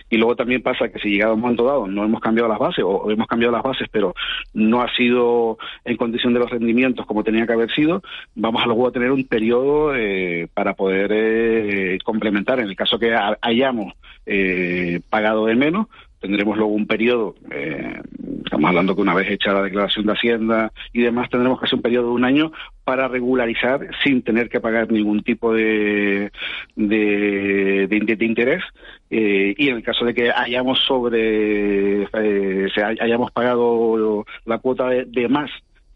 y 0.10 0.18
luego 0.18 0.36
también 0.36 0.62
pasa 0.62 0.90
que 0.90 1.00
si 1.00 1.10
llegado 1.10 1.32
a 1.32 1.36
un 1.36 1.42
momento 1.42 1.66
dado 1.66 1.88
no 1.88 2.04
hemos 2.04 2.22
cambiado 2.22 2.50
las 2.50 2.60
bases 2.60 2.84
o, 2.86 3.10
hemos 3.12 3.28
cambiado 3.28 3.52
las 3.52 3.64
bases 3.64 3.88
pero 3.92 4.14
no 4.54 4.82
ha 4.82 4.94
sido 4.96 5.58
en 5.84 5.98
condición 5.98 6.34
de 6.34 6.40
los 6.40 6.50
rendimientos 6.50 7.06
como 7.06 7.24
tenía 7.24 7.46
que 7.46 7.54
haber 7.54 7.72
sido, 7.72 8.02
vamos 8.36 8.64
a 8.64 8.68
luego 8.68 8.88
a 8.88 8.92
tener 8.92 9.12
un 9.12 9.26
periodo 9.26 9.96
eh, 9.96 10.48
para 10.54 10.74
poder 10.74 11.12
eh, 11.14 11.98
complementar. 12.04 12.60
En 12.60 12.68
el 12.68 12.76
caso 12.76 13.00
que 13.00 13.16
hayamos 13.42 13.94
eh, 14.26 15.02
pagado 15.10 15.46
de 15.46 15.56
menos, 15.56 15.88
tendremos 16.26 16.58
luego 16.58 16.74
un 16.74 16.88
periodo, 16.88 17.36
eh, 17.52 18.02
estamos 18.44 18.68
hablando 18.68 18.96
que 18.96 19.02
una 19.02 19.14
vez 19.14 19.30
hecha 19.30 19.54
la 19.54 19.62
declaración 19.62 20.06
de 20.06 20.14
Hacienda 20.14 20.72
y 20.92 21.02
demás, 21.02 21.30
tendremos 21.30 21.62
hacer 21.62 21.76
un 21.76 21.82
periodo 21.84 22.08
de 22.08 22.14
un 22.14 22.26
año 22.26 22.52
para 22.84 23.08
regularizar 23.08 23.88
sin 24.04 24.24
tener 24.24 24.50
que 24.50 24.60
pagar 24.60 24.92
ningún 24.92 25.22
tipo 25.22 25.54
de, 25.54 26.32
de, 26.76 27.88
de, 27.88 28.26
interés. 28.26 28.64
Eh, 29.12 29.54
y 29.56 29.70
en 29.70 29.78
el 29.78 29.84
caso 29.84 30.04
de 30.06 30.14
que 30.16 30.32
hayamos 30.32 30.80
sobre, 30.86 32.04
eh, 32.04 32.68
hayamos 33.00 33.32
pagado 33.32 34.26
la 34.46 34.58
cuota 34.58 34.90
de 34.90 35.28
más 35.28 35.52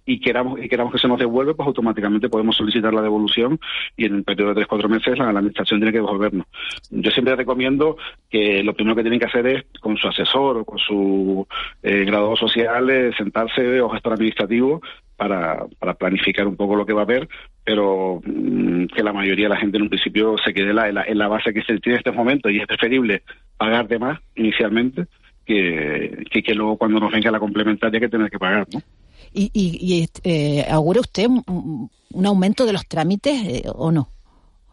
y 0.10 0.20
queramos, 0.20 0.60
y 0.60 0.68
queramos 0.68 0.92
que 0.92 0.98
se 0.98 1.08
nos 1.08 1.20
devuelva, 1.20 1.54
pues 1.54 1.68
automáticamente 1.68 2.30
podemos 2.30 2.58
solicitar 2.58 2.92
la 2.92 3.04
devolución 3.04 3.60
y 3.96 4.06
en 4.06 4.16
el 4.16 4.24
periodo 4.24 4.50
de 4.50 4.56
tres, 4.56 4.68
cuatro 4.68 4.90
meses 4.90 5.16
la, 5.20 5.30
administración 5.30 5.80
tiene 5.80 5.92
que 5.92 6.00
devolvernos. 6.00 6.48
Yo 6.90 7.12
siempre 7.12 7.36
recomiendo 7.36 7.96
que 8.28 8.64
lo 8.64 8.74
primero 8.74 8.96
que 8.96 9.04
tienen 9.04 9.20
que 9.20 9.28
hacer 9.28 9.46
es 9.46 9.66
con 9.80 9.98
su 9.98 10.08
asesor 10.08 10.58
o 10.58 10.66
con 10.66 10.80
su 10.80 11.48
eh, 11.84 12.06
graduado 12.06 12.36
social 12.38 12.90
eh, 12.90 13.12
sentarse 13.16 13.82
o 13.82 13.90
gestor 13.90 14.14
administrativo 14.14 14.82
para, 15.16 15.68
para 15.78 15.94
planificar 15.94 16.48
un 16.48 16.56
poco 16.56 16.76
lo 16.76 16.88
que 16.88 16.94
va 16.94 17.02
a 17.02 17.04
haber, 17.04 17.30
pero 17.64 18.20
mm, 18.26 18.86
que 18.86 19.04
la 19.04 19.14
mayoría 19.14 19.46
de 19.46 19.54
la 19.54 19.60
gente 19.60 19.78
en 19.78 19.84
un 19.84 19.90
principio 19.90 20.38
se 20.44 20.56
quede 20.56 20.72
en 20.72 20.76
la, 20.76 21.04
en 21.04 21.18
la 21.20 21.28
base 21.28 21.54
que 21.54 21.62
se 21.62 21.78
tiene 21.78 21.98
en 21.98 22.00
este 22.00 22.12
momento 22.12 22.50
y 22.50 22.58
es 22.58 22.66
preferible 22.66 23.22
pagar 23.58 23.88
de 23.88 24.00
más 24.00 24.20
inicialmente 24.36 25.06
que, 25.46 26.26
que, 26.32 26.42
que 26.42 26.56
luego 26.56 26.78
cuando 26.78 27.00
nos 27.00 27.12
venga 27.12 27.30
la 27.30 27.40
complementaria 27.40 28.00
que 28.00 28.10
tener 28.10 28.32
que 28.32 28.40
pagar, 28.40 28.66
¿no? 28.74 28.82
¿Y, 29.34 29.52
y, 29.54 30.08
eh, 30.24 30.66
augura 30.70 31.02
usted 31.02 31.28
un, 31.28 31.90
aumento 32.26 32.66
de 32.66 32.74
los 32.74 32.88
trámites 32.88 33.34
eh, 33.46 33.64
o 33.74 33.92
no? 33.92 34.10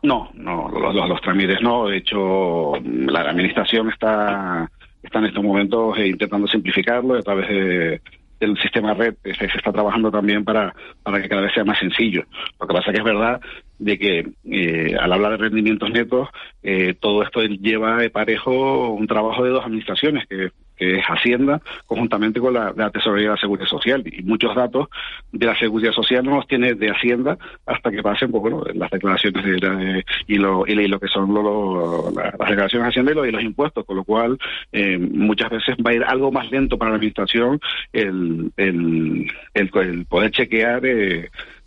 No, 0.03 0.31
no, 0.35 0.69
los, 0.69 1.21
trámites 1.21 1.61
no. 1.63 1.89
De 1.89 1.99
hecho, 1.99 2.75
la 2.83 3.21
administración 3.21 3.91
está, 3.91 4.71
está 5.03 5.19
en 5.19 5.27
estos 5.27 5.43
momentos 5.43 5.99
eh, 5.99 6.09
intentando 6.09 6.47
simplificarlo 6.47 7.15
a 7.15 7.23
través 7.23 7.49
de, 7.49 8.01
del 8.41 8.57
sistema 8.61 8.95
red. 8.95 9.15
Se, 9.25 9.35
se, 9.35 9.45
está 9.47 9.73
trabajando 9.73 10.11
también 10.11 10.45
para, 10.45 10.75
para 11.03 11.21
que 11.21 11.29
cada 11.29 11.43
vez 11.43 11.53
sea 11.55 11.65
más 11.65 11.79
sencillo. 11.79 12.25
Lo 12.61 12.67
que 12.67 12.75
pasa 12.75 12.93
que 12.93 12.99
es 12.99 13.05
verdad 13.05 13.41
de 13.79 13.99
que 13.99 14.33
eh, 14.45 14.97
al 14.99 15.13
hablar 15.13 15.33
de 15.33 15.37
rendimientos 15.39 15.91
netos, 15.91 16.29
eh, 16.63 16.95
todo 16.99 17.23
esto 17.23 17.43
lleva 17.43 17.97
de 17.97 18.11
parejo 18.11 18.91
un 18.91 19.07
trabajo 19.07 19.45
de 19.45 19.51
dos 19.51 19.65
administraciones, 19.65 20.27
que, 20.27 20.51
es 20.79 21.05
Hacienda, 21.05 21.61
conjuntamente 21.87 22.41
con 22.41 22.55
la, 22.55 22.73
la, 22.77 22.91
Tesorería 22.91 23.29
de 23.29 23.35
la 23.35 23.41
Seguridad 23.41 23.67
Social. 23.67 24.03
Y 24.07 24.23
muchos 24.23 24.55
datos 24.55 24.89
de 25.33 25.47
la 25.47 25.59
Seguridad 25.59 25.93
Social 25.93 26.25
no 26.25 26.37
los 26.37 26.47
tiene 26.47 26.75
de 26.75 26.91
Hacienda 26.91 27.39
hasta 27.67 27.91
que 27.91 28.03
pasen 28.03 28.31
pues, 28.31 28.43
bueno, 28.43 28.63
las 28.75 28.91
declaraciones 28.91 29.45
de, 29.45 30.05
y, 30.27 30.37
lo, 30.37 30.67
y, 30.67 30.75
lo 30.75 31.01
que 31.01 31.09
son 31.09 31.33
las 31.35 32.49
declaraciones 32.49 32.85
de 32.85 32.89
Hacienda 32.89 33.13
y, 33.13 33.15
lo, 33.15 33.25
los 33.27 33.43
impuestos, 33.43 33.85
con 33.85 33.97
lo 33.97 34.05
cual 34.05 34.39
eh, 34.73 34.99
muchas 34.99 35.51
veces 35.51 35.77
va 35.85 35.91
a 35.91 35.95
ir 35.95 36.05
algo 36.05 36.31
más 36.31 36.51
lento 36.51 36.79
para 36.79 36.91
la 36.91 36.97
Administración 36.97 37.61
el, 37.93 38.53
el, 38.57 39.27
el, 39.55 40.07
poder 40.07 40.31
chequear 40.31 40.83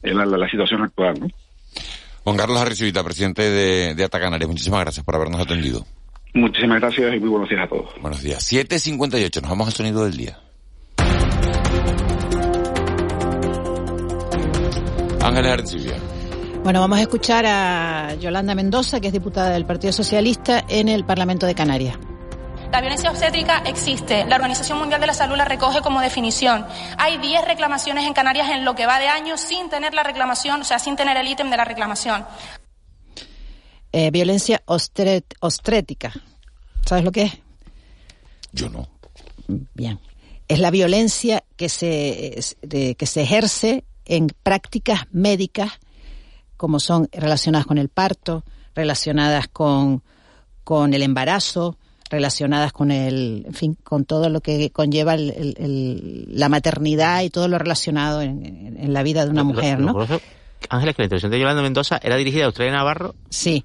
la, 0.01 0.26
la 0.26 0.49
situación 0.49 0.82
actual. 0.84 1.20
¿no? 1.20 1.28
Juan 2.24 2.38
Carlos 2.38 2.62
Arrecibita, 2.62 3.03
presidente 3.03 3.41
de, 3.41 3.95
de 3.95 4.47
muchísimas 4.47 4.82
gracias 4.82 5.05
por 5.05 5.16
habernos 5.16 5.41
atendido. 5.41 5.86
Muchísimas 6.34 6.80
gracias 6.80 7.15
y 7.15 7.19
muy 7.19 7.30
buenos 7.30 7.49
días 7.49 7.63
a 7.63 7.67
todos. 7.67 7.89
Buenos 8.01 8.21
días. 8.21 8.51
7.58, 8.51 9.41
nos 9.41 9.49
vamos 9.49 9.67
al 9.67 9.73
sonido 9.73 10.03
del 10.03 10.17
día. 10.17 10.39
Ángeles 15.21 15.51
Arcilla. 15.51 15.95
Bueno, 16.63 16.82
vamos 16.82 16.99
a 16.99 17.01
escuchar 17.01 17.45
a 17.47 18.15
Yolanda 18.15 18.53
Mendoza, 18.53 18.99
que 18.99 19.07
es 19.07 19.13
diputada 19.13 19.51
del 19.51 19.65
Partido 19.65 19.93
Socialista 19.93 20.63
en 20.67 20.88
el 20.88 21.05
Parlamento 21.05 21.45
de 21.45 21.55
Canarias. 21.55 21.97
La 22.71 22.82
violencia 22.82 23.09
obstétrica 23.09 23.63
existe. 23.65 24.25
La 24.25 24.36
Organización 24.36 24.77
Mundial 24.77 25.01
de 25.01 25.07
la 25.07 25.13
Salud 25.13 25.36
la 25.36 25.45
recoge 25.45 25.82
como 25.82 26.01
definición. 26.01 26.67
Hay 26.97 27.17
10 27.17 27.45
reclamaciones 27.45 28.05
en 28.05 28.13
Canarias 28.13 28.49
en 28.49 28.63
lo 28.63 28.75
que 28.75 28.86
va 28.86 28.99
de 28.99 29.07
año 29.07 29.38
sin 29.38 29.69
tener 29.69 29.95
la 29.95 30.03
reclamación, 30.03 30.61
o 30.61 30.63
sea, 30.63 30.77
sin 30.77 30.95
tener 30.95 31.17
el 31.17 31.27
ítem 31.27 31.49
de 31.49 31.57
la 31.57 31.65
reclamación. 31.65 32.25
Eh, 33.92 34.12
violencia 34.12 34.62
ostrética. 34.66 36.14
¿Sabes 36.86 37.04
lo 37.04 37.12
que 37.12 37.24
es? 37.24 37.38
Yo 38.52 38.70
no. 38.70 38.88
Bien. 39.74 40.00
Es 40.48 40.60
la 40.60 40.72
violencia 40.72 41.44
que 41.56 41.70
se, 41.70 42.40
que 42.70 43.06
se 43.06 43.22
ejerce 43.22 43.84
en 44.06 44.28
prácticas 44.44 45.02
médicas 45.12 45.80
como 46.58 46.82
son 46.82 47.08
relacionadas 47.14 47.66
con 47.66 47.78
el 47.78 47.88
parto, 47.88 48.44
relacionadas 48.76 49.48
con, 49.48 50.04
con 50.66 50.94
el 50.94 51.04
embarazo, 51.04 51.78
relacionadas 52.10 52.74
con 52.74 52.92
el, 52.92 53.44
en 53.48 53.54
fin, 53.54 53.78
con 53.82 54.04
todo 54.04 54.30
lo 54.30 54.42
que 54.42 54.70
conlleva 54.72 55.16
la 55.18 56.50
maternidad 56.50 57.22
y 57.22 57.30
todo 57.30 57.48
lo 57.48 57.58
relacionado 57.58 58.22
en, 58.22 58.94
la 58.94 59.04
vida 59.04 59.24
de 59.24 59.32
una 59.32 59.46
mujer, 59.46 59.80
¿no? 59.80 59.98
Ángeles, 60.70 60.96
que 60.96 61.02
la 61.02 61.06
intervención 61.06 61.32
de 61.32 61.40
Yolanda 61.40 61.62
Mendoza 61.62 62.00
era 62.04 62.18
dirigida 62.18 62.44
a 62.44 62.46
Australia 62.48 62.74
Navarro. 62.74 63.16
Sí. 63.30 63.64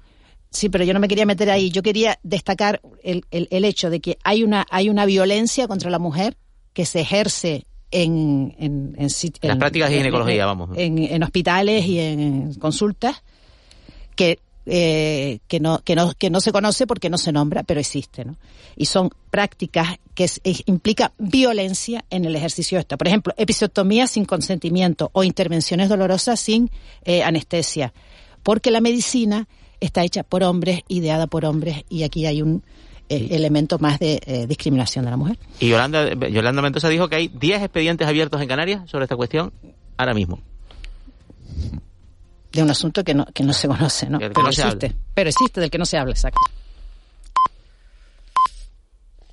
Sí, 0.55 0.69
pero 0.69 0.85
yo 0.85 0.93
no 0.93 1.01
me 1.01 1.09
quería 1.09 1.25
meter 1.25 1.49
ahí. 1.49 1.69
Yo 1.69 1.83
quería 1.83 2.17
destacar 2.23 2.79
el, 3.03 3.25
el, 3.29 3.65
hecho 3.65 3.89
de 3.89 3.99
que 3.99 4.17
hay 4.23 4.41
una, 4.41 4.65
hay 4.71 4.89
una 4.89 5.05
violencia 5.05 5.67
contra 5.67 5.89
la 5.91 5.99
mujer 5.99 6.37
que 6.71 6.85
se 6.85 7.01
ejerce 7.01 7.65
en, 7.91 8.55
en, 8.57 8.95
en, 8.97 9.09
las 9.41 9.57
prácticas 9.57 9.89
de 9.89 9.97
ginecología, 9.97 10.45
vamos. 10.45 10.69
En, 10.77 11.21
hospitales 11.23 11.85
y 11.85 11.99
en 11.99 12.53
consultas 12.53 13.21
que 14.15 14.39
eh, 14.65 15.39
que 15.47 15.59
no 15.59 15.79
que 15.83 15.95
no 15.95 16.13
que 16.13 16.29
no 16.29 16.39
se 16.39 16.53
conoce 16.53 16.87
porque 16.87 17.09
no 17.09 17.17
se 17.17 17.33
nombra, 17.33 17.63
pero 17.63 17.81
existe, 17.81 18.23
¿no? 18.23 18.37
Y 18.77 18.85
son 18.85 19.09
prácticas 19.29 19.99
que 20.13 20.29
implica 20.67 21.11
violencia 21.17 22.05
en 22.09 22.23
el 22.23 22.35
ejercicio 22.35 22.77
de 22.77 22.81
esta. 22.81 22.95
Por 22.95 23.07
ejemplo, 23.07 23.33
episiotomía 23.35 24.07
sin 24.07 24.23
consentimiento 24.23 25.09
o 25.11 25.25
intervenciones 25.25 25.89
dolorosas 25.89 26.39
sin 26.39 26.71
eh, 27.03 27.23
anestesia, 27.23 27.93
porque 28.41 28.71
la 28.71 28.79
medicina 28.79 29.47
está 29.85 30.03
hecha 30.03 30.23
por 30.23 30.43
hombres, 30.43 30.81
ideada 30.87 31.27
por 31.27 31.45
hombres, 31.45 31.83
y 31.89 32.03
aquí 32.03 32.25
hay 32.25 32.41
un 32.41 32.63
eh, 33.09 33.27
elemento 33.31 33.77
más 33.79 33.99
de 33.99 34.19
eh, 34.25 34.47
discriminación 34.47 35.05
de 35.05 35.11
la 35.11 35.17
mujer. 35.17 35.37
Y 35.59 35.69
Yolanda, 35.69 36.13
Yolanda 36.27 36.61
Mendoza 36.61 36.89
dijo 36.89 37.07
que 37.07 37.15
hay 37.15 37.27
10 37.27 37.61
expedientes 37.61 38.07
abiertos 38.07 38.41
en 38.41 38.47
Canarias 38.47 38.89
sobre 38.89 39.05
esta 39.05 39.15
cuestión 39.15 39.53
ahora 39.97 40.13
mismo. 40.13 40.39
De 42.51 42.63
un 42.63 42.69
asunto 42.69 43.03
que 43.03 43.13
no, 43.13 43.25
que 43.25 43.43
no 43.43 43.53
se 43.53 43.67
conoce, 43.67 44.09
¿no? 44.09 44.17
pero 44.17 44.47
existe. 44.47 44.95
Pero 45.13 45.29
existe, 45.29 45.61
del 45.61 45.69
que 45.69 45.77
no 45.77 45.85
se 45.85 45.97
habla, 45.97 46.13
exacto. 46.13 46.39